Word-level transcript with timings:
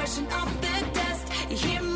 expression 0.00 0.32
off 0.32 0.60
the 0.62 0.86
dust. 0.94 1.50
You 1.50 1.56
hear 1.56 1.82
me? 1.82 1.89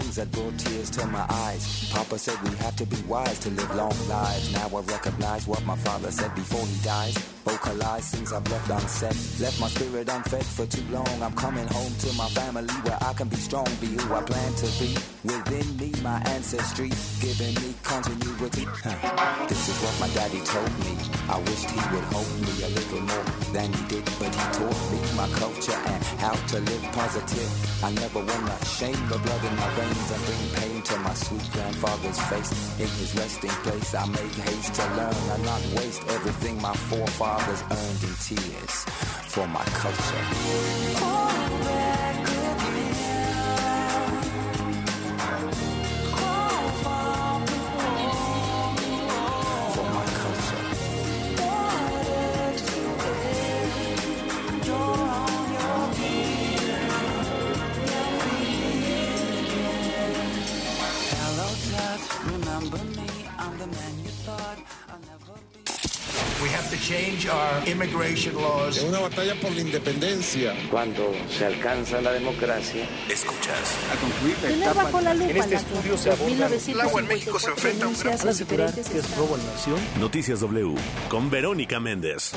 Things 0.00 0.16
that 0.16 0.30
brought 0.32 0.58
tears 0.58 0.90
to 0.90 1.06
my 1.06 1.24
eyes, 1.28 1.90
Papa 1.90 2.18
said 2.18 2.36
we 2.42 2.54
have 2.56 2.76
to 2.76 2.86
be 2.86 2.96
wise 3.08 3.38
to 3.38 3.50
live 3.50 3.74
long 3.74 3.96
lives. 4.08 4.52
Now 4.52 4.68
I 4.68 4.80
recognize 4.80 5.46
what 5.46 5.64
my 5.64 5.76
father 5.76 6.10
said 6.10 6.34
before 6.34 6.64
he 6.66 6.84
dies. 6.84 7.35
Vocalize 7.76 8.10
things 8.10 8.32
I've 8.32 8.50
left 8.50 8.70
unsaid, 8.70 9.40
left 9.40 9.60
my 9.60 9.68
spirit 9.68 10.08
unfed 10.08 10.44
for 10.44 10.66
too 10.66 10.84
long. 10.90 11.08
I'm 11.22 11.32
coming 11.34 11.66
home 11.68 11.92
to 12.00 12.12
my 12.14 12.28
family 12.30 12.72
where 12.84 12.96
I 13.02 13.12
can 13.12 13.28
be 13.28 13.36
strong, 13.36 13.66
be 13.80 13.88
who 13.88 14.14
I 14.14 14.22
plan 14.22 14.52
to 14.54 14.66
be. 14.80 14.96
Within 15.24 15.76
me, 15.76 15.92
my 16.02 16.18
ancestry, 16.24 16.90
giving 17.20 17.54
me 17.60 17.74
continuity. 17.82 18.64
Huh. 18.64 19.46
This 19.48 19.68
is 19.68 19.76
what 19.82 19.94
my 20.00 20.08
daddy 20.14 20.40
told 20.40 20.72
me. 20.88 20.96
I 21.28 21.38
wished 21.38 21.68
he 21.68 21.80
would 21.92 22.04
hold 22.16 22.32
me 22.40 22.54
a 22.64 22.70
little 22.72 23.02
more 23.02 23.26
than 23.52 23.72
he 23.72 23.82
did, 23.88 24.04
but 24.18 24.32
he 24.32 24.44
taught 24.56 24.82
me 24.92 25.00
my 25.16 25.28
culture 25.36 25.76
and 25.92 26.02
how 26.16 26.32
to 26.32 26.60
live 26.60 26.84
positive. 26.92 27.50
I 27.84 27.92
never 27.92 28.20
wanna 28.20 28.56
shame 28.64 29.00
the 29.08 29.18
blood 29.18 29.44
in 29.44 29.54
my 29.56 29.68
veins 29.76 30.10
and 30.12 30.22
bring 30.24 30.44
pain 30.56 30.75
to 30.88 30.98
my 30.98 31.14
sweet 31.14 31.50
grandfather's 31.52 32.20
face. 32.28 32.52
In 32.78 32.86
his 32.86 33.14
resting 33.16 33.50
place, 33.64 33.94
I 33.94 34.06
make 34.06 34.34
haste 34.34 34.74
to 34.74 34.82
learn 34.94 35.14
and 35.32 35.44
not 35.44 35.60
waste 35.76 36.02
everything 36.10 36.60
my 36.60 36.74
forefathers 36.74 37.62
earned 37.62 38.02
in 38.04 38.14
tears 38.22 38.84
for 39.26 39.48
my 39.48 39.64
culture. 39.64 40.24
Oh, 40.98 41.85
Es 68.06 68.82
una 68.84 69.00
batalla 69.00 69.34
por 69.40 69.50
la 69.52 69.60
independencia. 69.60 70.54
Cuando 70.70 71.12
se 71.28 71.44
alcanza 71.44 72.00
la 72.00 72.12
democracia, 72.12 72.86
Escuchas. 73.10 73.74
Bajo 74.74 75.00
la 75.00 75.12
lupa 75.14 75.30
En 75.30 75.36
este 75.38 75.54
estudio 75.56 75.98
se 75.98 76.10
1954 76.10 76.72
El 76.72 76.80
agua 76.80 77.00
en 77.00 77.08
México 77.08 77.38
se 77.40 77.50
enfrenta 77.50 77.84
a 77.84 77.88
un 77.88 77.98
gran- 77.98 78.14
estados. 78.14 78.40
Noticias 79.98 80.40
W 80.40 80.74
con 81.08 81.30
Verónica 81.30 81.80
Méndez. 81.80 82.32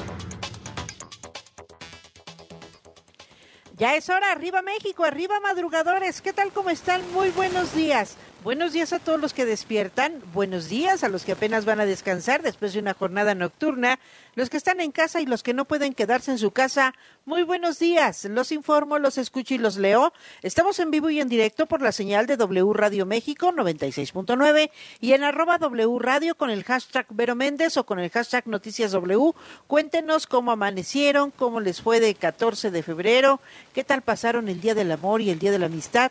Ya 3.78 3.96
es 3.96 4.10
hora, 4.10 4.32
arriba 4.32 4.62
México, 4.62 5.06
arriba 5.06 5.40
madrugadores, 5.40 6.22
¿qué 6.22 6.34
tal 6.34 6.52
cómo 6.52 6.70
están? 6.70 7.02
Muy 7.14 7.30
buenos 7.30 7.74
días. 7.76 8.16
Buenos 8.42 8.72
días 8.72 8.94
a 8.94 9.00
todos 9.00 9.20
los 9.20 9.34
que 9.34 9.44
despiertan, 9.44 10.24
buenos 10.34 10.70
días 10.70 11.04
a 11.04 11.10
los 11.10 11.26
que 11.26 11.34
apenas 11.34 11.66
van 11.66 11.82
a 11.82 11.86
descansar 11.86 12.42
después 12.42 12.72
de 12.72 12.80
una 12.80 12.94
jornada 12.94 13.36
nocturna, 13.36 14.00
los 14.36 14.50
que 14.50 14.56
están 14.56 14.80
en 14.80 14.94
casa 14.94 15.20
y 15.20 15.26
los 15.26 15.44
que 15.44 15.54
no 15.54 15.66
pueden 15.66 15.94
quedarse 15.94 16.32
en 16.32 16.38
su 16.38 16.52
casa. 16.52 16.94
Muy 17.26 17.44
buenos 17.44 17.80
días, 17.80 18.24
los 18.24 18.54
informo, 18.54 18.98
los 18.98 19.18
escucho 19.18 19.56
y 19.56 19.58
los 19.58 19.76
leo. 19.76 20.14
Estamos 20.42 20.80
en 20.80 20.90
vivo 20.90 21.10
y 21.10 21.20
en 21.20 21.28
directo 21.28 21.66
por 21.66 21.82
la 21.82 21.92
señal 21.92 22.28
de 22.28 22.38
W 22.38 22.72
Radio 22.72 23.06
México 23.06 23.52
96.9 23.52 24.72
y 25.02 25.12
en 25.12 25.26
arroba 25.26 25.58
W 25.58 26.00
Radio 26.00 26.36
con 26.36 26.50
el 26.50 26.64
hashtag 26.64 27.08
Vero 27.10 27.36
Méndez 27.36 27.76
o 27.76 27.86
con 27.86 28.00
el 28.00 28.10
hashtag 28.10 28.48
Noticias 28.48 28.94
W. 28.94 29.34
Cuéntenos 29.68 30.28
cómo 30.28 30.54
amanecieron, 30.54 31.32
cómo 31.32 31.60
les 31.60 31.82
fue 31.82 32.00
de 32.00 32.16
14 32.16 32.72
de 32.72 32.84
febrero, 32.84 33.42
qué 33.74 33.84
tal 33.84 34.02
pasaron 34.02 34.48
el 34.48 34.62
Día 34.62 34.76
del 34.76 34.94
Amor 34.94 35.20
y 35.20 35.30
el 35.30 35.40
Día 35.40 35.52
de 35.52 35.60
la 35.60 35.66
Amistad. 35.66 36.10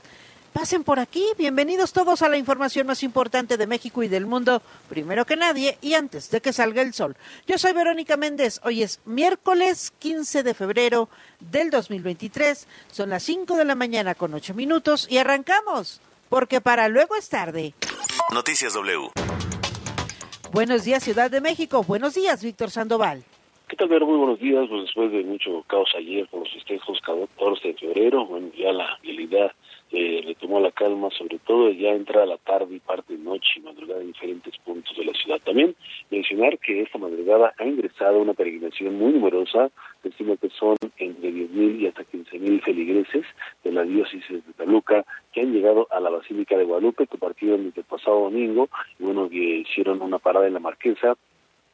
Pasen 0.53 0.83
por 0.83 0.99
aquí, 0.99 1.25
bienvenidos 1.37 1.93
todos 1.93 2.23
a 2.23 2.29
la 2.29 2.37
información 2.37 2.87
más 2.87 3.03
importante 3.03 3.57
de 3.57 3.67
México 3.67 4.03
y 4.03 4.09
del 4.09 4.27
mundo, 4.27 4.63
primero 4.89 5.25
que 5.25 5.37
nadie 5.37 5.79
y 5.83 5.95
antes 5.95 6.31
de 6.31 6.41
que 6.41 6.53
salga 6.53 6.83
el 6.83 6.95
sol. 6.95 7.17
Yo 7.47 7.59
soy 7.59 7.73
Verónica 7.73 8.17
Méndez, 8.17 8.61
hoy 8.65 8.83
es 8.83 9.01
miércoles 9.05 9.93
15 9.99 10.43
de 10.43 10.55
febrero 10.55 11.09
del 11.39 11.71
2023, 11.71 12.67
son 12.91 13.11
las 13.11 13.23
5 13.23 13.57
de 13.57 13.65
la 13.65 13.75
mañana 13.75 14.15
con 14.15 14.35
8 14.35 14.55
minutos 14.55 15.07
y 15.11 15.19
arrancamos, 15.19 16.01
porque 16.29 16.61
para 16.61 16.89
luego 16.89 17.15
es 17.15 17.29
tarde. 17.29 17.75
Noticias 18.33 18.75
W. 18.75 19.11
Buenos 20.53 20.85
días 20.85 21.05
Ciudad 21.05 21.31
de 21.31 21.41
México, 21.41 21.85
buenos 21.85 22.15
días 22.15 22.43
Víctor 22.43 22.71
Sandoval. 22.71 23.23
¿qué 23.69 23.77
tal, 23.77 23.89
Vero? 23.89 24.07
Muy 24.07 24.17
buenos 24.17 24.41
días. 24.41 24.67
Pues 24.69 24.83
después 24.83 25.13
de 25.13 25.23
mucho 25.23 25.63
caos 25.67 25.91
ayer 25.97 26.27
con 26.29 26.41
los 26.41 26.53
festejos 26.53 26.99
14 27.03 27.69
de 27.69 27.75
febrero, 27.75 28.27
bueno, 28.27 28.49
ya 28.57 28.73
la 28.73 28.97
realidad 29.03 29.53
eh, 29.91 30.23
retomó 30.27 30.61
la 30.61 30.71
calma, 30.71 31.09
sobre 31.17 31.39
todo 31.39 31.71
ya 31.71 31.91
entra 31.91 32.27
la 32.27 32.37
tarde 32.37 32.77
y 32.77 32.81
parte 32.81 33.17
de 33.17 33.23
noche 33.23 33.49
y 33.57 33.61
madrugada 33.61 34.01
en 34.01 34.09
diferentes 34.09 34.57
puntos 34.59 34.97
de 34.97 35.05
la 35.05 35.13
ciudad. 35.13 35.41
También 35.45 35.75
mencionar 36.11 36.59
que 36.59 36.83
esta 36.83 36.99
madrugada 36.99 37.55
ha 37.59 37.65
ingresado 37.65 38.19
una 38.19 38.35
peregrinación 38.35 38.99
muy 38.99 39.13
numerosa, 39.13 39.71
se 40.03 40.11
estima 40.11 40.37
que 40.37 40.51
son 40.51 40.77
entre 40.99 41.31
10.000 41.31 41.81
y 41.81 41.87
hasta 41.87 42.03
15.000 42.03 42.63
feligreses 42.63 43.25
de 43.65 43.73
la 43.73 43.83
diócesis 43.83 44.47
de 44.47 44.53
Toluca 44.57 45.05
que 45.33 45.41
han 45.41 45.53
llegado 45.53 45.87
a 45.91 46.01
la 46.01 46.11
Basílica 46.11 46.57
de 46.57 46.65
Guadalupe, 46.65 47.07
que 47.07 47.19
partieron 47.19 47.73
el 47.75 47.85
pasado 47.85 48.25
domingo, 48.25 48.69
y 48.99 49.05
bueno, 49.05 49.29
que 49.29 49.37
hicieron 49.37 50.03
una 50.03 50.19
parada 50.19 50.47
en 50.47 50.55
la 50.55 50.61
Marquesa, 50.61 51.17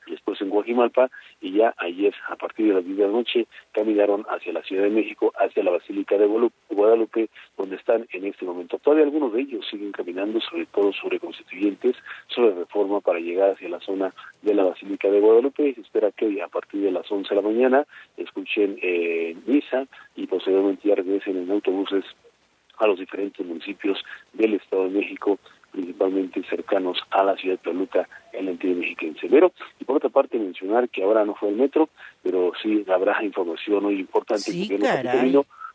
después 0.07 0.41
en 0.41 0.51
Guajimalpa 0.51 1.11
y 1.41 1.53
ya 1.53 1.75
ayer 1.79 2.15
a 2.29 2.37
partir 2.37 2.69
de 2.69 2.75
las 2.75 2.85
10 2.85 2.97
de 2.97 3.07
la 3.07 3.13
noche 3.13 3.47
caminaron 3.73 4.25
hacia 4.29 4.53
la 4.53 4.63
Ciudad 4.63 4.85
de 4.85 4.91
México, 4.91 5.33
hacia 5.37 5.63
la 5.63 5.71
Basílica 5.71 6.17
de 6.17 6.27
Guadalupe, 6.27 7.29
donde 7.57 7.77
están 7.77 8.07
en 8.13 8.25
este 8.27 8.45
momento. 8.45 8.79
Todavía 8.79 9.05
algunos 9.05 9.33
de 9.33 9.43
ellos 9.43 9.67
siguen 9.71 9.93
caminando, 9.93 10.41
sobre 10.41 10.67
todo 10.67 10.93
sobre 10.93 11.21
constituyentes, 11.21 11.97
sobre 12.29 12.55
reforma 12.55 13.01
para 13.01 13.19
llegar 13.19 13.51
hacia 13.51 13.69
la 13.69 13.81
zona 13.81 14.13
de 14.43 14.55
la 14.55 14.65
Basílica 14.65 15.11
de 15.11 15.21
Guadalupe. 15.21 15.75
Se 15.75 15.81
espera 15.81 16.11
que 16.13 16.27
hoy, 16.27 16.41
a 16.41 16.49
partir 16.49 16.83
de 16.83 16.93
las 16.93 17.11
11 17.11 17.29
de 17.29 17.37
la 17.37 17.49
mañana 17.49 17.87
escuchen 18.17 18.79
eh, 18.83 19.37
misa 19.47 19.87
y 20.17 20.27
posteriormente 20.27 20.89
ya 20.89 20.95
regresen 20.95 21.37
en 21.37 21.51
autobuses 21.51 22.05
a 22.79 22.87
los 22.87 22.99
diferentes 22.99 23.45
municipios 23.47 24.03
del 24.33 24.55
Estado 24.55 24.85
de 24.85 24.91
México 24.91 25.39
principalmente 25.75 26.43
cercanos 26.49 26.99
a 27.11 27.25
la 27.25 27.37
ciudad 27.37 27.57
de 27.59 27.63
Toluca 27.65 28.09
en 28.33 28.45
la 28.47 28.53
entidad 28.53 28.77
mexiquense. 28.77 29.27
Pero, 29.29 29.53
y 29.81 29.85
por 29.85 29.97
otra 29.97 30.09
parte, 30.09 30.39
mencionar 30.39 30.89
que 30.89 31.03
ahora 31.03 31.25
no 31.25 31.35
fue 31.35 31.49
el 31.49 31.57
metro, 31.57 31.89
pero 32.23 32.53
sí 32.63 32.85
habrá 32.89 33.23
información 33.25 33.83
muy 33.83 33.99
importante 33.99 34.45
Sí, 34.45 34.69
que 34.69 34.79
caray. 34.79 35.33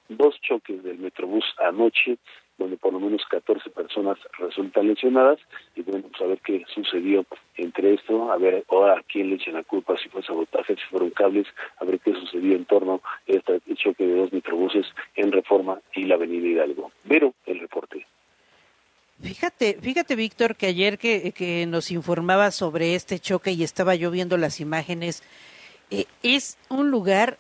dos 0.07 0.39
choques 0.41 0.81
del 0.83 0.99
Metrobús 0.99 1.43
anoche 1.57 2.17
donde 2.57 2.75
por 2.77 2.91
lo 2.91 2.99
menos 2.99 3.21
14 3.29 3.69
personas 3.69 4.17
resultan 4.37 4.87
lesionadas 4.87 5.39
y 5.75 5.81
bueno, 5.81 6.05
pues 6.09 6.21
a 6.21 6.25
ver 6.25 6.39
qué 6.39 6.65
sucedió 6.75 7.25
entre 7.55 7.93
esto, 7.93 8.31
a 8.31 8.37
ver 8.37 8.65
ahora 8.69 8.99
a 8.99 9.03
quién 9.03 9.29
le 9.29 9.35
echan 9.35 9.53
la 9.53 9.63
culpa, 9.63 9.95
si 9.97 10.09
fue 10.09 10.21
sabotaje, 10.23 10.75
si 10.75 10.81
fueron 10.91 11.09
cables, 11.11 11.47
a 11.79 11.85
ver 11.85 11.99
qué 12.01 12.13
sucedió 12.13 12.55
en 12.57 12.65
torno 12.65 13.01
a 13.05 13.19
este 13.25 13.61
choque 13.75 14.05
de 14.05 14.15
dos 14.15 14.33
microbuses 14.33 14.85
en 15.15 15.31
Reforma 15.31 15.79
y 15.95 16.03
la 16.03 16.15
Avenida 16.15 16.47
Hidalgo. 16.47 16.91
Pero 17.07 17.33
el 17.45 17.59
reporte. 17.59 18.05
Fíjate, 19.21 19.77
fíjate 19.81 20.15
Víctor, 20.15 20.55
que 20.55 20.67
ayer 20.67 20.97
que, 20.97 21.33
que 21.33 21.65
nos 21.65 21.91
informaba 21.91 22.51
sobre 22.51 22.95
este 22.95 23.19
choque 23.19 23.51
y 23.51 23.63
estaba 23.63 23.93
yo 23.95 24.11
viendo 24.11 24.37
las 24.37 24.61
imágenes, 24.61 25.23
eh, 25.91 26.05
es 26.23 26.57
un 26.69 26.89
lugar 26.89 27.37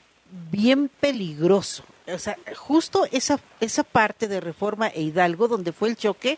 bien 0.51 0.89
peligroso. 0.99 1.83
O 2.13 2.19
sea, 2.19 2.37
justo 2.55 3.07
esa, 3.11 3.39
esa 3.61 3.83
parte 3.83 4.27
de 4.27 4.41
Reforma 4.41 4.87
e 4.87 5.01
Hidalgo 5.01 5.47
donde 5.47 5.71
fue 5.71 5.89
el 5.89 5.95
choque, 5.95 6.37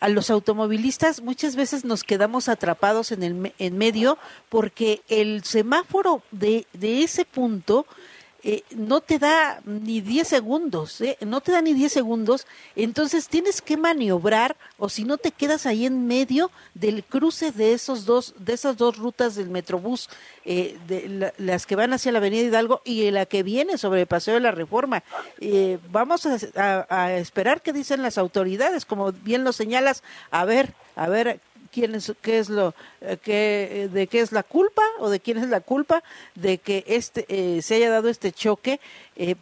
a 0.00 0.08
los 0.08 0.30
automovilistas 0.30 1.22
muchas 1.22 1.56
veces 1.56 1.84
nos 1.84 2.04
quedamos 2.04 2.48
atrapados 2.48 3.10
en 3.10 3.24
el 3.24 3.52
en 3.58 3.76
medio 3.76 4.16
porque 4.48 5.02
el 5.08 5.42
semáforo 5.42 6.22
de, 6.30 6.66
de 6.72 7.02
ese 7.02 7.24
punto 7.24 7.84
eh, 8.44 8.62
no 8.76 9.00
te 9.00 9.18
da 9.18 9.60
ni 9.64 10.00
10 10.00 10.26
segundos, 10.28 11.00
¿eh? 11.00 11.16
no 11.22 11.40
te 11.40 11.50
da 11.52 11.60
ni 11.60 11.74
10 11.74 11.92
segundos, 11.92 12.46
entonces 12.76 13.28
tienes 13.28 13.60
que 13.60 13.76
maniobrar 13.76 14.56
o 14.78 14.88
si 14.88 15.04
no 15.04 15.18
te 15.18 15.32
quedas 15.32 15.66
ahí 15.66 15.86
en 15.86 16.06
medio 16.06 16.50
del 16.74 17.02
cruce 17.02 17.50
de 17.50 17.72
esos 17.72 18.04
dos, 18.04 18.34
de 18.38 18.52
esas 18.52 18.76
dos 18.76 18.96
rutas 18.96 19.34
del 19.34 19.50
Metrobús, 19.50 20.08
eh, 20.44 20.78
de 20.86 21.08
la- 21.08 21.32
las 21.38 21.66
que 21.66 21.74
van 21.76 21.92
hacia 21.92 22.12
la 22.12 22.18
Avenida 22.18 22.44
Hidalgo 22.46 22.80
y 22.84 23.10
la 23.10 23.26
que 23.26 23.42
viene 23.42 23.76
sobre 23.76 24.02
el 24.02 24.06
Paseo 24.06 24.34
de 24.34 24.40
la 24.40 24.52
Reforma. 24.52 25.02
Eh, 25.40 25.78
vamos 25.90 26.24
a, 26.54 26.86
a- 26.88 27.12
esperar 27.14 27.60
qué 27.60 27.72
dicen 27.72 28.02
las 28.02 28.18
autoridades, 28.18 28.84
como 28.84 29.10
bien 29.12 29.42
lo 29.44 29.52
señalas, 29.52 30.02
a 30.30 30.44
ver, 30.44 30.74
a 30.94 31.08
ver 31.08 31.40
quién 31.72 31.94
es, 31.94 32.12
qué 32.20 32.38
es 32.38 32.48
lo, 32.48 32.74
eh, 33.00 33.16
qué, 33.22 33.68
eh, 33.70 33.88
de 33.88 34.06
qué 34.06 34.20
es 34.20 34.32
la 34.32 34.42
culpa 34.42 34.82
o 34.98 35.10
de 35.10 35.20
quién 35.20 35.38
es 35.38 35.48
la 35.48 35.60
culpa 35.60 36.02
de 36.34 36.58
que 36.58 36.84
este 36.86 37.26
eh, 37.28 37.62
se 37.62 37.76
haya 37.76 37.90
dado 37.90 38.08
este 38.08 38.32
choque, 38.32 38.80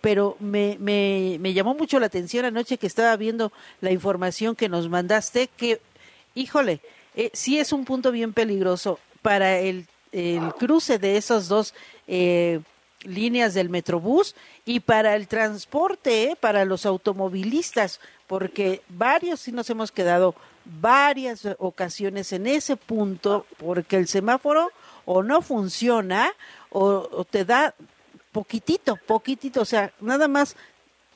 pero 0.01 0.37
me, 0.41 0.77
me, 0.81 1.37
me 1.39 1.53
llamó 1.53 1.75
mucho 1.75 2.01
la 2.01 2.07
atención 2.07 2.47
anoche 2.47 2.79
que 2.79 2.87
estaba 2.87 3.15
viendo 3.17 3.53
la 3.83 3.91
información 3.91 4.57
que 4.57 4.71
nos 4.71 4.89
mandaste, 4.89 5.49
que, 5.49 5.81
híjole, 6.35 6.81
eh, 7.17 7.31
sí 7.33 7.59
es 7.59 7.73
un 7.73 7.87
punto 7.87 8.13
bien 8.13 8.35
peligroso 8.35 9.01
para 9.23 9.59
el, 9.59 9.87
el 10.13 10.53
cruce 10.59 10.99
de 10.99 11.17
esos 11.17 11.49
dos 11.49 11.73
eh, 12.07 12.61
líneas 13.05 13.55
del 13.55 13.71
Metrobús 13.71 14.37
y 14.67 14.81
para 14.81 15.17
el 15.17 15.27
transporte, 15.27 16.37
para 16.39 16.67
los 16.67 16.85
automovilistas, 16.85 18.01
porque 18.27 18.83
varios 18.91 19.41
sí 19.41 19.51
nos 19.51 19.71
hemos 19.71 19.93
quedado 19.93 20.35
varias 20.81 21.47
ocasiones 21.59 22.33
en 22.33 22.47
ese 22.47 22.77
punto, 22.77 23.47
porque 23.59 23.97
el 23.97 24.09
semáforo 24.09 24.71
o 25.05 25.23
no 25.23 25.41
funciona 25.43 26.33
o, 26.71 27.25
te 27.25 27.45
da 27.45 27.75
poquitito, 28.33 28.97
poquitito, 29.07 29.63
o 29.63 29.65
sea, 29.65 29.93
nada 30.01 30.29
más 30.29 30.57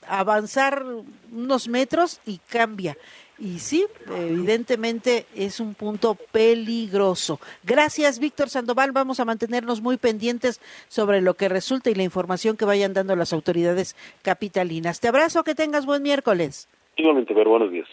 avanzar 0.07 0.85
unos 1.33 1.69
metros 1.69 2.21
y 2.25 2.39
cambia. 2.39 2.97
Y 3.39 3.59
sí, 3.59 3.87
evidentemente 4.07 5.25
es 5.35 5.61
un 5.61 5.75
punto 5.75 6.15
peligroso. 6.15 7.41
Gracias, 7.65 8.19
Víctor 8.19 8.51
Sandoval. 8.51 8.93
Vamos 8.93 9.19
a 9.19 9.25
mantenernos 9.25 9.81
muy 9.81 9.97
pendientes 9.97 10.61
sobre 10.89 11.23
lo 11.23 11.35
que 11.35 11.49
resulta 11.49 11.89
y 11.89 11.95
la 11.95 12.03
información 12.03 12.59
que 12.59 12.67
vayan 12.67 12.93
dando 12.93 13.17
las 13.17 13.33
autoridades 13.33 13.97
capitalinas. 14.23 15.01
Te 15.01 15.09
abrazo, 15.09 15.43
que 15.43 15.55
tengas 15.55 15.87
buen 15.87 16.03
miércoles. 16.03 16.69
Igualmente, 16.97 17.33
ver 17.33 17.49
buenos 17.49 17.73
días. 17.73 17.89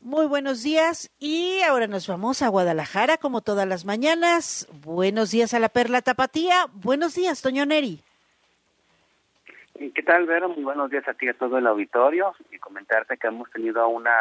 Muy 0.00 0.26
buenos 0.26 0.62
días 0.62 1.10
y 1.18 1.60
ahora 1.62 1.88
nos 1.88 2.06
vamos 2.06 2.40
a 2.42 2.48
Guadalajara 2.48 3.16
como 3.16 3.40
todas 3.40 3.66
las 3.66 3.84
mañanas. 3.84 4.68
Buenos 4.84 5.32
días 5.32 5.54
a 5.54 5.58
la 5.58 5.68
Perla 5.68 6.02
Tapatía. 6.02 6.66
Buenos 6.72 7.16
días, 7.16 7.42
Toño 7.42 7.66
Neri. 7.66 8.00
¿Qué 9.74 10.02
tal, 10.04 10.26
Vero? 10.26 10.50
Muy 10.50 10.62
buenos 10.62 10.90
días 10.90 11.06
a 11.08 11.14
ti 11.14 11.26
y 11.26 11.30
a 11.30 11.34
todo 11.34 11.58
el 11.58 11.66
auditorio. 11.66 12.32
Y 12.52 12.58
comentarte 12.58 13.16
que 13.16 13.26
hemos 13.26 13.50
tenido 13.50 13.88
una 13.88 14.14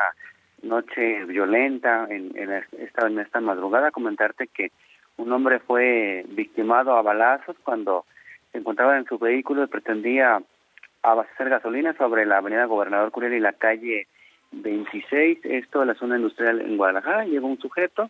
noche 0.63 1.25
violenta 1.25 2.07
en, 2.09 2.35
en 2.35 2.53
esta, 2.79 3.05
en 3.05 3.19
esta 3.19 3.39
madrugada. 3.39 3.91
Comentarte 3.91 4.47
que 4.47 4.71
un 5.17 5.31
hombre 5.31 5.59
fue 5.59 6.25
victimado 6.29 6.97
a 6.97 7.03
balazos 7.03 7.55
cuando 7.63 8.05
se 8.51 8.57
encontraba 8.57 8.97
en 8.97 9.05
su 9.05 9.19
vehículo 9.19 9.63
y 9.63 9.67
pretendía 9.67 10.41
abastecer 11.03 11.49
gasolina 11.49 11.93
sobre 11.97 12.25
la 12.25 12.37
avenida 12.37 12.65
Gobernador 12.65 13.11
Curiel 13.11 13.35
y 13.35 13.39
la 13.39 13.53
calle 13.53 14.07
26, 14.51 15.39
esto 15.43 15.81
en 15.81 15.87
la 15.89 15.95
zona 15.95 16.17
industrial 16.17 16.61
en 16.61 16.77
Guadalajara. 16.77 17.25
Llegó 17.25 17.47
un 17.47 17.59
sujeto, 17.59 18.09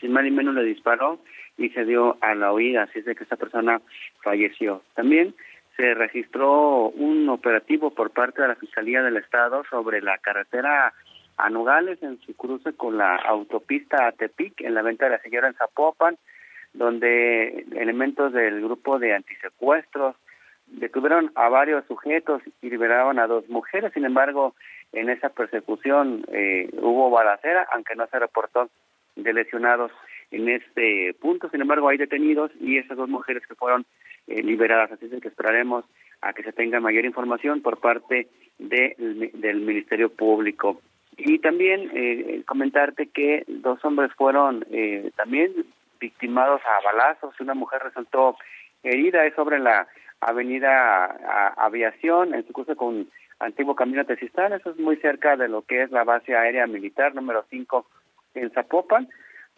sin 0.00 0.12
más 0.12 0.24
ni 0.24 0.30
menos 0.30 0.54
le 0.54 0.64
disparó 0.64 1.18
y 1.56 1.70
se 1.70 1.84
dio 1.84 2.16
a 2.20 2.34
la 2.34 2.52
huida, 2.52 2.84
así 2.84 3.00
es 3.00 3.04
de 3.04 3.14
que 3.14 3.24
esta 3.24 3.36
persona 3.36 3.80
falleció. 4.22 4.82
También 4.94 5.34
se 5.76 5.94
registró 5.94 6.88
un 6.88 7.28
operativo 7.28 7.90
por 7.90 8.10
parte 8.10 8.42
de 8.42 8.48
la 8.48 8.56
Fiscalía 8.56 9.02
del 9.02 9.16
Estado 9.16 9.62
sobre 9.70 10.02
la 10.02 10.18
carretera 10.18 10.92
a 11.36 11.50
Nogales 11.50 12.02
en 12.02 12.20
su 12.20 12.34
cruce 12.34 12.72
con 12.72 12.98
la 12.98 13.14
autopista 13.14 14.06
a 14.06 14.12
Tepic 14.12 14.60
en 14.60 14.74
la 14.74 14.82
venta 14.82 15.04
de 15.04 15.12
la 15.12 15.20
señora 15.20 15.48
en 15.48 15.54
Zapopan, 15.54 16.18
donde 16.72 17.64
elementos 17.76 18.32
del 18.32 18.60
grupo 18.60 18.98
de 18.98 19.14
antisecuestros 19.14 20.16
detuvieron 20.72 21.32
a 21.34 21.48
varios 21.48 21.84
sujetos 21.86 22.42
y 22.62 22.70
liberaron 22.70 23.18
a 23.18 23.26
dos 23.26 23.48
mujeres. 23.48 23.92
Sin 23.92 24.04
embargo, 24.04 24.54
en 24.92 25.10
esa 25.10 25.28
persecución 25.30 26.24
eh, 26.32 26.68
hubo 26.80 27.10
balacera, 27.10 27.66
aunque 27.72 27.96
no 27.96 28.06
se 28.06 28.18
reportó 28.18 28.68
de 29.16 29.32
lesionados 29.32 29.90
en 30.30 30.48
este 30.48 31.14
punto. 31.20 31.48
Sin 31.50 31.60
embargo, 31.60 31.88
hay 31.88 31.98
detenidos 31.98 32.50
y 32.60 32.78
esas 32.78 32.96
dos 32.96 33.08
mujeres 33.08 33.46
que 33.46 33.54
fueron 33.54 33.84
eh, 34.26 34.42
liberadas. 34.42 34.92
Así 34.92 35.06
es 35.06 35.22
que 35.22 35.28
esperaremos 35.28 35.84
a 36.20 36.32
que 36.32 36.42
se 36.42 36.52
tenga 36.52 36.80
mayor 36.80 37.04
información 37.04 37.62
por 37.62 37.78
parte 37.78 38.28
de, 38.58 38.94
del 39.34 39.60
Ministerio 39.60 40.10
Público. 40.10 40.80
Y 41.16 41.38
también 41.40 41.90
eh, 41.94 42.42
comentarte 42.46 43.08
que 43.08 43.44
dos 43.48 43.84
hombres 43.84 44.12
fueron 44.14 44.64
eh, 44.70 45.10
también 45.16 45.52
victimados 46.00 46.60
a 46.64 46.84
balazos. 46.84 47.40
Una 47.40 47.54
mujer 47.54 47.82
resultó 47.82 48.36
herida. 48.82 49.26
Es 49.26 49.34
sobre 49.34 49.58
la 49.58 49.88
avenida 50.20 51.06
Aviación, 51.56 52.34
en 52.34 52.46
su 52.46 52.52
curso 52.52 52.76
con 52.76 53.08
antiguo 53.38 53.74
camino 53.74 54.04
Tesistán. 54.04 54.52
Eso 54.52 54.70
es 54.70 54.78
muy 54.78 54.96
cerca 54.96 55.36
de 55.36 55.48
lo 55.48 55.62
que 55.62 55.82
es 55.82 55.90
la 55.90 56.04
base 56.04 56.36
aérea 56.36 56.66
militar 56.66 57.14
número 57.14 57.44
5 57.50 57.86
en 58.34 58.50
Zapopan. 58.50 59.08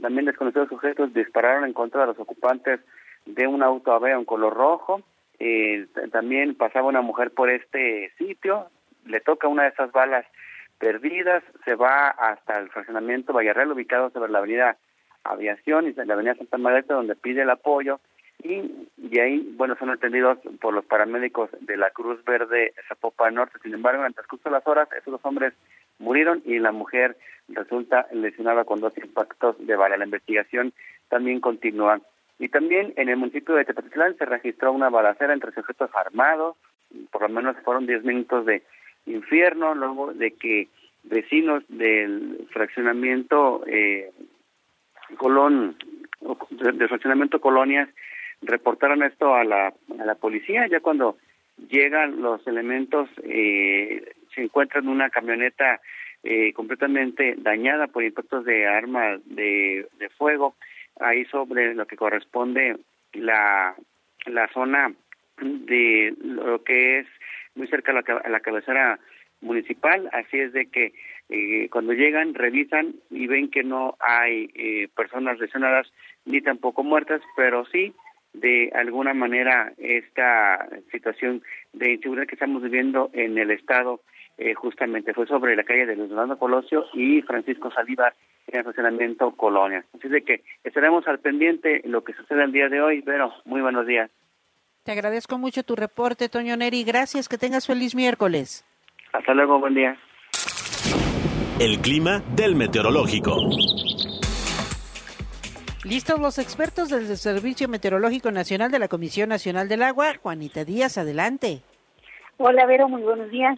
También 0.00 0.26
desconocidos 0.26 0.69
sujetos 0.69 1.12
dispararon 1.12 1.64
en 1.64 1.73
contra 1.73 2.02
de 2.02 2.07
los 2.09 2.19
ocupantes 2.19 2.81
de 3.26 3.47
un 3.47 3.62
auto 3.62 3.93
Aveo 3.93 4.19
en 4.19 4.25
color 4.25 4.55
rojo. 4.55 5.02
Eh, 5.38 5.87
también 6.12 6.55
pasaba 6.55 6.88
una 6.88 7.00
mujer 7.00 7.31
por 7.31 7.50
este 7.50 8.12
sitio, 8.19 8.69
le 9.07 9.21
toca 9.21 9.49
una 9.49 9.62
de 9.62 9.71
esas 9.71 9.90
balas 9.93 10.26
perdidas, 10.79 11.43
se 11.64 11.75
va 11.75 12.09
hasta 12.09 12.59
el 12.59 12.71
fraccionamiento 12.71 13.33
Vallarreal, 13.33 13.73
ubicado 13.73 14.11
sobre 14.11 14.31
la 14.31 14.38
avenida 14.38 14.76
Aviación 15.25 15.87
y 15.87 15.93
la 15.93 16.14
avenida 16.14 16.35
Santa 16.35 16.59
Margarita, 16.59 16.95
donde 16.95 17.17
pide 17.17 17.43
el 17.43 17.50
apoyo. 17.50 18.00
Y 18.42 18.88
de 18.97 19.20
ahí, 19.20 19.54
bueno, 19.56 19.76
son 19.78 19.90
atendidos 19.90 20.38
por 20.61 20.73
los 20.73 20.85
paramédicos 20.85 21.50
de 21.61 21.76
la 21.76 21.90
Cruz 21.90 22.25
Verde 22.25 22.73
Zapopan 22.88 23.35
Norte. 23.35 23.59
Sin 23.62 23.75
embargo, 23.75 24.02
en 24.02 24.09
el 24.09 24.14
transcurso 24.14 24.49
de 24.49 24.54
las 24.54 24.66
horas, 24.66 24.88
esos 24.92 25.12
dos 25.12 25.20
hombres 25.25 25.52
murieron 25.99 26.42
y 26.44 26.59
la 26.59 26.73
mujer 26.73 27.16
resulta 27.49 28.06
lesionada 28.12 28.64
con 28.64 28.80
dos 28.80 28.97
impactos 28.97 29.56
de 29.59 29.76
bala. 29.76 29.97
La 29.97 30.04
investigación 30.04 30.73
también 31.09 31.40
continúa. 31.40 32.00
Y 32.38 32.49
también 32.49 32.94
en 32.97 33.11
el 33.11 33.16
municipio 33.16 33.54
de 33.54 33.66
Tepatitlán 33.66 34.16
se 34.16 34.25
registró 34.25 34.73
una 34.73 34.88
balacera 34.88 35.35
entre 35.35 35.52
sujetos 35.52 35.90
armados, 35.94 36.56
por 37.11 37.23
lo 37.23 37.28
menos 37.28 37.56
fueron 37.64 37.87
10 37.87 38.04
minutos 38.04 38.47
de 38.47 38.62
infierno, 39.04 39.75
luego 39.75 40.14
de 40.14 40.30
que 40.32 40.68
vecinos 41.02 41.62
del 41.68 42.49
fraccionamiento 42.50 43.62
eh, 43.66 44.11
Colón, 45.16 45.76
del 46.50 46.88
fraccionamiento 46.88 47.40
Colonias, 47.40 47.88
reportaron 48.42 49.02
esto 49.02 49.35
a 49.35 49.44
la, 49.44 49.68
a 49.68 50.04
la 50.04 50.14
policía, 50.14 50.66
ya 50.66 50.80
cuando 50.80 51.16
llegan 51.68 52.20
los 52.23 52.47
elementos, 52.47 53.09
eh, 53.23 54.02
se 54.35 54.42
encuentran 54.42 54.88
una 54.88 55.11
camioneta 55.11 55.80
eh, 56.23 56.52
completamente 56.52 57.35
dañada 57.38 57.87
por 57.87 58.04
impactos 58.04 58.44
de 58.44 58.66
armas 58.66 59.20
de, 59.25 59.87
de 59.99 60.09
fuego, 60.11 60.54
ahí 61.00 61.25
sobre 61.26 61.75
lo 61.75 61.87
que 61.87 61.97
corresponde 61.97 62.76
la, 63.12 63.75
la 64.26 64.49
zona 64.49 64.92
de 65.40 66.14
lo 66.23 66.62
que 66.62 67.00
es 67.00 67.06
muy 67.54 67.66
cerca 67.68 67.92
a 67.92 67.94
la, 67.94 68.20
a 68.25 68.28
la 68.28 68.40
cabecera 68.40 68.99
municipal, 69.40 70.09
así 70.12 70.38
es 70.38 70.52
de 70.52 70.66
que 70.66 70.92
eh, 71.30 71.68
cuando 71.70 71.92
llegan 71.92 72.35
revisan 72.35 72.94
y 73.09 73.26
ven 73.26 73.50
que 73.50 73.62
no 73.62 73.97
hay 74.00 74.50
eh, 74.54 74.88
personas 74.94 75.38
lesionadas 75.38 75.90
ni 76.25 76.40
tampoco 76.42 76.82
muertas, 76.82 77.23
pero 77.37 77.64
sí 77.66 77.94
de 78.32 78.70
alguna 78.75 79.14
manera 79.14 79.72
esta 79.78 80.68
situación 80.92 81.42
de 81.72 81.94
inseguridad 81.94 82.26
que 82.26 82.37
estamos 82.37 82.62
viviendo 82.62 83.10
en 83.12 83.37
el 83.38 83.50
estado 83.50 84.00
eh, 84.38 84.54
justamente 84.54 85.12
fue 85.12 85.26
sobre 85.26 85.54
la 85.54 85.64
calle 85.64 85.87
de 85.87 85.96
Luis 85.96 86.10
Orlando 86.10 86.38
Colosio 86.38 86.87
y 86.94 87.20
Francisco 87.22 87.70
Salivar 87.70 88.14
en 88.46 88.54
el 88.54 88.60
estacionamiento 88.60 89.32
Colonia. 89.32 89.84
Así 89.94 90.08
de 90.08 90.22
que 90.22 90.42
estaremos 90.64 91.06
al 91.06 91.18
pendiente 91.18 91.82
lo 91.84 92.02
que 92.04 92.14
sucede 92.14 92.44
el 92.44 92.52
día 92.52 92.68
de 92.68 92.80
hoy, 92.80 93.02
pero 93.02 93.32
muy 93.44 93.60
buenos 93.60 93.87
días. 93.87 94.10
Te 94.84 94.92
agradezco 94.92 95.37
mucho 95.37 95.62
tu 95.62 95.76
reporte, 95.76 96.28
Toño 96.28 96.56
Neri. 96.56 96.84
Gracias, 96.84 97.28
que 97.28 97.37
tengas 97.37 97.66
feliz 97.66 97.94
miércoles. 97.94 98.64
Hasta 99.12 99.34
luego, 99.34 99.58
buen 99.58 99.75
día. 99.75 99.99
El 101.58 101.80
clima 101.82 102.22
del 102.34 102.56
meteorológico. 102.56 103.50
Listos 105.84 106.20
los 106.20 106.38
expertos 106.38 106.90
del 106.90 107.06
Servicio 107.16 107.66
Meteorológico 107.66 108.30
Nacional 108.30 108.70
de 108.70 108.78
la 108.78 108.88
Comisión 108.88 109.30
Nacional 109.30 109.66
del 109.66 109.82
Agua. 109.82 110.12
Juanita 110.22 110.62
Díaz, 110.62 110.99
adelante. 110.99 111.62
Hola, 112.37 112.66
Vero, 112.66 112.87
muy 112.87 113.00
buenos 113.00 113.30
días. 113.30 113.56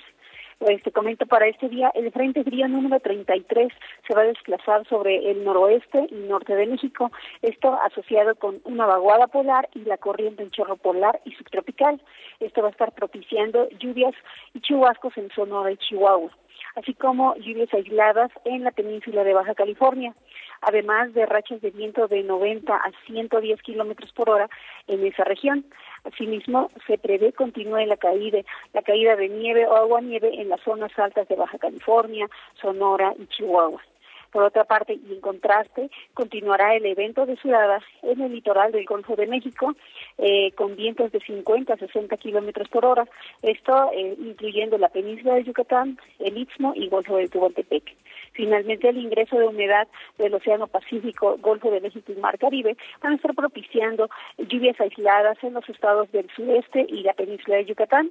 Pues 0.61 0.81
te 0.85 0.93
comento 0.93 1.27
para 1.27 1.49
este 1.49 1.69
día, 1.69 1.91
el 1.97 2.13
Frente 2.13 2.45
Frío 2.45 2.69
número 2.69 3.01
33 3.01 3.73
se 4.07 4.15
va 4.15 4.21
a 4.21 4.27
desplazar 4.27 4.87
sobre 4.87 5.33
el 5.33 5.43
noroeste 5.43 6.07
y 6.13 6.15
norte 6.15 6.55
de 6.55 6.67
México, 6.67 7.11
esto 7.43 7.77
asociado 7.83 8.37
con 8.37 8.61
una 8.63 8.87
vaguada 8.87 9.27
polar 9.27 9.69
y 9.75 9.81
la 9.81 9.97
corriente 9.97 10.45
en 10.45 10.53
chorro 10.53 10.77
polar 10.77 11.21
y 11.25 11.33
subtropical. 11.33 12.01
Esto 12.39 12.63
va 12.63 12.69
a 12.69 12.71
estar 12.71 12.93
propiciando 12.93 13.69
lluvias 13.81 14.15
y 14.55 14.61
chubascos 14.61 15.17
en 15.17 15.29
Sonora 15.31 15.73
y 15.73 15.77
Chihuahua 15.79 16.31
así 16.75 16.95
como 16.95 17.35
lluvias 17.37 17.73
aisladas 17.75 18.31
en 18.45 18.65
la 18.65 18.71
península 18.71 19.25
de 19.25 19.35
Baja 19.35 19.55
California, 19.55 20.15
además 20.63 21.13
de 21.13 21.27
rachas 21.27 21.61
de 21.61 21.71
viento 21.71 22.09
de 22.09 22.23
90 22.23 22.75
a 22.75 22.91
110 23.07 23.61
kilómetros 23.63 24.13
por 24.13 24.31
hora 24.31 24.49
en 24.87 25.05
esa 25.07 25.25
región. 25.25 25.65
Asimismo, 26.05 26.71
se 26.87 26.99
prevé 26.99 27.33
continúe 27.33 27.87
la 27.87 27.97
caída, 27.97 28.41
la 28.73 28.83
caída 28.83 29.17
de 29.17 29.29
nieve 29.29 29.67
o 29.67 29.77
agua 29.77 30.01
nieve 30.01 30.41
en 30.41 30.49
las 30.49 30.61
zonas 30.63 30.97
altas 30.99 31.29
de 31.29 31.37
Baja 31.37 31.59
California, 31.59 32.29
Sonora 32.61 33.15
y 33.19 33.27
Chihuahua. 33.27 33.83
Por 34.33 34.45
otra 34.45 34.65
parte, 34.65 34.95
y 34.95 35.13
en 35.13 35.21
contraste, 35.21 35.91
continuará 36.15 36.75
el 36.75 36.87
evento 36.87 37.27
de 37.27 37.37
suradas 37.37 37.83
en 38.03 38.21
el 38.23 38.33
litoral 38.33 38.73
del 38.73 38.87
Golfo 38.87 39.15
de 39.15 39.27
México, 39.27 39.75
eh, 40.19 40.53
con 40.53 40.75
vientos 40.75 41.13
de 41.13 41.21
50 41.21 41.75
a 41.75 41.77
60 41.77 42.17
kilómetros 42.17 42.69
por 42.69 42.87
hora, 42.87 43.07
esto 43.43 43.91
eh, 43.95 44.17
incluyendo 44.19 44.79
la 44.79 44.89
península 44.89 45.35
de 45.35 45.45
Yucatán, 45.45 45.99
el 46.19 46.39
Istmo 46.39 46.73
y 46.75 46.89
Golfo 46.89 47.17
de 47.19 47.29
Tehuantepec. 47.29 47.95
Finalmente, 48.33 48.89
el 48.89 48.97
ingreso 48.97 49.39
de 49.39 49.47
humedad 49.47 49.87
del 50.17 50.35
Océano 50.35 50.67
Pacífico, 50.67 51.37
Golfo 51.39 51.71
de 51.71 51.81
México 51.81 52.13
y 52.13 52.19
Mar 52.19 52.39
Caribe 52.39 52.77
van 53.03 53.13
a 53.13 53.17
estar 53.17 53.35
propiciando 53.35 54.09
lluvias 54.39 54.81
aisladas 54.81 55.37
en 55.43 55.53
los 55.53 55.69
estados 55.69 56.11
del 56.13 56.31
sureste 56.35 56.87
y 56.89 57.03
la 57.03 57.13
península 57.13 57.57
de 57.57 57.67
Yucatán. 57.67 58.11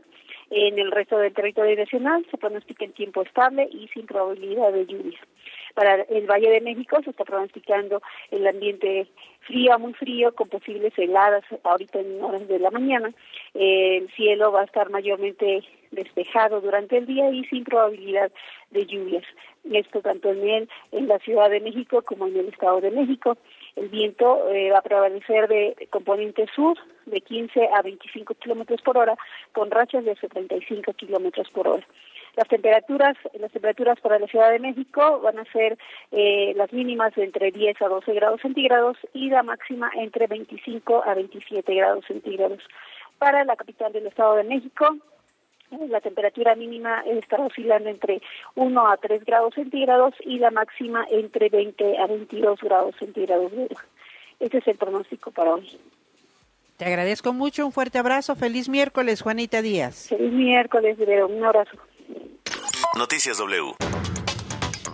En 0.54 0.78
el 0.78 0.92
resto 0.92 1.18
del 1.18 1.34
territorio 1.34 1.78
nacional 1.78 2.26
se 2.30 2.38
pronostica 2.38 2.84
en 2.84 2.92
tiempo 2.92 3.22
estable 3.22 3.70
y 3.72 3.88
sin 3.88 4.06
probabilidad 4.06 4.74
de 4.74 4.86
lluvia. 4.86 5.18
Para 5.74 6.02
el 6.02 6.30
Valle 6.30 6.50
de 6.50 6.60
México 6.60 7.00
se 7.02 7.12
está 7.12 7.24
pronosticando 7.24 8.02
el 8.32 8.46
ambiente 8.46 9.08
frío, 9.48 9.80
muy 9.80 9.94
frío, 9.94 10.36
con 10.36 10.50
posibles 10.50 10.92
heladas 10.98 11.46
ahorita 11.64 12.02
en 12.02 12.22
horas 12.22 12.46
de 12.50 12.60
la 12.60 12.70
mañana. 12.70 13.14
el 13.54 14.12
cielo 14.12 14.52
va 14.52 14.62
a 14.62 14.66
estar 14.66 14.90
mayormente 14.90 15.64
despejado 15.92 16.60
durante 16.60 16.98
el 16.98 17.06
día 17.06 17.30
y 17.30 17.46
sin 17.46 17.64
probabilidad 17.64 18.30
de 18.72 18.86
lluvias. 18.86 19.24
Esto 19.72 20.02
tanto 20.02 20.32
en 20.32 20.68
la 21.08 21.20
Ciudad 21.20 21.50
de 21.50 21.62
México 21.62 22.02
como 22.02 22.28
en 22.28 22.36
el 22.36 22.50
Estado 22.50 22.82
de 22.82 22.92
México. 22.92 23.38
El 23.76 23.90
viento 23.90 24.50
eh, 24.50 24.72
va 24.72 24.80
a 24.80 24.84
prevalecer 24.84 25.48
de 25.48 25.88
componente 25.90 26.48
sur 26.56 26.78
de 27.06 27.22
15 27.22 27.70
a 27.74 27.82
25 27.82 28.36
kilómetros 28.36 28.82
por 28.82 28.98
hora, 28.98 29.18
con 29.54 29.72
rachas 29.72 30.06
de 30.06 30.16
75 30.16 30.94
kilómetros 30.94 31.50
por 31.50 31.68
hora. 31.68 31.88
Las 32.36 32.48
temperaturas, 32.48 33.18
las 33.40 33.52
temperaturas 33.52 34.00
para 34.00 34.18
la 34.18 34.28
Ciudad 34.28 34.52
de 34.52 34.60
México 34.60 35.20
van 35.22 35.40
a 35.40 35.46
ser 35.52 35.78
eh, 36.12 36.54
las 36.56 36.72
mínimas 36.72 37.14
de 37.16 37.26
entre 37.26 37.52
10 37.52 37.82
a 37.82 37.88
12 37.90 38.14
grados 38.14 38.42
centígrados 38.42 38.98
y 39.14 39.30
la 39.30 39.44
máxima 39.44 39.92
entre 39.96 40.28
25 40.28 41.04
a 41.06 41.14
27 41.14 41.74
grados 41.76 42.06
centígrados. 42.06 42.60
Para 43.18 43.44
la 43.44 43.56
capital 43.56 43.92
del 43.92 44.08
Estado 44.08 44.36
de 44.36 44.46
México, 44.46 44.96
la 45.90 46.02
temperatura 46.02 46.56
mínima 46.56 47.02
estará 47.02 47.46
oscilando 47.46 47.90
entre 47.90 48.22
1 48.56 48.88
a 48.88 48.98
3 48.98 49.24
grados 49.26 49.54
centígrados 49.56 50.14
y 50.22 50.40
la 50.40 50.52
máxima 50.52 51.06
entre 51.10 51.50
20 51.50 51.98
a 51.98 52.08
22 52.08 52.60
grados 52.62 52.96
centígrados. 53.00 53.52
Este 54.40 54.58
es 54.58 54.68
el 54.68 54.78
pronóstico 54.78 55.32
para 55.32 55.54
hoy. 55.54 55.80
Te 56.78 56.86
agradezco 56.86 57.32
mucho, 57.32 57.66
un 57.66 57.72
fuerte 57.72 58.00
abrazo, 58.00 58.36
feliz 58.36 58.68
miércoles, 58.68 59.22
Juanita 59.22 59.62
Díaz. 59.62 60.08
Feliz 60.10 60.34
miércoles, 60.34 60.98
un 61.30 61.44
abrazo. 61.44 61.78
Noticias 62.98 63.38
W. 63.38 63.76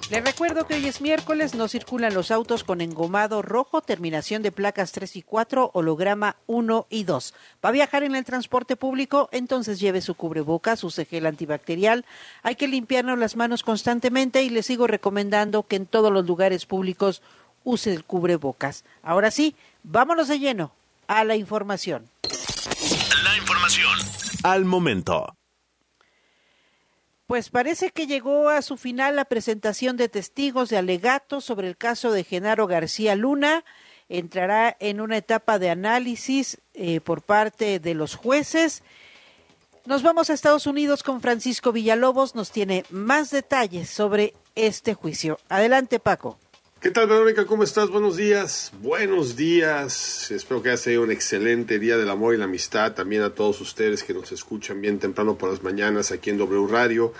Les 0.10 0.24
recuerdo 0.24 0.65
que 0.65 0.76
hoy 0.76 0.88
es 0.88 1.02
miércoles, 1.02 1.54
no 1.54 1.67
circulan 1.67 2.13
los 2.13 2.32
autos 2.32 2.63
con 2.63 2.80
engomado 2.80 3.41
rojo, 3.41 3.82
terminación 3.82 4.41
de 4.41 4.54
placas 4.54 4.93
3 4.93 5.17
y 5.17 5.22
4, 5.22 5.72
holograma 5.74 6.38
1 6.48 6.88
y 6.89 7.04
2. 7.04 7.34
¿Va 7.63 7.70
a 7.70 7.74
viajar 7.74 8.04
en 8.04 8.15
el 8.15 8.24
transporte 8.24 8.78
público? 8.78 9.28
Entonces 9.34 9.82
lleve 9.82 10.00
su 10.00 10.15
cubrebocas, 10.15 10.86
use 10.86 11.04
gel 11.04 11.26
antibacterial. 11.26 12.06
Hay 12.41 12.56
que 12.56 12.70
limpiarnos 12.70 13.20
las 13.20 13.36
manos 13.36 13.63
constantemente 13.63 14.43
y 14.43 14.50
le 14.50 14.63
sigo 14.63 14.88
recomendando 14.88 15.63
que 15.63 15.76
en 15.76 15.86
todos 15.86 16.12
los 16.12 16.26
lugares 16.26 16.65
públicos 16.65 17.22
use 17.65 17.93
el 17.93 18.06
cubrebocas. 18.06 18.86
Ahora 19.04 19.30
sí, 19.30 19.56
vámonos 19.84 20.30
de 20.30 20.39
lleno 20.39 20.72
a 21.08 21.26
la 21.26 21.36
información. 21.36 22.10
La 23.24 23.36
información 23.38 23.98
al 24.43 24.63
momento. 24.63 25.37
Pues 27.28 27.50
parece 27.50 27.92
que 27.92 28.08
llegó 28.08 28.48
a 28.48 28.62
su 28.62 28.78
final 28.78 29.18
la 29.18 29.26
presentación 29.26 29.98
de 29.98 30.08
testigos 30.08 30.70
de 30.70 30.78
alegatos 30.78 31.44
sobre 31.44 31.68
el 31.68 31.76
caso 31.76 32.13
de 32.13 32.24
Genaro 32.24 32.68
García 32.68 33.16
Luna. 33.16 33.66
Entrará 34.08 34.78
en 34.80 35.02
una 35.02 35.18
etapa 35.18 35.60
de 35.60 35.70
análisis 35.70 36.58
eh, 36.74 37.02
por 37.02 37.22
parte 37.22 37.80
de 37.82 37.94
los 37.96 38.16
jueces. 38.16 38.82
Nos 39.86 40.04
vamos 40.04 40.30
a 40.30 40.34
Estados 40.34 40.68
Unidos 40.68 41.04
con 41.04 41.20
Francisco 41.20 41.74
Villalobos. 41.74 42.34
Nos 42.34 42.52
tiene 42.52 42.86
más 42.92 43.30
detalles 43.30 43.90
sobre 43.90 44.34
este 44.56 44.94
juicio. 44.94 45.38
Adelante, 45.50 46.00
Paco. 46.00 46.40
¿Qué 46.80 46.92
tal, 46.92 47.08
Verónica? 47.08 47.48
¿Cómo 47.48 47.63
estás? 47.63 47.90
Buenos 47.90 48.18
días. 48.18 48.72
Buenos 48.84 49.36
días. 49.36 50.30
Espero 50.30 50.62
que 50.62 50.70
haya 50.70 50.78
sido 50.78 51.02
un 51.02 51.12
excelente 51.12 51.80
día 51.80 51.98
del 51.98 52.08
amor 52.08 52.36
y 52.36 52.38
la 52.38 52.46
amistad. 52.46 52.94
También 52.94 53.24
a 53.24 53.32
todos 53.32 53.60
ustedes 53.62 54.04
que 54.04 54.13
nos 54.13 54.32
escuchan 54.32 54.80
bien 54.80 55.00
temprano 55.00 55.40
por 55.40 55.50
las 55.50 55.63
mañanas 55.63 56.12
aquí 56.12 56.30
en 56.30 56.38
W 56.38 56.68
Radio. 56.68 57.13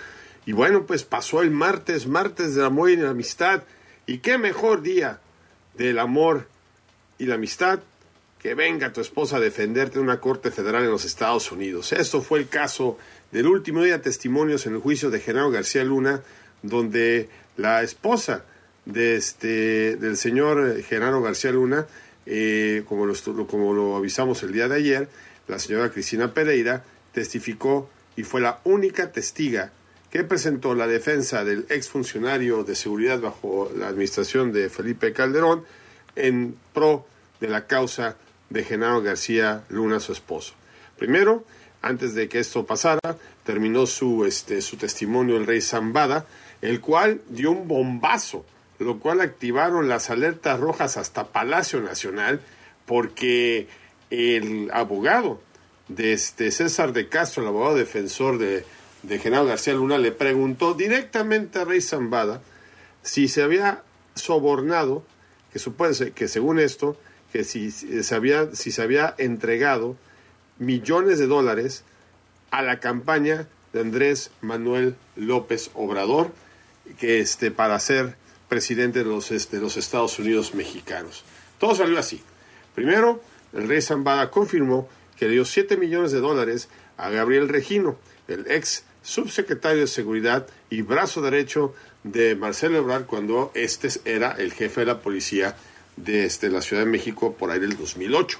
Y 0.46 0.52
bueno, 0.52 0.86
pues 0.86 1.02
pasó 1.02 1.42
el 1.42 1.50
martes, 1.50 2.06
martes 2.06 2.54
del 2.54 2.66
amor 2.66 2.90
y 2.90 2.96
la 2.98 3.10
amistad. 3.10 3.64
Y 4.06 4.18
qué 4.18 4.38
mejor 4.38 4.80
día 4.82 5.18
del 5.74 5.98
amor 5.98 6.46
y 7.18 7.26
la 7.26 7.34
amistad 7.34 7.80
que 8.38 8.54
venga 8.54 8.92
tu 8.92 9.00
esposa 9.00 9.38
a 9.38 9.40
defenderte 9.40 9.98
en 9.98 10.04
una 10.04 10.20
corte 10.20 10.52
federal 10.52 10.84
en 10.84 10.90
los 10.90 11.04
Estados 11.04 11.50
Unidos. 11.50 11.92
Esto 11.92 12.22
fue 12.22 12.38
el 12.38 12.48
caso 12.48 12.96
del 13.32 13.48
último 13.48 13.82
día 13.82 13.94
de 13.94 14.04
testimonios 14.04 14.66
en 14.66 14.74
el 14.74 14.80
juicio 14.80 15.10
de 15.10 15.18
Genaro 15.18 15.50
García 15.50 15.82
Luna, 15.82 16.22
donde 16.62 17.28
la 17.56 17.82
esposa 17.82 18.44
de 18.88 19.16
este, 19.16 19.96
del 19.96 20.16
señor 20.16 20.82
Genaro 20.82 21.20
García 21.20 21.52
Luna, 21.52 21.86
eh, 22.24 22.84
como, 22.88 23.04
lo, 23.04 23.14
como 23.46 23.74
lo 23.74 23.96
avisamos 23.96 24.42
el 24.42 24.52
día 24.52 24.66
de 24.66 24.76
ayer, 24.76 25.08
la 25.46 25.58
señora 25.58 25.90
Cristina 25.90 26.32
Pereira 26.32 26.82
testificó 27.12 27.88
y 28.16 28.22
fue 28.22 28.40
la 28.40 28.60
única 28.64 29.12
testiga 29.12 29.72
que 30.10 30.24
presentó 30.24 30.74
la 30.74 30.86
defensa 30.86 31.44
del 31.44 31.66
exfuncionario 31.68 32.64
de 32.64 32.74
seguridad 32.74 33.20
bajo 33.20 33.70
la 33.76 33.88
administración 33.88 34.52
de 34.52 34.70
Felipe 34.70 35.12
Calderón 35.12 35.64
en 36.16 36.56
pro 36.72 37.06
de 37.40 37.48
la 37.48 37.66
causa 37.66 38.16
de 38.48 38.64
Genaro 38.64 39.02
García 39.02 39.64
Luna, 39.68 40.00
su 40.00 40.12
esposo. 40.12 40.54
Primero, 40.96 41.44
antes 41.82 42.14
de 42.14 42.28
que 42.30 42.38
esto 42.38 42.64
pasara, 42.64 43.18
terminó 43.44 43.84
su, 43.84 44.24
este, 44.24 44.62
su 44.62 44.78
testimonio 44.78 45.36
el 45.36 45.46
rey 45.46 45.60
Zambada, 45.60 46.26
el 46.62 46.80
cual 46.80 47.20
dio 47.28 47.50
un 47.50 47.68
bombazo 47.68 48.46
lo 48.78 48.98
cual 49.00 49.20
activaron 49.20 49.88
las 49.88 50.10
alertas 50.10 50.60
rojas 50.60 50.96
hasta 50.96 51.28
Palacio 51.28 51.80
Nacional, 51.80 52.40
porque 52.86 53.68
el 54.10 54.70
abogado 54.72 55.40
de 55.88 56.12
este 56.12 56.50
César 56.50 56.92
de 56.92 57.08
Castro, 57.08 57.42
el 57.42 57.48
abogado 57.48 57.76
defensor 57.76 58.38
de, 58.38 58.64
de 59.02 59.18
García 59.18 59.74
Luna, 59.74 59.98
le 59.98 60.12
preguntó 60.12 60.74
directamente 60.74 61.58
a 61.58 61.64
Rey 61.64 61.80
Zambada 61.80 62.40
si 63.02 63.28
se 63.28 63.42
había 63.42 63.82
sobornado, 64.14 65.04
que 65.52 65.58
supone 65.58 66.12
que 66.12 66.28
según 66.28 66.58
esto, 66.58 66.96
que 67.32 67.44
si 67.44 67.70
se 67.70 68.14
había, 68.14 68.54
si 68.54 68.70
se 68.70 68.82
había 68.82 69.14
entregado 69.18 69.96
millones 70.58 71.18
de 71.18 71.26
dólares 71.26 71.84
a 72.50 72.62
la 72.62 72.80
campaña 72.80 73.48
de 73.72 73.80
Andrés 73.80 74.30
Manuel 74.40 74.96
López 75.16 75.70
Obrador, 75.74 76.32
que 76.98 77.20
este, 77.20 77.50
para 77.50 77.74
hacer 77.74 78.16
presidente 78.48 79.00
de 79.00 79.04
los, 79.04 79.28
de 79.28 79.60
los 79.60 79.76
Estados 79.76 80.18
Unidos 80.18 80.54
mexicanos. 80.54 81.24
Todo 81.58 81.74
salió 81.74 81.98
así. 81.98 82.22
Primero, 82.74 83.22
el 83.52 83.68
rey 83.68 83.82
Zambada 83.82 84.30
confirmó 84.30 84.88
que 85.16 85.28
dio 85.28 85.44
7 85.44 85.76
millones 85.76 86.12
de 86.12 86.20
dólares 86.20 86.68
a 86.96 87.10
Gabriel 87.10 87.48
Regino, 87.48 87.98
el 88.28 88.50
ex 88.50 88.84
subsecretario 89.02 89.80
de 89.80 89.86
Seguridad 89.86 90.46
y 90.70 90.82
brazo 90.82 91.22
derecho 91.22 91.74
de 92.04 92.36
Marcelo 92.36 92.78
Ebrard 92.78 93.06
cuando 93.06 93.50
este 93.54 93.88
era 94.04 94.32
el 94.32 94.52
jefe 94.52 94.80
de 94.80 94.86
la 94.86 95.00
policía 95.00 95.56
de 95.96 96.24
este, 96.24 96.48
la 96.50 96.62
Ciudad 96.62 96.84
de 96.84 96.90
México 96.90 97.34
por 97.34 97.50
ahí 97.50 97.58
del 97.58 97.76
2008. 97.76 98.38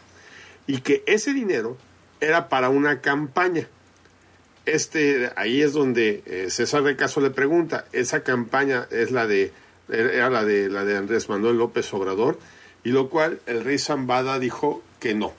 Y 0.67 0.81
que 0.83 1.03
ese 1.07 1.33
dinero 1.33 1.77
era 2.21 2.49
para 2.49 2.69
una 2.69 3.01
campaña. 3.01 3.69
Este, 4.67 5.33
ahí 5.37 5.63
es 5.63 5.73
donde 5.73 6.23
eh, 6.27 6.49
César 6.51 6.83
de 6.83 6.97
Caso 6.97 7.21
le 7.21 7.31
pregunta, 7.31 7.87
esa 7.93 8.23
campaña 8.23 8.87
es 8.91 9.11
la 9.11 9.27
de, 9.27 9.53
era 9.89 10.31
la 10.31 10.45
de, 10.45 10.69
la 10.69 10.85
de 10.85 10.97
Andrés 10.97 11.29
Manuel 11.29 11.57
López 11.57 11.93
Obrador, 11.95 12.39
y 12.85 12.91
lo 12.91 13.09
cual 13.09 13.41
el 13.47 13.65
rey 13.65 13.79
Zambada 13.79 14.39
dijo 14.39 14.83
que 15.01 15.15
no, 15.15 15.33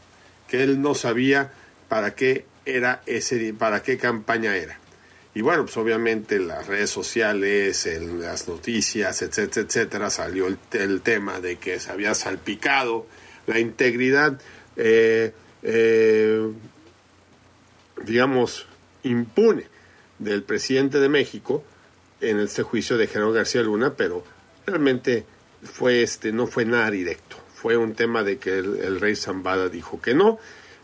que 0.48 0.64
él 0.64 0.82
no 0.82 0.96
sabía 0.96 1.52
para 1.88 2.16
qué 2.16 2.46
era 2.66 3.02
ese, 3.06 3.54
para 3.54 3.82
qué 3.82 3.98
campaña 3.98 4.56
era. 4.56 4.80
Y 5.36 5.42
bueno, 5.42 5.64
pues 5.64 5.78
obviamente 5.78 6.40
las 6.40 6.68
redes 6.68 6.90
sociales, 6.90 7.86
en 7.86 8.20
las 8.20 8.48
noticias, 8.48 9.22
etcétera, 9.22 9.66
etcétera, 9.68 10.10
salió 10.10 10.48
el, 10.48 10.58
el 10.74 11.02
tema 11.02 11.40
de 11.40 11.58
que 11.58 11.80
se 11.80 11.92
había 11.92 12.14
salpicado 12.16 13.06
la 13.46 13.60
integridad, 13.60 14.40
eh, 14.76 15.34
eh, 15.64 16.52
digamos, 18.04 18.66
impune 19.04 19.66
del 20.18 20.44
presidente 20.44 21.00
de 21.00 21.10
México 21.10 21.64
en 22.22 22.40
este 22.40 22.64
juicio 22.64 22.98
de 22.98 23.08
General 23.08 23.34
García 23.34 23.62
Luna, 23.62 23.94
pero 23.96 24.24
realmente 24.70 25.26
fue 25.64 26.04
este, 26.04 26.32
no 26.32 26.48
fue 26.48 26.66
nada 26.66 26.90
directo. 26.92 27.38
Fue 27.54 27.76
un 27.78 27.94
tema 27.94 28.24
de 28.24 28.38
que 28.38 28.58
el, 28.58 29.00
rey 29.00 29.16
Zambada 29.16 29.68
dijo 29.68 30.02
que 30.02 30.14
no, 30.14 30.40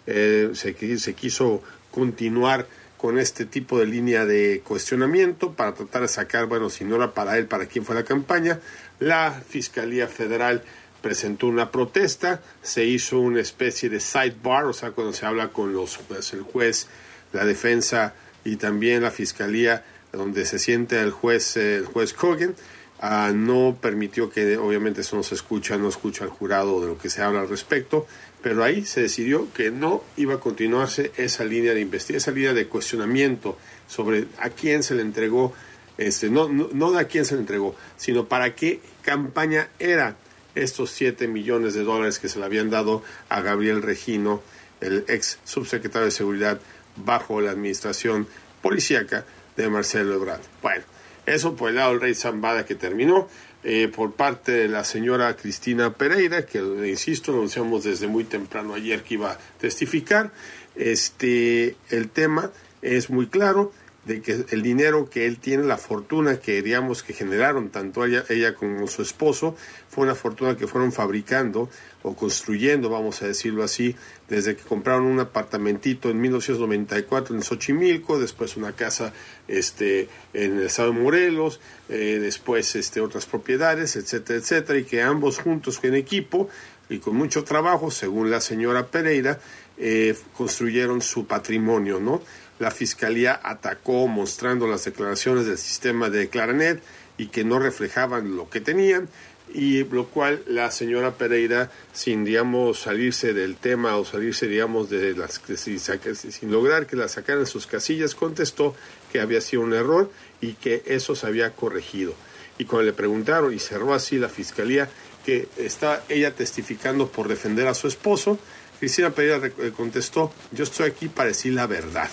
eh, 0.07 0.51
se, 0.53 0.97
se 0.97 1.13
quiso 1.13 1.63
continuar 1.91 2.67
con 2.97 3.19
este 3.19 3.45
tipo 3.45 3.79
de 3.79 3.85
línea 3.85 4.25
de 4.25 4.61
cuestionamiento 4.65 5.53
para 5.53 5.73
tratar 5.73 6.01
de 6.01 6.07
sacar, 6.07 6.47
bueno, 6.47 6.69
si 6.69 6.83
no 6.83 6.95
era 6.95 7.13
para 7.13 7.37
él, 7.37 7.45
para 7.45 7.65
quién 7.65 7.85
fue 7.85 7.95
la 7.95 8.03
campaña. 8.03 8.59
La 8.99 9.31
Fiscalía 9.47 10.07
Federal 10.07 10.63
presentó 11.01 11.47
una 11.47 11.71
protesta, 11.71 12.41
se 12.63 12.83
hizo 12.85 13.19
una 13.19 13.39
especie 13.39 13.89
de 13.89 13.99
sidebar, 13.99 14.65
o 14.65 14.73
sea, 14.73 14.91
cuando 14.91 15.13
se 15.13 15.25
habla 15.25 15.49
con 15.49 15.71
los, 15.71 15.99
pues, 16.07 16.33
el 16.33 16.41
juez, 16.41 16.87
la 17.31 17.45
defensa 17.45 18.15
y 18.43 18.55
también 18.55 19.03
la 19.03 19.11
Fiscalía, 19.11 19.85
donde 20.11 20.45
se 20.45 20.57
siente 20.57 20.99
el 20.99 21.11
juez, 21.11 21.57
eh, 21.57 21.75
el 21.75 21.85
juez 21.85 22.13
Cogan, 22.13 22.55
ah, 22.99 23.31
no 23.33 23.77
permitió 23.79 24.29
que, 24.29 24.57
obviamente 24.57 25.01
eso 25.01 25.15
no 25.15 25.23
se 25.23 25.35
escucha, 25.35 25.77
no 25.77 25.89
escucha 25.89 26.23
al 26.23 26.29
jurado 26.29 26.81
de 26.81 26.87
lo 26.87 26.97
que 26.97 27.09
se 27.09 27.21
habla 27.21 27.41
al 27.41 27.49
respecto, 27.49 28.07
pero 28.41 28.63
ahí 28.63 28.85
se 28.85 29.01
decidió 29.01 29.51
que 29.53 29.71
no 29.71 30.03
iba 30.17 30.35
a 30.35 30.39
continuarse 30.39 31.11
esa 31.17 31.43
línea 31.43 31.73
de 31.73 31.81
investigación, 31.81 32.17
esa 32.17 32.31
línea 32.31 32.53
de 32.53 32.67
cuestionamiento 32.67 33.57
sobre 33.87 34.27
a 34.39 34.49
quién 34.49 34.83
se 34.83 34.95
le 34.95 35.01
entregó, 35.01 35.53
este, 35.97 36.29
no, 36.29 36.49
no, 36.49 36.69
no 36.73 36.97
a 36.97 37.05
quién 37.05 37.25
se 37.25 37.35
le 37.35 37.41
entregó, 37.41 37.75
sino 37.97 38.25
para 38.25 38.53
qué 38.55 38.81
campaña 39.01 39.69
era 39.79 40.15
estos 40.55 40.91
7 40.91 41.27
millones 41.27 41.73
de 41.73 41.83
dólares 41.83 42.19
que 42.19 42.29
se 42.29 42.39
le 42.39 42.45
habían 42.45 42.69
dado 42.69 43.03
a 43.29 43.41
Gabriel 43.41 43.81
Regino, 43.81 44.41
el 44.81 45.05
ex 45.07 45.39
subsecretario 45.43 46.05
de 46.05 46.11
Seguridad 46.11 46.59
bajo 46.95 47.41
la 47.41 47.51
administración 47.51 48.27
policíaca 48.61 49.25
de 49.57 49.69
Marcelo 49.69 50.15
Ebrard. 50.15 50.41
Bueno, 50.61 50.83
eso 51.25 51.55
por 51.55 51.69
el 51.69 51.75
lado 51.75 51.91
del 51.91 52.01
rey 52.01 52.15
Zambada 52.15 52.65
que 52.65 52.75
terminó. 52.75 53.27
Eh, 53.67 53.87
por 53.87 54.13
parte 54.13 54.51
de 54.51 54.67
la 54.67 54.83
señora 54.83 55.35
Cristina 55.35 55.91
Pereira, 55.91 56.45
que 56.45 56.59
insisto, 56.59 57.31
anunciamos 57.31 57.83
desde 57.83 58.05
muy 58.05 58.23
temprano 58.23 58.75
ayer 58.75 59.01
que 59.01 59.15
iba 59.15 59.31
a 59.31 59.37
testificar. 59.59 60.31
Este, 60.75 61.75
el 61.89 62.09
tema 62.09 62.51
es 62.83 63.09
muy 63.09 63.25
claro 63.25 63.71
de 64.05 64.21
que 64.21 64.45
el 64.51 64.61
dinero 64.61 65.09
que 65.09 65.25
él 65.25 65.39
tiene, 65.39 65.63
la 65.63 65.77
fortuna 65.77 66.39
que 66.39 66.61
digamos 66.61 67.03
que 67.03 67.13
generaron 67.13 67.69
tanto 67.69 68.05
ella, 68.05 68.23
ella 68.29 68.53
como 68.53 68.87
su 68.87 69.01
esposo, 69.01 69.55
fue 69.89 70.03
una 70.03 70.15
fortuna 70.15 70.55
que 70.55 70.67
fueron 70.67 70.91
fabricando 70.91 71.69
o 72.03 72.15
construyendo, 72.15 72.89
vamos 72.89 73.23
a 73.23 73.27
decirlo 73.27 73.63
así, 73.63 73.95
desde 74.29 74.55
que 74.55 74.63
compraron 74.63 75.05
un 75.05 75.19
apartamentito 75.19 76.09
en 76.09 76.21
1994 76.21 77.35
en 77.35 77.41
Xochimilco, 77.41 78.19
después 78.19 78.57
una 78.57 78.73
casa 78.73 79.11
este, 79.47 80.07
en 80.33 80.59
el 80.59 80.65
estado 80.67 80.91
de 80.91 80.99
Morelos, 80.99 81.59
eh, 81.89 82.19
después 82.21 82.75
este, 82.75 83.01
otras 83.01 83.25
propiedades, 83.25 83.95
etcétera, 83.95 84.39
etcétera, 84.39 84.79
y 84.79 84.83
que 84.83 85.01
ambos 85.01 85.39
juntos 85.39 85.79
en 85.81 85.95
equipo 85.95 86.47
y 86.89 86.99
con 86.99 87.15
mucho 87.15 87.43
trabajo, 87.43 87.89
según 87.89 88.29
la 88.29 88.39
señora 88.39 88.85
Pereira, 88.85 89.39
eh, 89.77 90.15
construyeron 90.37 91.01
su 91.01 91.25
patrimonio, 91.25 91.99
¿no? 91.99 92.21
La 92.57 92.71
fiscalía 92.71 93.39
atacó 93.43 94.07
mostrando 94.07 94.67
las 94.67 94.85
declaraciones 94.85 95.45
del 95.45 95.57
sistema 95.57 96.09
de 96.09 96.29
Claranet 96.29 96.81
y 97.17 97.27
que 97.27 97.43
no 97.43 97.59
reflejaban 97.59 98.35
lo 98.35 98.49
que 98.49 98.61
tenían 98.61 99.09
y 99.53 99.83
lo 99.83 100.07
cual 100.07 100.41
la 100.47 100.71
señora 100.71 101.13
Pereira, 101.15 101.69
sin 101.93 102.25
digamos 102.25 102.79
salirse 102.79 103.33
del 103.33 103.57
tema 103.57 103.95
o 103.97 104.05
salirse 104.05 104.47
digamos 104.47 104.89
de 104.89 105.13
las 105.15 105.41
sin, 105.55 105.79
sin 105.79 106.51
lograr 106.51 106.87
que 106.87 106.95
la 106.95 107.07
sacaran 107.07 107.45
sus 107.45 107.67
casillas, 107.67 108.15
contestó 108.15 108.75
que 109.11 109.19
había 109.19 109.41
sido 109.41 109.61
un 109.61 109.73
error 109.73 110.09
y 110.41 110.53
que 110.53 110.83
eso 110.85 111.15
se 111.15 111.27
había 111.27 111.51
corregido. 111.51 112.15
Y 112.57 112.65
cuando 112.65 112.85
le 112.85 112.93
preguntaron 112.93 113.53
y 113.53 113.59
cerró 113.59 113.93
así 113.93 114.17
la 114.17 114.29
fiscalía 114.29 114.89
que 115.25 115.47
está 115.57 116.03
ella 116.09 116.33
testificando 116.33 117.09
por 117.09 117.27
defender 117.27 117.67
a 117.67 117.73
su 117.73 117.87
esposo, 117.87 118.39
Cristina 118.79 119.11
Pereira 119.11 119.49
contestó, 119.75 120.33
yo 120.51 120.63
estoy 120.63 120.87
aquí 120.87 121.07
para 121.07 121.29
decir 121.29 121.53
la 121.53 121.67
verdad 121.67 122.09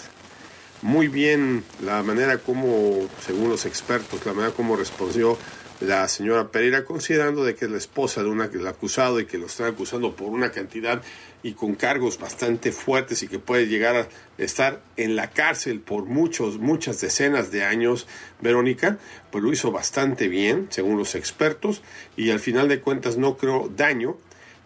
muy 0.83 1.09
bien 1.09 1.65
la 1.81 2.03
manera 2.03 2.39
como, 2.39 3.09
según 3.25 3.49
los 3.49 3.67
expertos, 3.67 4.25
la 4.27 4.33
manera 4.33 4.55
como 4.55 4.77
respondió 4.77 5.39
la 5.81 6.07
señora 6.07 6.49
Pereira, 6.49 6.85
considerando 6.85 7.45
de 7.45 7.55
que 7.57 7.65
es 7.65 7.71
la 7.71 7.79
esposa 7.79 8.23
de 8.23 8.29
una 8.29 8.45
acusado 8.45 9.19
y 9.19 9.27
que 9.27 9.39
lo 9.39 9.47
están 9.47 9.67
acusando 9.67 10.15
por 10.15 10.29
una 10.29 10.53
cantidad 10.53 11.03
y 11.43 11.53
con 11.55 11.75
cargos 11.75 12.19
bastante 12.19 12.71
fuertes 12.71 13.23
y 13.23 13.29
que 13.29 13.41
puede 13.41 13.67
llegar 13.67 13.97
a 13.97 14.09
estar 14.39 14.81
en 14.97 15.17
la 15.17 15.31
cárcel 15.31 15.81
por 15.81 16.05
muchos, 16.05 16.59
muchas 16.59 17.01
decenas 17.01 17.51
de 17.51 17.65
años, 17.65 18.07
Verónica, 18.41 18.99
pues 19.31 19.43
lo 19.43 19.53
hizo 19.53 19.73
bastante 19.73 20.29
bien, 20.29 20.69
según 20.71 20.99
los 20.99 21.15
expertos, 21.17 21.83
y 22.17 22.31
al 22.31 22.39
final 22.39 22.69
de 22.69 22.81
cuentas 22.81 23.17
no 23.17 23.37
creo 23.37 23.69
daño 23.75 24.17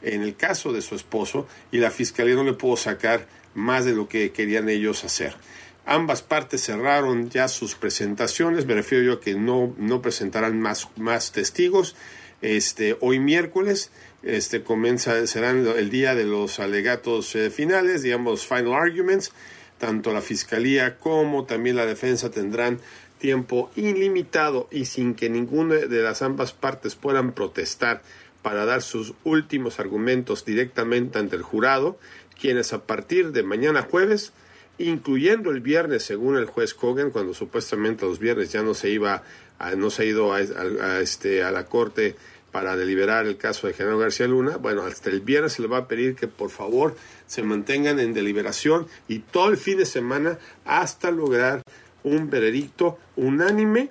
en 0.02 0.22
el 0.22 0.36
caso 0.36 0.72
de 0.72 0.82
su 0.82 0.94
esposo 0.94 1.46
y 1.72 1.78
la 1.78 1.90
fiscalía 1.90 2.34
no 2.34 2.44
le 2.44 2.52
pudo 2.52 2.76
sacar 2.76 3.26
más 3.54 3.86
de 3.86 3.94
lo 3.94 4.06
que 4.08 4.32
querían 4.32 4.68
ellos 4.68 5.02
hacer. 5.04 5.34
Ambas 5.88 6.20
partes 6.20 6.64
cerraron 6.64 7.30
ya 7.30 7.46
sus 7.46 7.76
presentaciones, 7.76 8.66
me 8.66 8.74
refiero 8.74 9.04
yo 9.04 9.12
a 9.14 9.20
que 9.20 9.36
no, 9.36 9.72
no 9.78 10.02
presentarán 10.02 10.60
más, 10.60 10.88
más 10.96 11.30
testigos. 11.30 11.94
Este, 12.42 12.96
hoy 13.00 13.20
miércoles 13.20 13.92
este, 14.24 14.64
comienza, 14.64 15.24
serán 15.28 15.64
el 15.64 15.88
día 15.88 16.16
de 16.16 16.24
los 16.24 16.58
alegatos 16.58 17.36
eh, 17.36 17.50
finales, 17.50 18.02
digamos, 18.02 18.44
final 18.48 18.74
arguments. 18.74 19.30
Tanto 19.78 20.12
la 20.12 20.22
fiscalía 20.22 20.98
como 20.98 21.44
también 21.44 21.76
la 21.76 21.86
defensa 21.86 22.30
tendrán 22.30 22.80
tiempo 23.18 23.70
ilimitado 23.76 24.66
y 24.72 24.86
sin 24.86 25.14
que 25.14 25.30
ninguna 25.30 25.76
de 25.76 26.02
las 26.02 26.20
ambas 26.20 26.52
partes 26.52 26.96
puedan 26.96 27.30
protestar 27.30 28.02
para 28.42 28.64
dar 28.64 28.82
sus 28.82 29.14
últimos 29.22 29.78
argumentos 29.78 30.44
directamente 30.44 31.20
ante 31.20 31.36
el 31.36 31.42
jurado, 31.42 31.96
quienes 32.40 32.72
a 32.72 32.86
partir 32.86 33.30
de 33.30 33.44
mañana 33.44 33.82
jueves 33.82 34.32
incluyendo 34.78 35.50
el 35.50 35.60
viernes, 35.60 36.02
según 36.02 36.36
el 36.36 36.46
juez 36.46 36.74
Kogan, 36.74 37.10
cuando 37.10 37.34
supuestamente 37.34 38.04
los 38.04 38.18
viernes 38.18 38.52
ya 38.52 38.62
no 38.62 38.74
se 38.74 38.90
iba, 38.90 39.22
a, 39.58 39.70
no 39.72 39.90
se 39.90 40.02
ha 40.02 40.04
ido 40.06 40.32
a, 40.32 40.40
este, 41.00 41.42
a 41.42 41.50
la 41.50 41.66
corte 41.66 42.16
para 42.52 42.76
deliberar 42.76 43.26
el 43.26 43.36
caso 43.36 43.66
de 43.66 43.74
General 43.74 43.98
García 43.98 44.26
Luna, 44.26 44.56
bueno, 44.56 44.82
hasta 44.82 45.10
el 45.10 45.20
viernes 45.20 45.54
se 45.54 45.62
le 45.62 45.68
va 45.68 45.78
a 45.78 45.88
pedir 45.88 46.14
que 46.14 46.26
por 46.26 46.50
favor 46.50 46.96
se 47.26 47.42
mantengan 47.42 48.00
en 48.00 48.14
deliberación 48.14 48.86
y 49.08 49.18
todo 49.18 49.50
el 49.50 49.56
fin 49.56 49.78
de 49.78 49.84
semana 49.84 50.38
hasta 50.64 51.10
lograr 51.10 51.62
un 52.02 52.30
veredicto 52.30 52.98
unánime, 53.16 53.90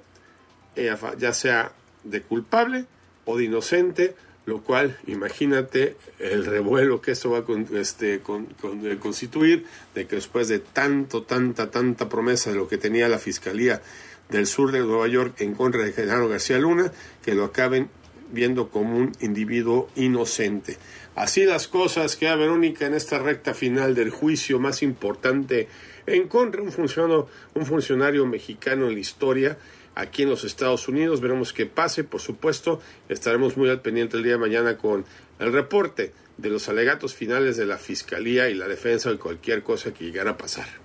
eh, 0.75 0.95
ya 1.17 1.33
sea 1.33 1.73
de 2.03 2.21
culpable 2.21 2.85
o 3.25 3.37
de 3.37 3.43
inocente 3.43 4.15
lo 4.45 4.61
cual 4.61 4.97
imagínate 5.07 5.95
el 6.19 6.45
revuelo 6.45 7.01
que 7.01 7.11
esto 7.11 7.31
va 7.31 7.39
a 7.39 7.79
este, 7.79 8.19
con, 8.19 8.45
con, 8.45 8.85
eh, 8.85 8.97
constituir, 8.97 9.65
de 9.93 10.05
que 10.05 10.17
después 10.17 10.47
de 10.47 10.59
tanto, 10.59 11.23
tanta, 11.23 11.71
tanta 11.71 12.09
promesa 12.09 12.51
de 12.51 12.57
lo 12.57 12.67
que 12.67 12.77
tenía 12.77 13.07
la 13.07 13.19
Fiscalía 13.19 13.81
del 14.29 14.47
Sur 14.47 14.71
de 14.71 14.79
Nueva 14.79 15.07
York 15.07 15.41
en 15.41 15.55
contra 15.55 15.83
de 15.83 15.93
Genaro 15.93 16.27
García 16.27 16.59
Luna, 16.59 16.91
que 17.23 17.33
lo 17.33 17.45
acaben 17.45 17.89
viendo 18.31 18.69
como 18.69 18.97
un 18.97 19.11
individuo 19.21 19.89
inocente. 19.95 20.77
Así 21.15 21.45
las 21.45 21.67
cosas 21.67 22.15
que 22.15 22.27
a 22.27 22.35
Verónica 22.35 22.85
en 22.85 22.93
esta 22.93 23.19
recta 23.19 23.53
final 23.53 23.95
del 23.95 24.09
juicio 24.09 24.59
más 24.59 24.83
importante 24.83 25.67
en 26.05 26.27
contra 26.27 26.61
de 26.61 26.67
un 26.67 26.73
funcionario, 26.73 27.27
un 27.53 27.65
funcionario 27.65 28.25
mexicano 28.25 28.87
en 28.87 28.93
la 28.93 28.99
historia, 28.99 29.57
aquí 29.95 30.23
en 30.23 30.29
los 30.29 30.43
Estados 30.43 30.87
Unidos. 30.87 31.21
Veremos 31.21 31.53
qué 31.53 31.65
pase, 31.65 32.03
por 32.03 32.21
supuesto. 32.21 32.81
Estaremos 33.09 33.57
muy 33.57 33.69
al 33.69 33.81
pendiente 33.81 34.17
el 34.17 34.23
día 34.23 34.33
de 34.33 34.39
mañana 34.39 34.77
con 34.77 35.05
el 35.39 35.51
reporte 35.51 36.13
de 36.37 36.49
los 36.49 36.69
alegatos 36.69 37.15
finales 37.15 37.57
de 37.57 37.65
la 37.65 37.77
Fiscalía 37.77 38.49
y 38.49 38.53
la 38.53 38.67
defensa 38.67 39.09
de 39.09 39.17
cualquier 39.17 39.63
cosa 39.63 39.93
que 39.93 40.03
llegara 40.03 40.31
a 40.31 40.37
pasar. 40.37 40.84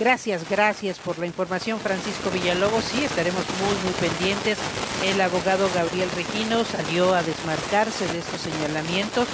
Gracias, 0.00 0.48
gracias 0.48 0.98
por 0.98 1.18
la 1.18 1.26
información, 1.26 1.78
Francisco 1.78 2.30
Villalobos. 2.30 2.84
Sí, 2.84 3.04
estaremos 3.04 3.44
muy, 3.60 3.74
muy 3.84 3.92
pendientes. 4.00 4.58
El 5.04 5.20
abogado 5.20 5.68
Gabriel 5.74 6.08
Regino 6.16 6.64
salió 6.64 7.14
a 7.14 7.22
desmarcarse 7.22 8.06
de 8.08 8.18
estos 8.18 8.40
señalamientos 8.40 9.28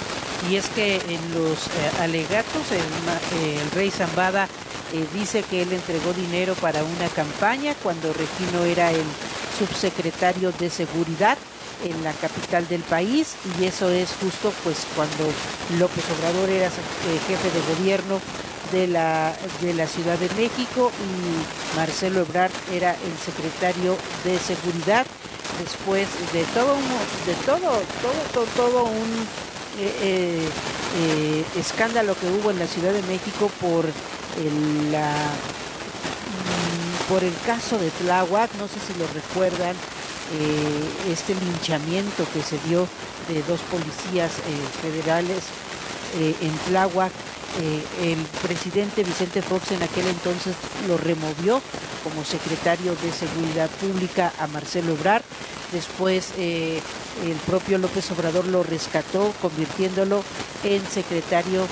y 0.49 0.57
es 0.57 0.67
que 0.69 0.95
en 0.95 1.33
los 1.33 1.67
eh, 1.67 1.91
alegatos 2.01 2.63
el, 2.71 3.71
rey 3.71 3.89
Zambada 3.89 4.47
eh, 4.93 5.05
dice 5.13 5.43
que 5.43 5.61
él 5.61 5.73
entregó 5.73 6.13
dinero 6.13 6.53
para 6.55 6.83
una 6.83 7.07
campaña 7.09 7.73
cuando 7.81 8.13
Regino 8.13 8.63
era 8.65 8.91
el 8.91 9.03
subsecretario 9.57 10.51
de 10.53 10.69
Seguridad 10.69 11.37
en 11.83 12.03
la 12.03 12.13
capital 12.13 12.67
del 12.67 12.81
país 12.81 13.35
y 13.59 13.65
eso 13.65 13.89
es 13.89 14.09
justo 14.21 14.53
pues 14.63 14.85
cuando 14.95 15.25
López 15.79 16.03
Obrador 16.17 16.49
era 16.49 16.67
eh, 16.67 16.69
jefe 17.27 17.49
de 17.51 17.75
gobierno 17.75 18.19
de 18.71 18.87
la, 18.87 19.33
de 19.61 19.73
la 19.73 19.87
Ciudad 19.87 20.17
de 20.17 20.29
México 20.35 20.91
y 20.99 21.75
Marcelo 21.77 22.21
Ebrard 22.21 22.51
era 22.71 22.91
el 22.91 23.17
secretario 23.23 23.97
de 24.23 24.37
Seguridad 24.39 25.05
después 25.59 26.07
de 26.33 26.43
todo 26.53 26.75
un, 26.75 26.83
de 27.25 27.33
todo 27.45 27.81
todo 28.01 28.13
todo, 28.33 28.45
todo 28.55 28.83
un 28.83 29.27
eh, 29.79 29.93
eh, 30.01 30.49
eh, 30.97 31.45
escándalo 31.57 32.15
que 32.19 32.27
hubo 32.27 32.51
en 32.51 32.59
la 32.59 32.67
Ciudad 32.67 32.93
de 32.93 33.01
México 33.03 33.49
por 33.61 33.85
el, 33.85 34.91
la 34.91 35.13
por 37.07 37.23
el 37.23 37.33
caso 37.45 37.77
de 37.79 37.89
Tláhuac, 37.89 38.53
no 38.55 38.67
sé 38.67 38.75
si 38.85 38.99
lo 38.99 39.07
recuerdan, 39.07 39.75
este 41.09 41.33
linchamiento 41.33 42.23
que 42.31 42.43
se 42.43 42.59
dio 42.67 42.87
de 43.27 43.41
dos 43.47 43.59
policías 43.61 44.31
federales 44.79 45.41
en 46.39 46.55
Tláhuac. 46.67 47.11
Eh, 47.61 48.13
el 48.13 48.19
presidente 48.47 49.03
Vicente 49.03 49.41
Fox 49.41 49.71
en 49.71 49.83
aquel 49.83 50.07
entonces 50.07 50.55
lo 50.87 50.97
removió 50.97 51.61
como 52.03 52.23
secretario 52.23 52.95
de 52.95 53.11
Seguridad 53.11 53.69
Pública 53.81 54.31
a 54.39 54.47
Marcelo 54.47 54.93
Ebrard. 54.93 55.23
Después 55.71 56.31
eh, 56.37 56.81
el 57.25 57.35
propio 57.37 57.77
López 57.77 58.09
Obrador 58.11 58.47
lo 58.47 58.63
rescató, 58.63 59.33
convirtiéndolo 59.41 60.23
en 60.63 60.85
secretario 60.87 61.65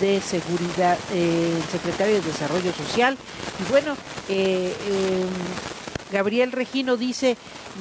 de 0.00 0.20
Seguridad, 0.20 0.98
eh, 1.12 1.52
secretario 1.70 2.14
de 2.14 2.20
Desarrollo 2.22 2.72
Social. 2.72 3.16
Y 3.60 3.70
bueno, 3.70 3.96
eh, 4.28 4.74
eh, 4.88 5.24
Gabriel 6.12 6.52
Regino 6.52 6.96
dice, 6.96 7.36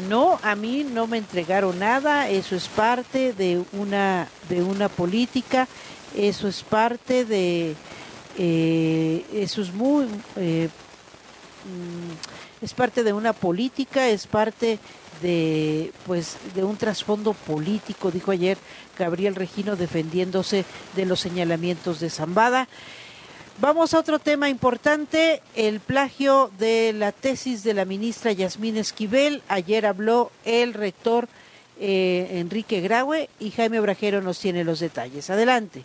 no, 0.07 0.39
a 0.43 0.55
mí 0.55 0.85
no 0.89 1.07
me 1.07 1.17
entregaron 1.17 1.79
nada, 1.79 2.29
eso 2.29 2.55
es 2.55 2.67
parte 2.67 3.33
de 3.33 3.63
una, 3.73 4.27
de 4.49 4.61
una 4.61 4.87
política, 4.87 5.67
eso 6.15 6.47
es 6.47 6.63
parte 6.63 7.25
de, 7.25 7.75
eh, 8.37 9.25
eso 9.33 9.61
es 9.61 9.73
muy, 9.73 10.07
eh, 10.37 10.69
mm, 11.65 12.63
es 12.63 12.73
parte 12.73 13.03
de 13.03 13.13
una 13.13 13.33
política, 13.33 14.09
es 14.09 14.27
parte 14.27 14.79
de 15.21 15.91
pues 16.05 16.37
de 16.55 16.63
un 16.63 16.77
trasfondo 16.77 17.33
político, 17.33 18.11
dijo 18.11 18.31
ayer 18.31 18.57
Gabriel 18.97 19.35
Regino 19.35 19.75
defendiéndose 19.75 20.65
de 20.95 21.05
los 21.05 21.19
señalamientos 21.19 21.99
de 21.99 22.09
Zambada. 22.09 22.67
Vamos 23.59 23.93
a 23.93 23.99
otro 23.99 24.17
tema 24.17 24.49
importante, 24.49 25.43
el 25.55 25.79
plagio 25.79 26.51
de 26.57 26.93
la 26.93 27.11
tesis 27.11 27.63
de 27.63 27.75
la 27.75 27.85
ministra 27.85 28.31
Yasmín 28.31 28.77
Esquivel. 28.77 29.43
Ayer 29.47 29.85
habló 29.85 30.31
el 30.45 30.73
rector 30.73 31.27
eh, 31.79 32.39
Enrique 32.39 32.81
Graue 32.81 33.29
y 33.39 33.51
Jaime 33.51 33.79
Brajero 33.79 34.21
nos 34.21 34.39
tiene 34.39 34.63
los 34.63 34.79
detalles. 34.79 35.29
Adelante. 35.29 35.83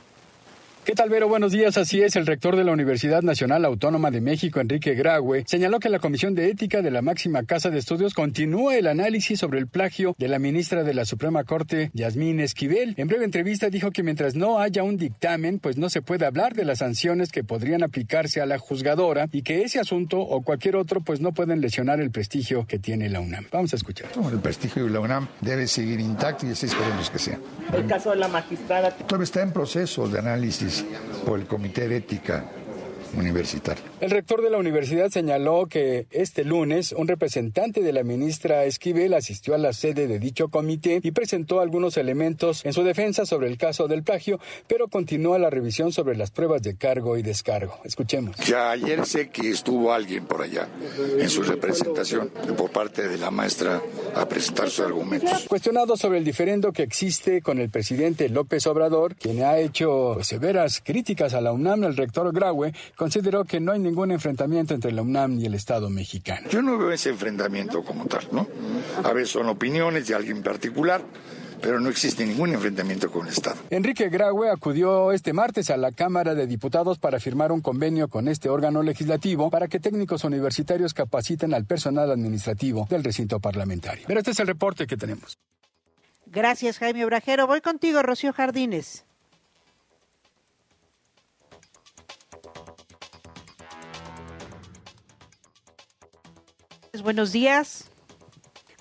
¿Qué 0.87 0.95
tal, 0.95 1.11
Vero? 1.11 1.27
Buenos 1.27 1.51
días. 1.51 1.77
Así 1.79 2.01
es, 2.01 2.15
el 2.15 2.27
rector 2.27 2.55
de 2.55 2.63
la 2.63 2.71
Universidad 2.71 3.21
Nacional 3.21 3.65
Autónoma 3.65 4.13
de 4.13 4.21
México, 4.21 4.61
Enrique 4.61 4.95
Graue, 4.95 5.43
señaló 5.45 5.81
que 5.81 5.89
la 5.89 5.99
Comisión 5.99 6.37
de 6.37 6.49
Ética 6.49 6.81
de 6.81 6.93
la 6.93 7.03
máxima 7.03 7.43
casa 7.43 7.71
de 7.71 7.79
estudios 7.81 8.15
continúa 8.15 8.77
el 8.77 8.87
análisis 8.87 9.41
sobre 9.41 9.59
el 9.59 9.67
plagio 9.67 10.15
de 10.17 10.29
la 10.29 10.39
ministra 10.39 10.85
de 10.85 10.95
la 10.95 11.05
Suprema 11.05 11.43
Corte, 11.43 11.91
Yasmín 11.93 12.39
Esquivel. 12.39 12.95
En 12.99 13.09
breve 13.09 13.25
entrevista 13.25 13.69
dijo 13.69 13.91
que 13.91 14.05
mientras 14.05 14.37
no 14.37 14.61
haya 14.61 14.85
un 14.85 14.97
dictamen, 14.97 15.59
pues 15.59 15.77
no 15.77 15.91
se 15.91 16.03
puede 16.03 16.25
hablar 16.25 16.55
de 16.55 16.65
las 16.65 16.79
sanciones 16.79 17.33
que 17.33 17.43
podrían 17.43 17.83
aplicarse 17.83 18.41
a 18.41 18.47
la 18.47 18.59
juzgadora 18.59 19.29
y 19.33 19.43
que 19.43 19.63
ese 19.63 19.81
asunto 19.81 20.21
o 20.21 20.43
cualquier 20.43 20.77
otro, 20.77 21.01
pues 21.01 21.21
no 21.21 21.33
pueden 21.33 21.61
lesionar 21.61 22.01
el 22.01 22.13
prestigio 22.13 22.65
que 22.65 22.79
tiene 22.79 23.09
la 23.09 23.19
UNAM. 23.19 23.47
Vamos 23.51 23.73
a 23.73 23.77
escuchar. 23.77 24.09
El 24.31 24.39
prestigio 24.39 24.85
de 24.85 24.91
la 24.91 25.01
UNAM 25.01 25.27
debe 25.41 25.67
seguir 25.67 25.99
intacto 25.99 26.47
y 26.47 26.51
así 26.51 26.67
esperemos 26.67 27.11
que 27.11 27.19
sea. 27.19 27.41
El 27.75 27.89
caso 27.89 28.11
de 28.11 28.17
la 28.19 28.29
magistrada. 28.29 28.93
Todavía 28.93 29.25
está 29.25 29.43
en 29.43 29.51
proceso 29.51 30.07
de 30.07 30.21
análisis 30.21 30.76
por 31.25 31.39
el 31.39 31.47
Comité 31.47 31.89
de 31.89 31.97
Ética 31.97 32.45
Universitaria. 33.15 33.83
El 34.01 34.11
rector 34.11 34.43
de 34.43 34.51
la 34.51 34.59
universidad 34.59 35.11
señaló 35.11 35.67
que 35.67 36.07
este 36.11 36.45
lunes 36.45 36.93
un 36.93 37.09
representante 37.09 37.83
de 37.83 37.93
la 37.93 38.03
ministra 38.03 38.65
Esquivel 38.65 39.15
asistió 39.15 39.55
a 39.55 39.59
la 39.59 39.73
sede 39.73 40.07
de 40.07 40.19
dicho 40.19 40.49
comité 40.49 41.01
y 41.03 41.11
presentó 41.11 41.61
algunos 41.61 41.97
elementos 41.97 42.65
en 42.65 42.73
su 42.73 42.83
defensa 42.83 43.27
sobre 43.27 43.49
el 43.49 43.59
caso 43.59 43.89
del 43.89 44.03
plagio, 44.03 44.41
pero 44.67 44.89
continúa 44.89 45.39
la 45.39 45.51
revisión 45.51 45.93
sobre 45.93 46.17
las 46.17 46.31
pruebas 46.31 46.63
de 46.63 46.77
cargo 46.77 47.17
y 47.17 47.23
descargo. 47.23 47.79
Escuchemos. 47.85 48.37
Ya 48.47 48.71
ayer 48.71 49.05
sé 49.07 49.29
que 49.29 49.51
estuvo 49.51 49.93
alguien 49.93 50.27
por 50.27 50.43
allá 50.43 50.69
en 51.19 51.29
su 51.29 51.43
representación 51.43 52.31
por 52.57 52.71
parte 52.71 53.09
de 53.09 53.19
la 53.19 53.31
maestra 53.31 53.81
a 54.15 54.27
presentar 54.29 54.71
sus 54.71 54.87
argumentos. 54.87 55.47
Cuestionado 55.49 55.97
sobre 55.97 56.19
el 56.19 56.25
diferendo 56.25 56.73
que 56.73 56.83
existe 56.83 57.43
con 57.43 57.59
el 57.59 57.71
presidente 57.71 58.29
López 58.29 58.67
Obrador, 58.67 59.17
quien 59.17 59.43
ha 59.43 59.59
hecho 59.59 60.19
severas 60.23 60.81
críticas 60.85 61.35
a 61.35 61.41
la 61.41 61.53
UNAM, 61.53 61.85
el 61.85 61.97
rector 61.97 62.33
Graue 62.33 62.73
consideró 62.97 63.45
que 63.45 63.61
no 63.61 63.73
hay 63.73 63.79
ningún 63.79 64.11
enfrentamiento 64.11 64.75
entre 64.75 64.93
la 64.93 65.03
UNAM 65.03 65.39
y 65.39 65.47
el 65.47 65.55
Estado 65.55 65.91
mexicano. 65.91 66.49
Yo 66.49 66.63
no 66.63 66.79
veo 66.79 66.91
ese 66.91 67.11
enfrentamiento 67.11 67.85
como 67.85 68.07
tal, 68.07 68.27
¿no? 68.33 68.47
A 69.05 69.13
veces 69.13 69.31
son 69.31 69.47
opiniones 69.49 70.09
de 70.09 70.15
alguien 70.15 70.43
particular, 70.43 71.03
pero 71.61 71.81
no 71.81 71.89
existe 71.89 72.27
ningún 72.27 72.53
enfrentamiento 72.53 73.11
con 73.11 73.27
el 73.27 73.33
Estado. 73.33 73.57
Enrique 73.71 74.09
Graue 74.09 74.51
acudió 74.51 75.13
este 75.13 75.33
martes 75.33 75.71
a 75.71 75.77
la 75.77 75.93
Cámara 75.93 76.35
de 76.35 76.47
Diputados 76.47 76.99
para 76.99 77.21
firmar 77.21 77.53
un 77.53 77.61
convenio 77.61 78.09
con 78.09 78.29
este 78.29 78.49
órgano 78.49 78.83
legislativo 78.83 79.51
para 79.51 79.69
que 79.69 79.81
técnicos 79.81 80.25
universitarios 80.25 80.95
capaciten 80.95 81.55
al 81.55 81.65
personal 81.65 82.11
administrativo 82.11 82.87
del 82.91 83.05
recinto 83.05 83.41
parlamentario. 83.41 84.05
Pero 84.07 84.21
este 84.21 84.33
es 84.33 84.41
el 84.41 84.47
reporte 84.47 84.87
que 84.87 84.97
tenemos. 84.97 85.39
Gracias, 86.27 86.79
Jaime 86.79 87.05
Brajero. 87.05 87.47
Voy 87.47 87.61
contigo, 87.61 88.03
Rocío 88.03 88.33
Jardines. 88.33 89.06
Buenos 97.07 97.31
días. 97.31 97.89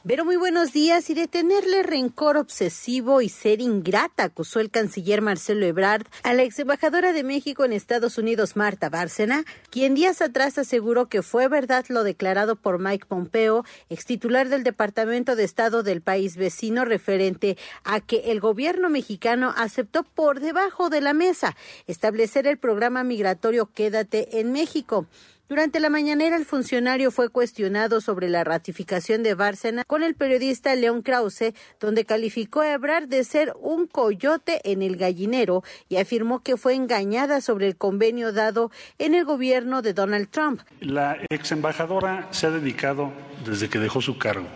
Pero 0.04 0.26
muy 0.26 0.36
buenos 0.36 0.74
días 0.74 1.12
y 1.12 1.14
de 1.14 1.28
tenerle 1.28 1.84
rencor 1.84 2.38
obsesivo 2.38 3.22
y 3.22 3.30
ser 3.30 3.62
ingrata, 3.62 4.24
acusó 4.24 4.60
el 4.60 4.72
canciller 4.72 5.22
Marcelo 5.22 5.64
Ebrard 5.64 6.08
a 6.24 6.34
la 6.34 6.42
ex 6.42 6.58
embajadora 6.58 7.14
de 7.14 7.24
México 7.24 7.66
en 7.66 7.72
Estados 7.72 8.18
Unidos, 8.18 8.56
Marta 8.56 8.90
Bárcena, 8.90 9.46
quien 9.70 9.94
días 9.94 10.24
atrás 10.24 10.58
aseguró 10.58 11.08
que 11.08 11.22
fue 11.22 11.48
verdad 11.48 11.86
lo 11.90 12.04
declarado 12.04 12.56
por 12.56 12.80
Mike 12.80 13.06
Pompeo, 13.08 13.64
ex 13.90 14.06
titular 14.06 14.50
del 14.50 14.64
Departamento 14.64 15.36
de 15.36 15.44
Estado 15.44 15.84
del 15.84 16.02
país 16.02 16.36
vecino, 16.36 16.84
referente 16.84 17.58
a 17.84 18.00
que 18.00 18.32
el 18.32 18.40
gobierno 18.40 18.90
mexicano 18.90 19.54
aceptó 19.56 20.02
por 20.02 20.40
debajo 20.40 20.90
de 20.90 21.02
la 21.02 21.14
mesa 21.14 21.56
establecer 21.86 22.48
el 22.48 22.58
programa 22.58 23.04
migratorio 23.04 23.68
Quédate 23.68 24.40
en 24.40 24.52
México. 24.52 25.06
Durante 25.48 25.80
la 25.80 25.92
mañanera, 25.92 26.38
el 26.38 26.46
funcionario 26.46 27.12
fue 27.12 27.30
cuestionado 27.30 28.02
sobre 28.02 28.30
la 28.30 28.44
ratificación 28.44 29.22
de 29.22 29.36
Bárcena 29.36 29.84
con 29.86 30.02
el 30.02 30.16
periodista 30.16 30.74
León 30.74 31.04
Krause, 31.04 31.54
donde 31.80 32.04
calificó 32.04 32.62
a 32.62 32.74
Ebrard 32.74 33.08
de 33.08 33.24
ser 33.24 33.54
un 33.62 33.86
coyote 33.86 34.60
en 34.64 34.82
el 34.82 34.98
gallinero 34.98 35.64
y 35.88 35.98
afirmó 35.98 36.40
que 36.40 36.58
fue 36.58 36.74
engañada 36.74 37.42
sobre 37.42 37.68
el 37.68 37.76
convenio 37.76 38.34
dado 38.34 38.72
en 38.98 39.14
el 39.14 39.24
gobierno 39.24 39.84
de 39.84 39.94
Donald 39.94 40.30
Trump. 40.30 40.62
La 40.80 41.20
ex 41.30 41.52
embajadora 41.52 42.28
se 42.32 42.48
ha 42.48 42.50
dedicado, 42.50 43.12
desde 43.46 43.70
que 43.70 43.78
dejó 43.78 44.02
su 44.02 44.18
cargo, 44.18 44.48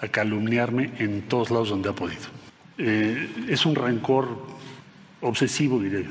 a 0.00 0.08
calumniarme 0.08 0.94
en 0.98 1.28
todos 1.28 1.52
lados 1.52 1.68
donde 1.68 1.90
ha 1.90 1.94
podido. 1.94 2.26
Eh, 2.76 3.46
es 3.48 3.64
un 3.64 3.76
rencor 3.76 4.36
obsesivo, 5.20 5.78
diré. 5.78 6.06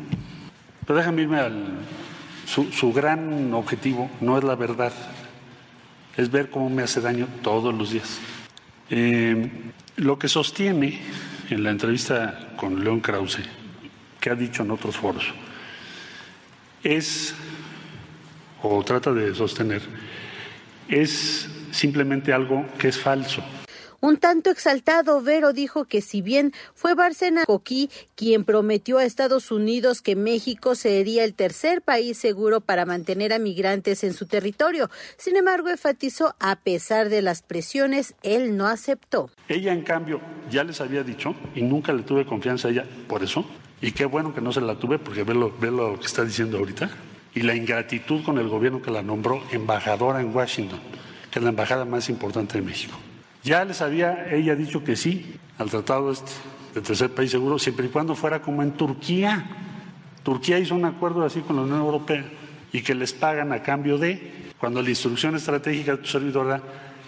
Pero 0.87 0.97
déjame 0.97 1.23
irme 1.23 1.39
al 1.39 1.79
su, 2.49 2.93
gran 2.93 3.53
objetivo 3.53 4.09
no 4.21 4.37
es 4.37 4.43
la 4.43 4.55
verdad, 4.55 4.91
es 6.17 6.31
ver 6.31 6.49
cómo 6.49 6.69
me 6.69 6.81
hace 6.81 6.99
daño 6.99 7.27
todos 7.43 7.73
los 7.73 7.91
días. 7.91 8.19
Eh, 8.89 9.49
lo 9.97 10.17
que 10.17 10.27
sostiene 10.27 10.99
en 11.49 11.63
la 11.63 11.69
entrevista 11.69 12.53
con 12.55 12.83
León 12.83 13.01
Krause, 13.01 13.41
que 14.19 14.31
ha 14.31 14.35
dicho 14.35 14.63
en 14.63 14.71
otros 14.71 14.97
foros, 14.97 15.25
es, 16.83 17.35
o 18.63 18.83
trata 18.83 19.13
de 19.13 19.35
sostener, 19.35 19.83
es 20.87 21.47
simplemente 21.71 22.33
algo 22.33 22.65
que 22.79 22.87
es 22.87 22.97
falso. 22.97 23.43
Un 24.01 24.15
tanto 24.15 24.49
exaltado, 24.49 25.21
Vero 25.21 25.51
dijo 25.51 25.83
que 25.83 25.99
si 25.99 26.21
bien 26.21 26.53
fue 26.73 26.95
Bárcena 26.95 27.43
Coquí 27.45 27.89
quien 28.15 28.45
prometió 28.45 28.97
a 28.97 29.03
Estados 29.03 29.51
Unidos 29.51 30.01
que 30.01 30.15
México 30.15 30.75
sería 30.75 31.25
el 31.25 31.33
tercer 31.33 31.81
país 31.81 32.17
seguro 32.17 32.61
para 32.61 32.85
mantener 32.85 33.33
a 33.33 33.39
migrantes 33.39 34.05
en 34.05 34.13
su 34.13 34.25
territorio, 34.25 34.89
sin 35.17 35.35
embargo 35.35 35.69
enfatizó 35.69 36.33
a 36.39 36.55
pesar 36.55 37.09
de 37.09 37.21
las 37.21 37.41
presiones, 37.41 38.15
él 38.23 38.55
no 38.55 38.67
aceptó. 38.67 39.29
Ella, 39.49 39.73
en 39.73 39.81
cambio, 39.81 40.21
ya 40.49 40.63
les 40.63 40.79
había 40.79 41.03
dicho 41.03 41.35
y 41.53 41.61
nunca 41.61 41.91
le 41.91 42.03
tuve 42.03 42.25
confianza 42.25 42.69
a 42.69 42.71
ella 42.71 42.85
por 43.07 43.21
eso. 43.23 43.45
Y 43.81 43.91
qué 43.91 44.05
bueno 44.05 44.33
que 44.33 44.41
no 44.41 44.53
se 44.53 44.61
la 44.61 44.75
tuve 44.75 44.99
porque 44.99 45.23
ve 45.23 45.33
lo, 45.33 45.53
ve 45.57 45.71
lo 45.71 45.99
que 45.99 46.05
está 46.05 46.23
diciendo 46.23 46.57
ahorita. 46.57 46.89
Y 47.35 47.41
la 47.41 47.53
ingratitud 47.53 48.23
con 48.23 48.37
el 48.37 48.47
gobierno 48.47 48.81
que 48.81 48.91
la 48.91 49.01
nombró 49.01 49.43
embajadora 49.51 50.21
en 50.21 50.33
Washington, 50.33 50.79
que 51.31 51.39
es 51.39 51.43
la 51.43 51.49
embajada 51.49 51.85
más 51.85 52.09
importante 52.09 52.57
de 52.57 52.65
México. 52.65 52.97
Ya 53.49 53.65
les 53.65 53.81
había 53.81 54.31
ella 54.31 54.55
dicho 54.55 54.83
que 54.83 54.95
sí 54.95 55.33
al 55.57 55.71
tratado 55.71 56.11
este 56.11 56.29
de 56.75 56.81
tercer 56.81 57.09
país 57.09 57.31
seguro, 57.31 57.57
siempre 57.57 57.87
y 57.87 57.89
cuando 57.89 58.13
fuera 58.13 58.43
como 58.43 58.61
en 58.61 58.73
Turquía. 58.73 59.43
Turquía 60.21 60.59
hizo 60.59 60.75
un 60.75 60.85
acuerdo 60.85 61.25
así 61.25 61.39
con 61.39 61.55
la 61.55 61.63
Unión 61.63 61.79
Europea 61.79 62.25
y 62.71 62.83
que 62.83 62.93
les 62.93 63.11
pagan 63.11 63.51
a 63.51 63.63
cambio 63.63 63.97
de, 63.97 64.51
cuando 64.59 64.83
la 64.83 64.91
instrucción 64.91 65.35
estratégica 65.35 65.93
de 65.93 65.97
tu 65.97 66.05
servidora, 66.09 66.61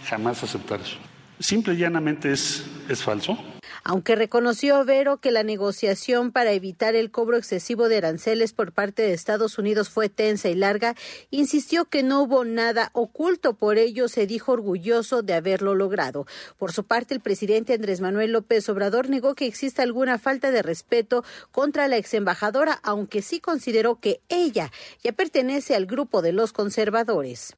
jamás 0.07 0.41
aceptar 0.41 0.81
eso. 0.81 0.97
Simple 1.39 1.75
y 1.75 1.77
llanamente 1.77 2.31
es, 2.31 2.65
es 2.89 3.03
falso. 3.03 3.37
Aunque 3.83 4.15
reconoció 4.15 4.85
Vero 4.85 5.17
que 5.17 5.31
la 5.31 5.41
negociación 5.41 6.31
para 6.31 6.51
evitar 6.51 6.95
el 6.95 7.09
cobro 7.09 7.35
excesivo 7.35 7.89
de 7.89 7.97
aranceles 7.97 8.53
por 8.53 8.73
parte 8.73 9.01
de 9.01 9.13
Estados 9.13 9.57
Unidos 9.57 9.89
fue 9.89 10.07
tensa 10.07 10.49
y 10.49 10.55
larga, 10.55 10.95
insistió 11.31 11.85
que 11.85 12.03
no 12.03 12.21
hubo 12.21 12.45
nada 12.45 12.91
oculto, 12.93 13.55
por 13.55 13.79
ello 13.79 14.07
se 14.07 14.27
dijo 14.27 14.51
orgulloso 14.51 15.23
de 15.23 15.33
haberlo 15.33 15.73
logrado. 15.73 16.27
Por 16.59 16.71
su 16.71 16.83
parte, 16.83 17.15
el 17.15 17.21
presidente 17.21 17.73
Andrés 17.73 18.01
Manuel 18.01 18.33
López 18.33 18.69
Obrador 18.69 19.09
negó 19.09 19.33
que 19.33 19.47
exista 19.47 19.81
alguna 19.81 20.19
falta 20.19 20.51
de 20.51 20.61
respeto 20.61 21.23
contra 21.51 21.87
la 21.87 21.97
ex 21.97 22.13
embajadora, 22.13 22.79
aunque 22.83 23.23
sí 23.23 23.39
consideró 23.39 23.99
que 23.99 24.21
ella 24.29 24.71
ya 25.03 25.11
pertenece 25.11 25.75
al 25.75 25.87
grupo 25.87 26.21
de 26.21 26.33
los 26.33 26.53
conservadores. 26.53 27.55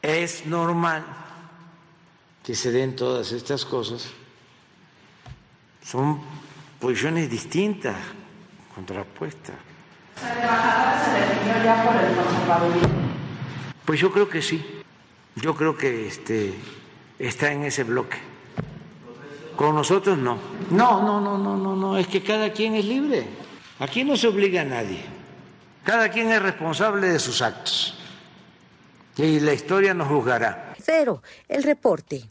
Es 0.00 0.46
normal 0.46 1.04
que 2.42 2.54
se 2.54 2.70
den 2.70 2.96
todas 2.96 3.32
estas 3.32 3.66
cosas 3.66 4.08
son 5.86 6.20
posiciones 6.80 7.30
distintas, 7.30 7.94
contrapuestas. 8.74 9.54
Pues 13.84 14.00
yo 14.00 14.12
creo 14.12 14.28
que 14.28 14.42
sí. 14.42 14.64
Yo 15.36 15.54
creo 15.54 15.76
que 15.76 16.08
este, 16.08 16.54
está 17.18 17.52
en 17.52 17.64
ese 17.64 17.84
bloque. 17.84 18.16
Con 19.54 19.74
nosotros 19.74 20.18
no. 20.18 20.38
No, 20.70 21.02
no, 21.02 21.20
no, 21.20 21.38
no, 21.38 21.56
no, 21.56 21.76
no. 21.76 21.96
Es 21.96 22.08
que 22.08 22.22
cada 22.22 22.52
quien 22.52 22.74
es 22.74 22.84
libre. 22.84 23.24
Aquí 23.78 24.02
no 24.02 24.16
se 24.16 24.26
obliga 24.26 24.62
a 24.62 24.64
nadie. 24.64 25.04
Cada 25.84 26.10
quien 26.10 26.32
es 26.32 26.42
responsable 26.42 27.08
de 27.08 27.18
sus 27.18 27.40
actos. 27.42 27.96
Y 29.16 29.38
la 29.40 29.52
historia 29.52 29.94
nos 29.94 30.08
juzgará. 30.08 30.74
Cero, 30.82 31.22
el 31.48 31.62
reporte. 31.62 32.24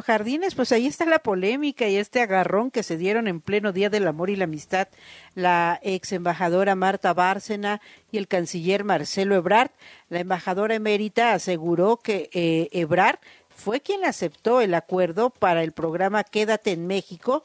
Jardines, 0.00 0.54
pues 0.54 0.72
ahí 0.72 0.86
está 0.86 1.04
la 1.04 1.18
polémica 1.18 1.86
y 1.88 1.96
este 1.96 2.22
agarrón 2.22 2.70
que 2.70 2.82
se 2.82 2.96
dieron 2.96 3.28
en 3.28 3.40
pleno 3.40 3.72
Día 3.72 3.90
del 3.90 4.06
Amor 4.06 4.30
y 4.30 4.36
la 4.36 4.44
Amistad 4.44 4.88
la 5.34 5.80
ex 5.82 6.12
embajadora 6.12 6.74
Marta 6.74 7.12
Bárcena 7.12 7.80
y 8.10 8.18
el 8.18 8.28
canciller 8.28 8.84
Marcelo 8.84 9.34
Ebrard. 9.34 9.70
La 10.08 10.20
embajadora 10.20 10.74
emérita 10.74 11.34
aseguró 11.34 11.98
que 11.98 12.30
eh, 12.32 12.68
Ebrard 12.72 13.18
fue 13.54 13.80
quien 13.80 14.04
aceptó 14.04 14.60
el 14.60 14.74
acuerdo 14.74 15.30
para 15.30 15.62
el 15.62 15.72
programa 15.72 16.24
Quédate 16.24 16.72
en 16.72 16.86
México. 16.86 17.44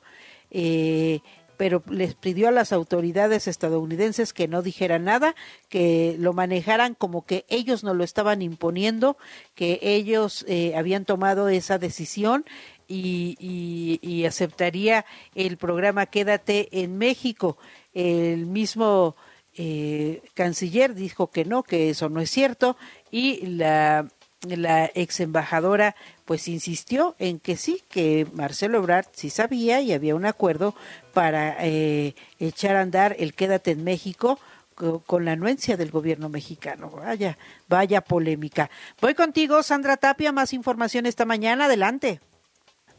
Eh, 0.50 1.20
pero 1.58 1.84
les 1.90 2.14
pidió 2.14 2.48
a 2.48 2.52
las 2.52 2.72
autoridades 2.72 3.48
estadounidenses 3.48 4.32
que 4.32 4.48
no 4.48 4.62
dijeran 4.62 5.04
nada, 5.04 5.36
que 5.70 6.16
lo 6.20 6.34
manejaran 6.34 6.94
como 6.94 7.26
que 7.26 7.46
ellos 7.50 7.84
no 7.84 7.94
lo 7.94 8.04
estaban 8.04 8.42
imponiendo, 8.42 9.18
que 9.56 9.80
ellos 9.82 10.46
eh, 10.48 10.74
habían 10.76 11.06
tomado 11.06 11.50
esa 11.50 11.80
decisión 11.80 12.46
y, 12.88 13.36
y, 13.40 14.00
y, 14.02 14.26
aceptaría 14.26 15.06
el 15.36 15.58
programa 15.58 16.06
Quédate 16.06 16.70
en 16.72 16.98
México. 16.98 17.58
El 17.94 18.46
mismo 18.46 19.16
eh, 19.58 20.22
canciller 20.36 20.94
dijo 20.94 21.32
que 21.32 21.44
no, 21.44 21.64
que 21.64 21.90
eso 21.90 22.08
no 22.08 22.22
es 22.22 22.30
cierto 22.30 22.78
y 23.12 23.46
la 23.48 24.08
la 24.56 24.92
ex 24.94 25.20
embajadora 25.20 25.96
pues 26.26 26.48
insistió 26.48 27.16
en 27.20 27.40
que 27.40 27.58
sí, 27.58 27.84
que 27.90 28.28
Marcelo 28.34 28.80
Ebrard 28.80 29.08
sí 29.14 29.30
sabía 29.30 29.82
y 29.82 29.94
había 29.94 30.16
un 30.16 30.26
acuerdo 30.26 30.76
para 31.14 31.58
eh, 31.66 32.16
echar 32.40 32.76
a 32.76 32.82
andar 32.82 33.16
el 33.20 33.34
quédate 33.34 33.72
en 33.72 33.84
México 33.84 34.40
con 35.08 35.26
la 35.26 35.32
anuencia 35.32 35.76
del 35.76 35.90
gobierno 35.90 36.30
mexicano. 36.30 36.92
Vaya, 36.92 37.38
vaya 37.68 38.02
polémica. 38.02 38.70
Voy 39.02 39.16
contigo, 39.16 39.64
Sandra 39.64 39.98
Tapia, 39.98 40.32
más 40.32 40.54
información 40.54 41.08
esta 41.08 41.26
mañana. 41.26 41.66
Adelante. 41.66 42.22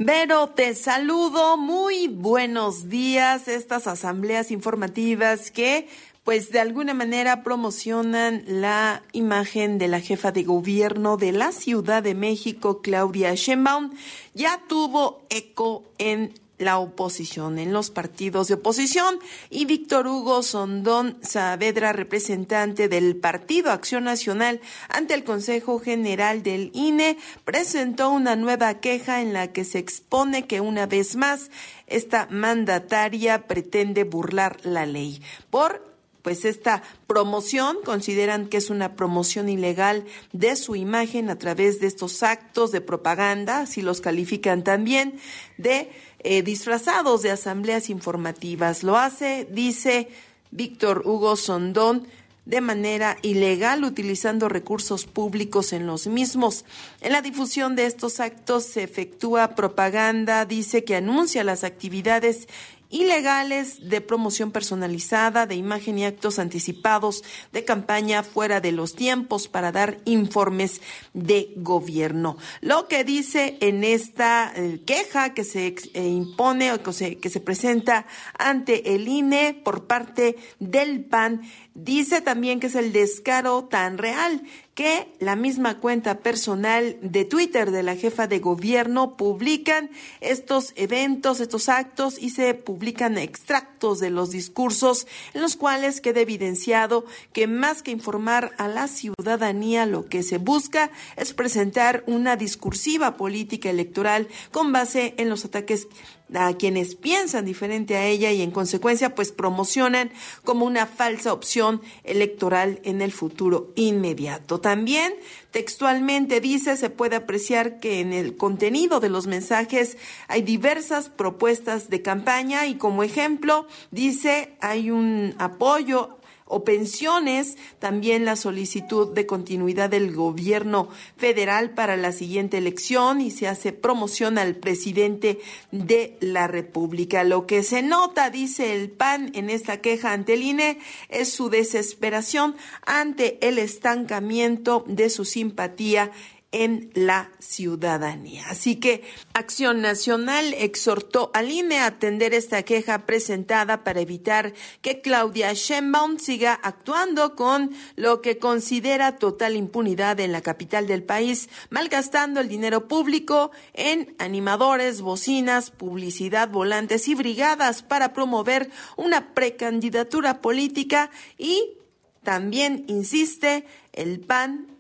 Vero, 0.01 0.49
te 0.49 0.75
saludo. 0.75 1.57
Muy 1.57 2.09
buenos 2.09 2.89
días. 2.89 3.49
Estas 3.49 3.87
asambleas 3.87 4.51
informativas 4.51 5.51
que 5.51 5.89
pues 6.29 6.53
de 6.53 6.61
alguna 6.61 6.93
manera 6.93 7.43
promocionan 7.43 8.45
la 8.47 9.03
imagen 9.13 9.79
de 9.79 9.89
la 9.89 9.99
jefa 9.99 10.31
de 10.31 10.43
gobierno 10.43 11.17
de 11.17 11.33
la 11.33 11.53
Ciudad 11.53 12.03
de 12.03 12.15
México, 12.15 12.83
Claudia 12.83 13.35
Sheinbaum, 13.35 13.93
ya 14.35 14.61
tuvo 14.69 15.23
eco 15.31 15.85
en 15.97 16.35
la 16.59 16.81
oposición, 16.81 17.59
en 17.59 17.73
los 17.73 17.91
partidos 17.91 18.49
de 18.49 18.55
oposición, 18.55 19.19
y 19.49 19.65
Víctor 19.65 20.07
Hugo 20.07 20.43
Sondón 20.43 21.17
Saavedra, 21.23 21.95
representante 21.95 22.91
del 22.91 23.17
Partido 23.17 23.71
Acción 23.71 24.05
Nacional 24.05 24.61
ante 24.91 25.15
el 25.15 25.25
Consejo 25.25 25.79
General 25.79 26.43
del 26.43 26.73
INE, 26.75 27.17
presentó 27.47 28.11
una 28.11 28.37
nueva 28.37 28.81
queja 28.81 29.23
en 29.23 29.33
la 29.33 29.51
que 29.53 29.65
se 29.65 29.79
expone 29.79 30.47
que 30.47 30.61
una 30.61 30.85
vez 30.85 31.17
más 31.17 31.51
esta 31.87 32.29
mandataria 32.31 33.47
pretende 33.47 34.05
burlar 34.05 34.59
la 34.67 34.85
ley 34.85 35.23
por 35.49 35.88
pues 36.23 36.45
esta 36.45 36.83
promoción, 37.07 37.79
consideran 37.85 38.49
que 38.49 38.57
es 38.59 38.71
una 38.71 38.97
promoción 38.97 39.49
ilegal 39.49 40.05
de 40.33 40.57
su 40.57 40.77
imagen 40.77 41.31
a 41.31 41.39
través 41.39 41.81
de 41.81 41.87
estos 41.87 42.23
actos 42.23 42.73
de 42.73 42.81
propaganda, 42.81 43.61
así 43.61 43.83
los 43.83 44.01
califican 44.01 44.65
también, 44.65 45.19
de 45.57 45.91
eh, 46.21 46.43
disfrazados 46.43 47.23
de 47.23 47.31
asambleas 47.31 47.91
informativas. 47.91 48.83
Lo 48.83 48.97
hace, 48.97 49.47
dice 49.51 50.09
Víctor 50.51 51.03
Hugo 51.05 51.37
Sondón, 51.37 52.07
de 52.49 52.63
manera 52.63 53.19
ilegal 53.21 53.85
utilizando 53.85 54.49
recursos 54.49 55.05
públicos 55.05 55.75
en 55.75 55.87
los 55.87 56.07
mismos. 56.07 56.65
En 57.03 57.13
la 57.13 57.21
difusión 57.21 57.77
de 57.77 57.85
estos 57.85 58.21
actos 58.21 58.65
se 58.65 58.83
efectúa 58.83 59.55
propaganda, 59.55 60.47
dice 60.47 60.83
que 60.83 60.97
anuncia 60.97 61.45
las 61.45 61.63
actividades 61.63 62.49
ilegales 62.91 63.89
de 63.89 64.01
promoción 64.01 64.51
personalizada, 64.51 65.47
de 65.47 65.55
imagen 65.55 65.99
y 65.99 66.05
actos 66.05 66.39
anticipados 66.39 67.23
de 67.53 67.65
campaña 67.65 68.23
fuera 68.23 68.61
de 68.61 68.73
los 68.73 68.95
tiempos 68.95 69.49
para 69.49 69.73
dar 69.73 69.99
informes 70.05 70.81
de 71.13 71.53
gobierno. 71.57 72.37
Lo 72.61 72.89
que 72.89 73.05
dice 73.05 73.59
en 73.61 73.85
esta 73.85 74.53
eh, 74.55 74.81
queja 74.87 75.35
que 75.35 75.45
se 75.45 75.75
eh, 75.95 76.07
impone 76.07 76.73
o 76.73 76.83
que 76.83 76.93
se, 76.93 77.19
que 77.19 77.31
se 77.31 77.41
presenta 77.41 78.07
ante 78.39 78.95
el 78.95 79.09
INE 79.09 79.61
por 79.63 79.87
parte 79.87 80.37
del 80.59 81.05
PAN 81.05 81.43
Dice 81.81 82.21
también 82.21 82.59
que 82.59 82.67
es 82.67 82.75
el 82.75 82.93
descaro 82.93 83.67
tan 83.67 83.99
real 83.99 84.43
que 84.79 85.13
la 85.19 85.35
misma 85.35 85.79
cuenta 85.79 86.21
personal 86.21 86.99
de 87.03 87.25
Twitter 87.25 87.73
de 87.73 87.83
la 87.83 87.97
jefa 87.97 88.29
de 88.29 88.39
gobierno 88.39 89.17
publican 89.17 89.91
estos 90.21 90.73
eventos, 90.77 91.41
estos 91.41 91.69
actos 91.69 92.17
y 92.17 92.31
se 92.31 92.55
publican 92.55 93.19
extractos 93.19 93.99
de 93.99 94.11
los 94.11 94.31
discursos 94.31 95.09
en 95.35 95.41
los 95.41 95.57
cuales 95.57 96.01
queda 96.01 96.21
evidenciado 96.21 97.05
que 97.33 97.49
más 97.49 97.83
que 97.83 97.91
informar 97.91 98.53
a 98.57 98.69
la 98.69 98.87
ciudadanía 98.87 99.85
lo 99.85 100.07
que 100.07 100.23
se 100.23 100.39
busca 100.39 100.93
es 101.17 101.33
presentar 101.33 102.05
una 102.07 102.37
discursiva 102.37 103.17
política 103.17 103.71
electoral 103.71 104.29
con 104.53 104.71
base 104.71 105.15
en 105.17 105.29
los 105.29 105.45
ataques 105.45 105.89
a 106.35 106.53
quienes 106.55 106.95
piensan 106.95 107.45
diferente 107.45 107.97
a 107.97 108.07
ella 108.07 108.31
y 108.33 108.43
en 108.43 108.51
consecuencia 108.51 109.15
pues 109.15 109.33
promocionan 109.33 110.11
como 110.45 110.67
una 110.67 110.87
falsa 110.87 111.33
opción 111.33 111.81
electoral 112.05 112.81
en 112.85 113.01
el 113.03 113.13
futuro 113.13 113.73
inmediato. 113.77 114.61
También 114.61 115.15
textualmente 115.51 116.41
dice 116.41 116.77
se 116.77 116.91
puede 116.91 117.17
apreciar 117.17 117.81
que 117.81 118.01
en 118.01 118.13
el 118.13 118.37
contenido 118.37 119.01
de 119.01 119.09
los 119.09 119.27
mensajes 119.27 119.97
hay 120.29 120.43
diversas 120.43 121.09
propuestas 121.09 121.89
de 121.89 122.03
campaña 122.03 122.67
y 122.67 122.77
como 122.77 123.03
ejemplo 123.03 123.67
dice 123.91 124.57
hay 124.61 124.91
un 124.91 125.35
apoyo 125.39 126.18
o 126.49 126.65
pensiones, 126.65 127.57
también 127.79 128.25
la 128.25 128.37
solicitud 128.37 129.13
de 129.15 129.27
continuidad 129.27 129.91
del 129.91 130.15
gobierno 130.15 130.89
federal 131.17 131.71
para 131.71 131.97
la 131.97 132.13
siguiente 132.13 132.59
elección 132.59 133.21
y 133.21 133.31
se 133.31 133.47
hace 133.47 133.73
promoción 133.73 134.39
al 134.39 134.57
presidente 134.57 135.39
de 135.71 136.17
la 136.21 136.49
República. 136.49 137.25
Lo 137.25 137.47
que 137.47 137.63
se 137.63 137.83
nota, 137.83 138.31
dice 138.31 138.75
el 138.75 138.91
PAN 138.91 139.31
en 139.35 139.51
esta 139.51 139.81
queja 139.81 140.13
ante 140.13 140.35
el 140.35 140.43
INE, 140.43 140.79
es 141.09 141.33
su 141.33 141.51
desesperación 141.51 142.57
ante 142.87 143.39
el 143.47 143.59
estancamiento 143.59 144.85
de 144.87 145.11
su 145.11 145.25
simpatía 145.25 146.11
en 146.51 146.91
la 146.95 147.31
ciudadanía. 147.41 148.47
Así 148.49 148.77
que 148.77 149.03
Acción 149.35 149.83
Nacional 149.83 150.55
exhortó 150.55 151.31
al 151.35 151.51
INE 151.51 151.81
a 151.81 151.87
atender 151.87 152.33
esta 152.33 152.63
queja 152.63 153.05
presentada 153.05 153.85
para 153.85 154.01
evitar 154.01 154.55
que 154.81 155.03
Claudia 155.03 155.53
Sheinbaum 155.53 156.19
siga 156.19 156.55
actuando 156.55 157.37
con 157.37 157.71
lo 157.97 158.23
que 158.23 158.39
considera 158.39 159.17
total 159.17 159.57
impunidad 159.57 160.21
en 160.21 160.33
la 160.33 160.41
capital 160.41 160.87
del 160.87 161.03
país, 161.03 161.51
malgastando 161.69 162.41
el 162.41 162.49
dinero 162.49 162.89
público 162.89 163.51
en 163.75 164.15
animadores, 164.19 165.03
bocinas, 165.03 165.71
publicidad, 165.71 166.49
volantes 166.49 167.09
y 167.09 167.15
brigadas 167.15 167.83
para 167.83 168.15
promover 168.15 168.71
una 168.97 169.35
precandidatura 169.35 170.41
política 170.41 171.11
y 171.37 171.75
también 172.23 172.85
insiste 172.89 173.67
el 173.93 174.21
PAN 174.21 174.78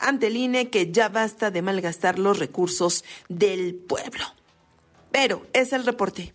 ante 0.00 0.28
el 0.28 0.36
INE 0.36 0.70
que 0.70 0.90
ya 0.90 1.08
basta 1.08 1.50
de 1.50 1.62
malgastar 1.62 2.18
los 2.18 2.38
recursos 2.38 3.04
del 3.28 3.74
pueblo. 3.74 4.24
Pero 5.10 5.46
es 5.52 5.72
el 5.72 5.84
reporte. 5.84 6.32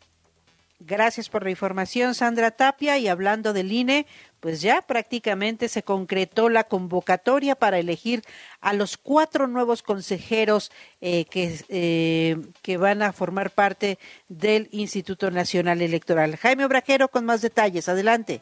Gracias 0.80 1.30
por 1.30 1.43
la 1.43 1.49
información, 1.49 2.13
Sandra 2.13 2.51
Tapia. 2.51 2.97
Y 2.97 3.07
hablando 3.07 3.53
del 3.53 3.72
INE, 3.72 4.05
pues 4.39 4.61
ya 4.61 4.82
prácticamente 4.82 5.70
se 5.70 5.84
concretó 5.84 6.49
la 6.49 6.66
convocatoria 6.66 7.55
para 7.55 7.80
elegir 7.80 8.22
a 8.61 8.74
los 8.74 8.97
cuatro 8.97 9.47
nuevos 9.47 9.82
consejeros 9.82 10.72
eh, 11.01 11.26
que, 11.26 11.59
eh, 11.70 12.38
que 12.61 12.78
van 12.78 13.01
a 13.01 13.13
formar 13.13 13.51
parte 13.51 13.97
del 14.28 14.68
Instituto 14.72 15.32
Nacional 15.32 15.82
Electoral. 15.82 16.36
Jaime 16.36 16.66
Obrajero 16.66 17.07
con 17.07 17.26
más 17.26 17.41
detalles. 17.41 17.89
Adelante. 17.89 18.41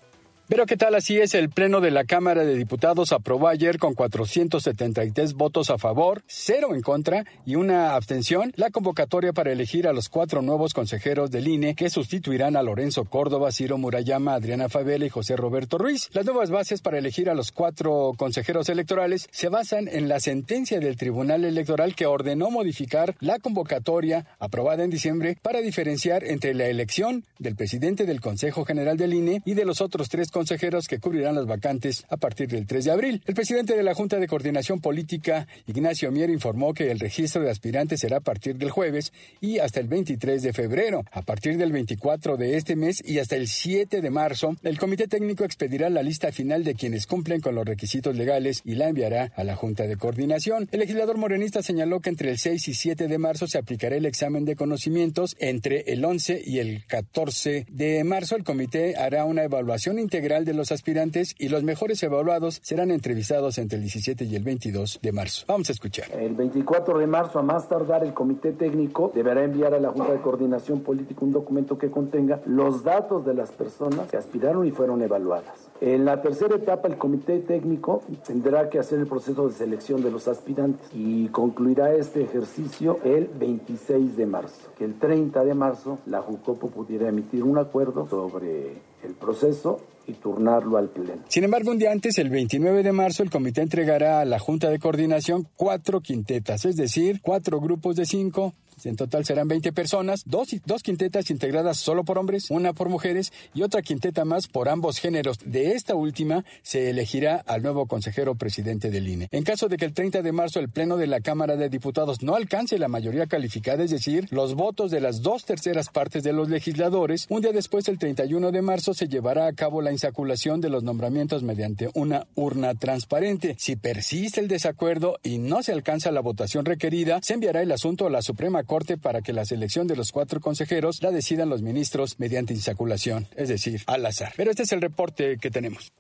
Pero 0.54 0.68
qué 0.68 0.78
tal 0.78 0.94
así 0.94 1.18
es, 1.18 1.34
el 1.34 1.50
Pleno 1.50 1.82
de 1.82 1.90
la 1.90 2.04
Cámara 2.04 2.46
de 2.46 2.56
Diputados 2.56 3.12
aprobó 3.12 3.48
ayer 3.48 3.80
con 3.80 3.96
473 3.96 5.34
votos 5.34 5.72
a 5.72 5.80
favor, 5.80 6.22
cero 6.28 6.76
en 6.76 6.82
contra 6.82 7.26
y 7.44 7.56
una 7.56 7.96
abstención 7.96 8.54
la 8.56 8.70
convocatoria 8.70 9.34
para 9.34 9.52
elegir 9.52 9.88
a 9.88 9.94
los 9.94 10.10
cuatro 10.10 10.44
nuevos 10.44 10.76
consejeros 10.76 11.32
del 11.32 11.48
INE 11.48 11.74
que 11.74 11.90
sustituirán 11.90 12.56
a 12.56 12.62
Lorenzo 12.62 13.06
Córdoba, 13.06 13.52
Ciro 13.52 13.80
Murayama, 13.80 14.36
Adriana 14.36 14.70
Favela 14.70 15.08
y 15.08 15.10
José 15.10 15.36
Roberto 15.36 15.80
Ruiz. 15.80 16.12
Las 16.14 16.24
nuevas 16.24 16.52
bases 16.52 16.82
para 16.82 17.00
elegir 17.00 17.32
a 17.32 17.34
los 17.34 17.52
cuatro 17.52 18.12
consejeros 18.16 18.70
electorales 18.70 19.28
se 19.32 19.50
basan 19.50 19.88
en 19.88 20.08
la 20.08 20.20
sentencia 20.20 20.80
del 20.80 20.98
Tribunal 20.98 21.46
Electoral 21.46 21.96
que 21.96 22.06
ordenó 22.06 22.52
modificar 22.52 23.16
la 23.22 23.40
convocatoria 23.40 24.28
aprobada 24.38 24.84
en 24.84 24.92
diciembre 24.92 25.36
para 25.42 25.62
diferenciar 25.62 26.24
entre 26.24 26.54
la 26.54 26.68
elección 26.68 27.26
del 27.40 27.56
presidente 27.56 28.06
del 28.06 28.22
Consejo 28.22 28.66
General 28.66 28.98
del 28.98 29.16
INE 29.16 29.42
y 29.46 29.56
de 29.56 29.66
los 29.66 29.82
otros 29.82 30.10
tres 30.10 30.30
consejeros 30.30 30.43
que 30.88 31.00
cubrirán 31.00 31.36
las 31.36 31.46
vacantes 31.46 32.06
a 32.10 32.18
partir 32.18 32.48
del 32.48 32.68
3 32.68 32.86
de 32.86 32.92
abril. 32.92 33.22
El 33.26 33.34
presidente 33.34 33.76
de 33.76 33.84
la 33.84 33.94
Junta 33.94 34.18
de 34.18 34.28
Coordinación 34.28 34.82
Política, 34.82 35.48
Ignacio 35.68 36.12
Mier, 36.12 36.30
informó 36.30 36.74
que 36.74 36.92
el 36.92 37.00
registro 37.00 37.42
de 37.42 37.50
aspirantes 37.50 38.02
será 38.02 38.18
a 38.18 38.22
partir 38.22 38.58
del 38.58 38.70
jueves 38.70 39.14
y 39.40 39.60
hasta 39.60 39.80
el 39.80 39.88
23 39.88 40.42
de 40.42 40.54
febrero. 40.54 41.04
A 41.12 41.22
partir 41.22 41.58
del 41.58 41.72
24 41.72 42.38
de 42.38 42.58
este 42.58 42.76
mes 42.76 43.02
y 43.06 43.20
hasta 43.20 43.36
el 43.36 43.48
7 43.48 44.02
de 44.02 44.10
marzo, 44.10 44.56
el 44.64 44.78
Comité 44.78 45.08
Técnico 45.08 45.46
expedirá 45.46 45.90
la 45.90 46.04
lista 46.04 46.32
final 46.32 46.64
de 46.64 46.76
quienes 46.76 47.08
cumplen 47.08 47.42
con 47.42 47.56
los 47.56 47.66
requisitos 47.66 48.16
legales 48.16 48.62
y 48.66 48.76
la 48.76 48.90
enviará 48.90 49.32
a 49.36 49.44
la 49.44 49.56
Junta 49.56 49.88
de 49.88 49.98
Coordinación. 49.98 50.68
El 50.72 50.80
legislador 50.82 51.18
morenista 51.18 51.62
señaló 51.64 52.00
que 52.02 52.10
entre 52.10 52.32
el 52.32 52.38
6 52.38 52.68
y 52.68 52.74
7 52.74 53.08
de 53.08 53.18
marzo 53.18 53.48
se 53.48 53.58
aplicará 53.58 53.96
el 53.96 54.06
examen 54.06 54.46
de 54.46 54.56
conocimientos. 54.56 55.36
Entre 55.40 55.92
el 55.94 56.04
11 56.04 56.42
y 56.46 56.60
el 56.60 56.86
14 56.86 57.66
de 57.70 58.04
marzo, 58.04 58.36
el 58.36 58.44
comité 58.44 58.96
hará 58.98 59.26
una 59.26 59.44
evaluación 59.44 60.00
integral 60.00 60.23
de 60.24 60.54
los 60.54 60.72
aspirantes 60.72 61.36
y 61.38 61.50
los 61.50 61.64
mejores 61.64 62.02
evaluados 62.02 62.60
serán 62.64 62.92
entrevistados 62.92 63.58
entre 63.58 63.76
el 63.76 63.84
17 63.84 64.24
y 64.24 64.36
el 64.38 64.44
22 64.44 65.00
de 65.02 65.12
marzo. 65.12 65.44
Vamos 65.50 65.68
a 65.68 65.74
escuchar. 65.74 66.06
El 66.18 66.34
24 66.34 66.98
de 66.98 67.08
marzo, 67.08 67.40
a 67.40 67.44
más 67.44 67.68
tardar, 67.68 68.06
el 68.06 68.14
Comité 68.14 68.54
Técnico 68.54 69.12
deberá 69.14 69.44
enviar 69.44 69.74
a 69.74 69.82
la 69.82 69.90
Junta 69.90 70.14
de 70.14 70.22
Coordinación 70.22 70.80
Política 70.80 71.26
un 71.26 71.34
documento 71.34 71.78
que 71.78 71.92
contenga 71.92 72.42
los 72.46 72.86
datos 72.86 73.26
de 73.26 73.34
las 73.34 73.52
personas 73.52 74.10
que 74.10 74.16
aspiraron 74.16 74.66
y 74.66 74.72
fueron 74.72 75.02
evaluadas. 75.02 75.70
En 75.86 76.06
la 76.06 76.22
tercera 76.22 76.56
etapa, 76.56 76.88
el 76.88 76.98
Comité 76.98 77.40
Técnico 77.40 78.04
tendrá 78.26 78.70
que 78.70 78.80
hacer 78.80 79.00
el 79.00 79.06
proceso 79.06 79.50
de 79.50 79.54
selección 79.54 80.02
de 80.02 80.12
los 80.12 80.30
aspirantes 80.30 80.88
y 80.94 81.28
concluirá 81.28 81.94
este 81.94 82.24
ejercicio 82.24 83.00
el 83.04 83.28
26 83.28 84.16
de 84.16 84.26
marzo. 84.26 84.72
Que 84.78 84.86
el 84.86 84.98
30 84.98 85.44
de 85.44 85.54
marzo 85.54 86.00
la 86.06 86.22
JUCOPO 86.22 86.70
pudiera 86.70 87.10
emitir 87.10 87.44
un 87.44 87.58
acuerdo 87.58 88.08
sobre 88.08 88.78
el 89.04 89.14
proceso 89.20 89.82
y 90.08 90.14
turnarlo 90.14 90.78
al 90.78 90.88
Pleno. 90.88 91.24
Sin 91.28 91.44
embargo, 91.44 91.72
un 91.72 91.80
día 91.80 91.92
antes, 91.92 92.18
el 92.18 92.30
29 92.30 92.82
de 92.82 92.92
marzo, 92.94 93.22
el 93.22 93.30
comité 93.30 93.62
entregará 93.62 94.22
a 94.22 94.26
la 94.26 94.40
Junta 94.40 94.70
de 94.70 94.80
Coordinación 94.80 95.50
cuatro 95.58 96.00
quintetas, 96.00 96.64
es 96.64 96.78
decir, 96.78 97.20
cuatro 97.22 97.60
grupos 97.60 97.98
de 97.98 98.06
cinco. 98.06 98.54
En 98.86 98.96
total 98.96 99.26
serán 99.26 99.48
20 99.48 99.72
personas, 99.72 100.24
dos, 100.26 100.50
dos 100.66 100.84
quintetas 100.84 101.30
integradas 101.30 101.78
solo 101.78 102.04
por 102.04 102.18
hombres, 102.18 102.50
una 102.50 102.74
por 102.74 102.90
mujeres 102.90 103.32
y 103.54 103.62
otra 103.62 103.82
quinteta 103.82 104.26
más 104.26 104.48
por 104.48 104.70
ambos 104.70 105.00
géneros. 105.00 105.38
De 105.46 105.72
esta 105.72 105.96
última 105.96 106.44
se 106.62 106.90
elegirá 106.90 107.44
al 107.48 107.64
nuevo 107.64 107.88
consejero 107.88 108.36
presidente 108.36 108.92
del 108.92 109.08
INE. 109.08 109.28
En 109.32 109.44
caso 109.44 109.70
de 109.70 109.78
que 109.78 109.86
el 109.86 109.94
30 109.94 110.22
de 110.22 110.32
marzo 110.32 110.60
el 110.60 110.70
Pleno 110.70 110.98
de 110.98 111.08
la 111.08 111.22
Cámara 111.22 111.56
de 111.56 111.70
Diputados 111.70 112.22
no 112.22 112.36
alcance 112.36 112.78
la 112.78 112.88
mayoría 112.88 113.28
calificada, 113.28 113.84
es 113.84 113.92
decir, 113.92 114.28
los 114.32 114.56
votos 114.56 114.92
de 114.92 115.02
las 115.02 115.22
dos 115.22 115.46
terceras 115.46 115.90
partes 115.90 116.24
de 116.24 116.34
los 116.34 116.50
legisladores, 116.50 117.26
un 117.30 117.42
día 117.42 117.52
después, 117.52 117.88
el 117.88 117.98
31 117.98 118.52
de 118.52 118.62
marzo, 118.62 118.94
se 118.94 119.08
llevará 119.08 119.48
a 119.48 119.54
cabo 119.54 119.82
la 119.82 119.92
insaculación 119.92 120.62
de 120.62 120.70
los 120.70 120.84
nombramientos 120.84 121.44
mediante 121.44 121.90
una 121.94 122.28
urna 122.36 122.76
transparente. 122.76 123.56
Si 123.58 123.76
persiste 123.76 124.42
el 124.42 124.48
desacuerdo 124.48 125.20
y 125.24 125.38
no 125.38 125.64
se 125.64 125.72
alcanza 125.72 126.12
la 126.12 126.22
votación 126.22 126.66
requerida, 126.66 127.20
se 127.22 127.34
enviará 127.36 127.62
el 127.62 127.72
asunto 127.72 128.08
a 128.08 128.10
la 128.10 128.22
Suprema 128.22 128.64
Corte 128.64 128.73
para 128.98 129.22
que 129.22 129.34
la 129.34 129.46
selección 129.46 129.88
de 129.88 129.96
los 129.96 130.12
cuatro 130.12 130.40
consejeros 130.40 131.02
la 131.02 131.12
decidan 131.12 131.50
los 131.50 131.62
ministros 131.62 132.20
mediante 132.20 132.54
insaculación, 132.54 133.28
es 133.36 133.50
decir, 133.50 133.82
al 133.86 134.06
azar. 134.06 134.34
Pero 134.36 134.50
este 134.50 134.64
es 134.64 134.72
el 134.72 134.82
reporte 134.82 135.38
que 135.38 135.52
tenemos. 135.52 135.94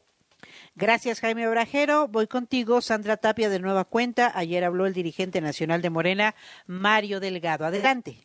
Gracias, 0.76 1.20
Jaime 1.20 1.48
Obrajero. 1.48 2.08
Voy 2.08 2.26
contigo, 2.26 2.82
Sandra 2.82 3.18
Tapia, 3.18 3.50
de 3.50 3.60
nueva 3.60 3.86
cuenta. 3.86 4.32
Ayer 4.34 4.64
habló 4.64 4.88
el 4.88 4.94
dirigente 4.94 5.40
nacional 5.40 5.84
de 5.84 5.92
Morena, 5.92 6.36
Mario 6.66 7.20
Delgado. 7.20 7.66
Adelante. 7.66 8.18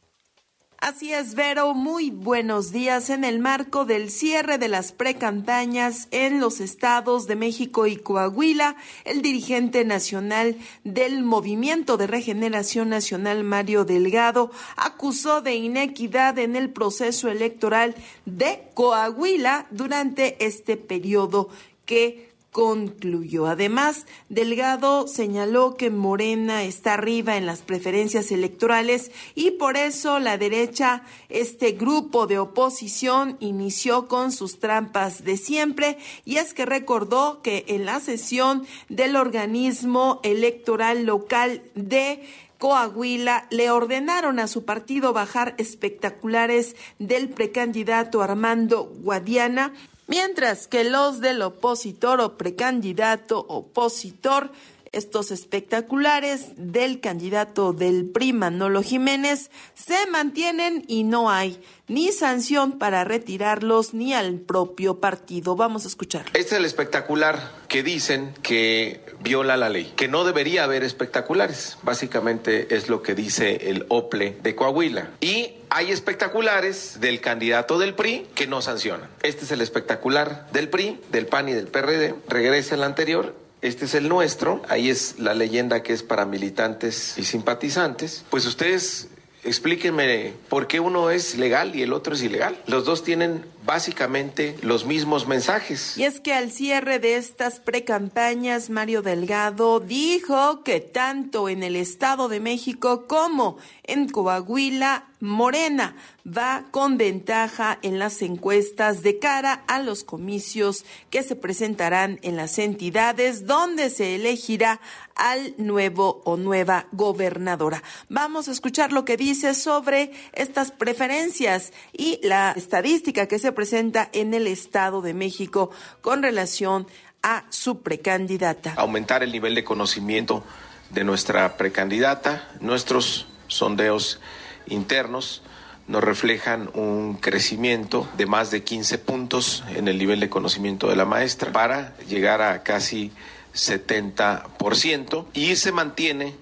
Así 0.80 1.12
es, 1.12 1.34
Vero, 1.34 1.74
muy 1.74 2.10
buenos 2.10 2.70
días. 2.70 3.10
En 3.10 3.24
el 3.24 3.40
marco 3.40 3.84
del 3.84 4.10
cierre 4.10 4.58
de 4.58 4.68
las 4.68 4.92
precampañas 4.92 6.06
en 6.12 6.38
los 6.38 6.60
estados 6.60 7.26
de 7.26 7.34
México 7.34 7.88
y 7.88 7.96
Coahuila, 7.96 8.76
el 9.04 9.20
dirigente 9.20 9.84
nacional 9.84 10.56
del 10.84 11.24
Movimiento 11.24 11.96
de 11.96 12.06
Regeneración 12.06 12.90
Nacional, 12.90 13.42
Mario 13.42 13.84
Delgado, 13.84 14.52
acusó 14.76 15.42
de 15.42 15.56
inequidad 15.56 16.38
en 16.38 16.54
el 16.54 16.70
proceso 16.70 17.28
electoral 17.28 17.96
de 18.24 18.62
Coahuila 18.74 19.66
durante 19.72 20.46
este 20.46 20.76
periodo 20.76 21.48
que 21.86 22.27
concluyó. 22.58 23.46
Además, 23.46 24.04
Delgado 24.28 25.06
señaló 25.06 25.76
que 25.76 25.90
Morena 25.90 26.64
está 26.64 26.94
arriba 26.94 27.36
en 27.36 27.46
las 27.46 27.60
preferencias 27.60 28.32
electorales 28.32 29.12
y 29.36 29.52
por 29.52 29.76
eso 29.76 30.18
la 30.18 30.38
derecha, 30.38 31.04
este 31.28 31.70
grupo 31.70 32.26
de 32.26 32.40
oposición, 32.40 33.36
inició 33.38 34.08
con 34.08 34.32
sus 34.32 34.58
trampas 34.58 35.22
de 35.22 35.36
siempre 35.36 35.98
y 36.24 36.38
es 36.38 36.52
que 36.52 36.66
recordó 36.66 37.42
que 37.42 37.64
en 37.68 37.84
la 37.84 38.00
sesión 38.00 38.66
del 38.88 39.14
organismo 39.14 40.18
electoral 40.24 41.06
local 41.06 41.62
de 41.76 42.24
Coahuila 42.58 43.46
le 43.50 43.70
ordenaron 43.70 44.40
a 44.40 44.48
su 44.48 44.64
partido 44.64 45.12
bajar 45.12 45.54
espectaculares 45.58 46.74
del 46.98 47.28
precandidato 47.28 48.20
Armando 48.20 48.82
Guadiana 48.82 49.74
Mientras 50.08 50.68
que 50.68 50.84
los 50.84 51.20
del 51.20 51.42
opositor 51.42 52.22
o 52.22 52.38
precandidato 52.38 53.40
opositor, 53.40 54.50
estos 54.92 55.30
espectaculares 55.30 56.52
del 56.56 57.00
candidato 57.00 57.72
del 57.72 58.06
PRI 58.10 58.32
Manolo 58.32 58.82
Jiménez, 58.82 59.50
se 59.74 60.06
mantienen 60.10 60.84
y 60.88 61.04
no 61.04 61.30
hay 61.30 61.60
ni 61.88 62.12
sanción 62.12 62.78
para 62.78 63.04
retirarlos 63.04 63.94
ni 63.94 64.14
al 64.14 64.40
propio 64.40 65.00
partido. 65.00 65.56
Vamos 65.56 65.84
a 65.84 65.88
escuchar. 65.88 66.26
Este 66.34 66.40
es 66.40 66.52
el 66.52 66.64
espectacular 66.64 67.52
que 67.68 67.82
dicen 67.82 68.34
que 68.42 69.00
viola 69.20 69.56
la 69.56 69.68
ley, 69.68 69.92
que 69.96 70.08
no 70.08 70.24
debería 70.24 70.64
haber 70.64 70.84
espectaculares. 70.84 71.78
Básicamente 71.82 72.74
es 72.74 72.88
lo 72.88 73.02
que 73.02 73.14
dice 73.14 73.70
el 73.70 73.86
OPLE 73.88 74.38
de 74.42 74.54
Coahuila. 74.54 75.10
Y 75.20 75.54
Hay 75.70 75.92
espectaculares 75.92 76.98
del 76.98 77.20
candidato 77.20 77.78
del 77.78 77.94
PRI 77.94 78.26
que 78.34 78.46
no 78.46 78.62
sancionan. 78.62 79.10
Este 79.22 79.44
es 79.44 79.50
el 79.50 79.60
espectacular 79.60 80.46
del 80.50 80.70
PRI, 80.70 80.98
del 81.10 81.26
PAN 81.26 81.50
y 81.50 81.52
del 81.52 81.66
PRD. 81.66 82.14
Regresa 82.26 82.74
el 82.74 82.84
anterior 82.84 83.34
este 83.60 83.86
es 83.86 83.94
el 83.94 84.08
nuestro, 84.08 84.62
ahí 84.68 84.90
es 84.90 85.18
la 85.18 85.34
leyenda 85.34 85.82
que 85.82 85.92
es 85.92 86.02
para 86.02 86.24
militantes 86.24 87.18
y 87.18 87.24
simpatizantes. 87.24 88.24
Pues 88.30 88.46
ustedes 88.46 89.08
explíquenme 89.44 90.34
por 90.48 90.66
qué 90.66 90.80
uno 90.80 91.10
es 91.10 91.36
legal 91.36 91.74
y 91.74 91.82
el 91.82 91.92
otro 91.92 92.14
es 92.14 92.22
ilegal. 92.22 92.60
Los 92.66 92.84
dos 92.84 93.02
tienen 93.02 93.44
básicamente 93.68 94.56
los 94.62 94.86
mismos 94.86 95.28
mensajes. 95.28 95.98
Y 95.98 96.04
es 96.04 96.20
que 96.20 96.32
al 96.32 96.50
cierre 96.50 96.98
de 96.98 97.16
estas 97.16 97.60
precampañas, 97.60 98.70
Mario 98.70 99.02
Delgado 99.02 99.78
dijo 99.78 100.64
que 100.64 100.80
tanto 100.80 101.50
en 101.50 101.62
el 101.62 101.76
Estado 101.76 102.28
de 102.28 102.40
México 102.40 103.06
como 103.06 103.58
en 103.84 104.08
Coahuila, 104.08 105.04
Morena 105.20 105.96
va 106.24 106.66
con 106.70 106.96
ventaja 106.96 107.78
en 107.82 107.98
las 107.98 108.22
encuestas 108.22 109.02
de 109.02 109.18
cara 109.18 109.64
a 109.66 109.80
los 109.80 110.04
comicios 110.04 110.84
que 111.10 111.22
se 111.22 111.34
presentarán 111.34 112.20
en 112.22 112.36
las 112.36 112.58
entidades 112.58 113.46
donde 113.46 113.90
se 113.90 114.14
elegirá 114.14 114.80
al 115.16 115.54
nuevo 115.56 116.22
o 116.24 116.36
nueva 116.36 116.86
gobernadora. 116.92 117.82
Vamos 118.08 118.48
a 118.48 118.52
escuchar 118.52 118.92
lo 118.92 119.04
que 119.04 119.16
dice 119.16 119.54
sobre 119.54 120.12
estas 120.32 120.70
preferencias 120.70 121.72
y 121.92 122.20
la 122.22 122.52
estadística 122.52 123.26
que 123.26 123.40
se 123.40 123.50
presenta 123.58 124.08
en 124.12 124.34
el 124.34 124.46
Estado 124.46 125.02
de 125.02 125.14
México 125.14 125.72
con 126.00 126.22
relación 126.22 126.86
a 127.24 127.44
su 127.48 127.82
precandidata. 127.82 128.74
Aumentar 128.76 129.24
el 129.24 129.32
nivel 129.32 129.56
de 129.56 129.64
conocimiento 129.64 130.44
de 130.90 131.02
nuestra 131.02 131.56
precandidata. 131.56 132.48
Nuestros 132.60 133.26
sondeos 133.48 134.20
internos 134.68 135.42
nos 135.88 136.04
reflejan 136.04 136.70
un 136.74 137.16
crecimiento 137.16 138.08
de 138.16 138.26
más 138.26 138.52
de 138.52 138.62
15 138.62 138.96
puntos 138.98 139.64
en 139.74 139.88
el 139.88 139.98
nivel 139.98 140.20
de 140.20 140.30
conocimiento 140.30 140.88
de 140.88 140.94
la 140.94 141.04
maestra 141.04 141.50
para 141.50 141.96
llegar 142.06 142.40
a 142.40 142.62
casi 142.62 143.10
70% 143.54 145.26
y 145.34 145.56
se 145.56 145.72
mantiene 145.72 146.36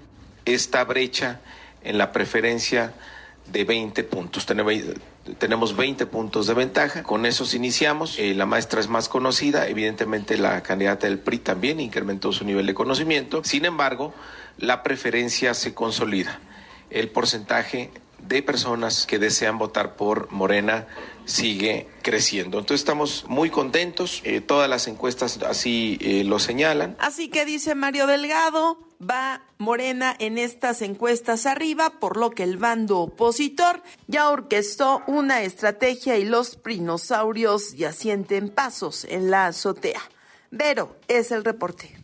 esta 0.45 0.85
brecha 0.85 1.41
en 1.83 1.97
la 1.97 2.13
preferencia 2.13 2.93
de 3.51 3.65
20 3.65 4.05
puntos. 4.05 4.45
20 5.77 6.07
puntos 6.07 6.47
de 6.47 6.55
ventaja. 6.55 7.03
Con 7.03 7.27
esos 7.27 7.55
iniciamos. 7.55 8.19
Eh, 8.19 8.35
la 8.35 8.47
maestra 8.47 8.81
es 8.81 8.89
más 8.89 9.09
conocida. 9.09 9.69
Evidentemente 9.69 10.37
la 10.37 10.63
candidata 10.63 11.07
del 11.07 11.19
PRI 11.19 11.39
también 11.39 11.81
incrementó 11.81 12.33
su 12.33 12.45
nivel 12.45 12.67
de 12.67 12.75
conocimiento. 12.75 13.43
Sin 13.45 13.65
embargo, 13.65 14.15
la 14.59 14.83
preferencia 14.83 15.55
se 15.55 15.75
consolida. 15.75 16.41
El 16.91 17.11
porcentaje 17.11 17.91
de 18.29 18.43
personas 18.43 19.07
que 19.07 19.19
desean 19.19 19.59
votar 19.59 19.97
por 19.97 20.31
Morena 20.33 20.87
sigue 21.25 21.89
creciendo. 22.03 22.59
Entonces 22.59 22.81
estamos 22.81 23.25
muy 23.29 23.51
contentos, 23.51 24.23
eh, 24.25 24.41
todas 24.41 24.69
las 24.69 24.87
encuestas 24.87 25.43
así 25.43 25.99
eh, 26.01 26.25
lo 26.25 26.39
señalan. 26.39 26.97
Así 26.99 27.29
que 27.29 27.45
dice 27.45 27.75
Mario 27.75 28.07
Delgado, 28.07 28.79
va 29.01 29.43
Morena 29.59 30.15
en 30.19 30.39
estas 30.39 30.83
encuestas 30.83 31.47
arriba, 31.47 31.99
por 31.99 32.17
lo 32.17 32.31
que 32.31 32.45
el 32.45 32.57
bando 32.57 33.01
opositor 33.01 33.83
ya 34.07 34.31
orquestó 34.31 35.03
una 35.07 35.43
estrategia 35.43 36.17
y 36.17 36.25
los 36.25 36.57
prinosaurios 36.57 37.75
ya 37.75 37.93
sienten 37.93 38.49
pasos 38.49 39.05
en 39.05 39.31
la 39.31 39.47
azotea. 39.47 40.03
Vero 40.51 40.97
es 41.09 41.33
el 41.33 41.45
reporte. 41.45 41.96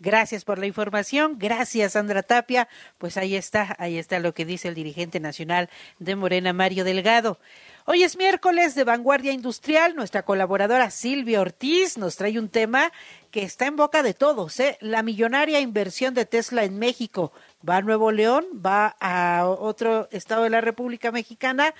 Gracias 0.00 0.44
por 0.44 0.58
la 0.58 0.66
información. 0.66 1.36
Gracias, 1.38 1.92
Sandra 1.92 2.24
Tapia. 2.24 2.68
Pues 2.98 3.16
ahí 3.16 3.36
está, 3.36 3.76
ahí 3.78 3.96
está 3.96 4.18
lo 4.18 4.34
que 4.34 4.44
dice 4.44 4.66
el 4.66 4.74
dirigente 4.74 5.20
nacional 5.20 5.70
de 6.00 6.16
Morena, 6.16 6.52
Mario 6.52 6.82
Delgado. 6.82 7.38
Hoy 7.86 8.02
es 8.02 8.16
miércoles 8.16 8.74
de 8.74 8.82
Vanguardia 8.82 9.32
Industrial. 9.32 9.94
Nuestra 9.94 10.24
colaboradora 10.24 10.90
Silvia 10.90 11.40
Ortiz 11.40 11.96
nos 11.96 12.16
trae 12.16 12.40
un 12.40 12.48
tema 12.48 12.92
que 13.30 13.44
está 13.44 13.66
en 13.66 13.76
boca 13.76 14.02
de 14.02 14.14
todos. 14.14 14.58
¿eh? 14.58 14.78
La 14.80 15.04
millonaria 15.04 15.60
inversión 15.60 16.12
de 16.12 16.26
Tesla 16.26 16.64
en 16.64 16.76
México. 16.76 17.32
Va 17.66 17.76
a 17.76 17.82
Nuevo 17.82 18.10
León, 18.10 18.46
va 18.54 18.96
a 18.98 19.46
otro 19.46 20.08
estado 20.10 20.42
de 20.42 20.50
la 20.50 20.60
República 20.60 21.12
Mexicana 21.12 21.72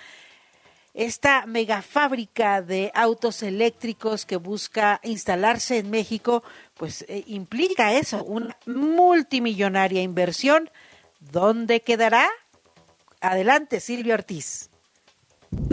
esta 0.95 1.45
megafábrica 1.47 2.63
de 2.63 2.93
autos 2.95 3.43
eléctricos 3.43 4.25
que 4.25 4.37
busca 4.37 5.01
instalarse 5.03 5.79
en 5.79 5.91
México, 5.91 6.45
pues 6.77 7.05
eh, 7.09 7.25
implica 7.27 7.93
eso, 7.95 8.25
una 8.25 8.57
multimillonaria 8.67 10.03
inversión. 10.03 10.71
¿Dónde 11.21 11.81
quedará? 11.81 12.29
Adelante, 13.21 13.81
Silvia 13.81 14.15
Ortiz. 14.15 14.71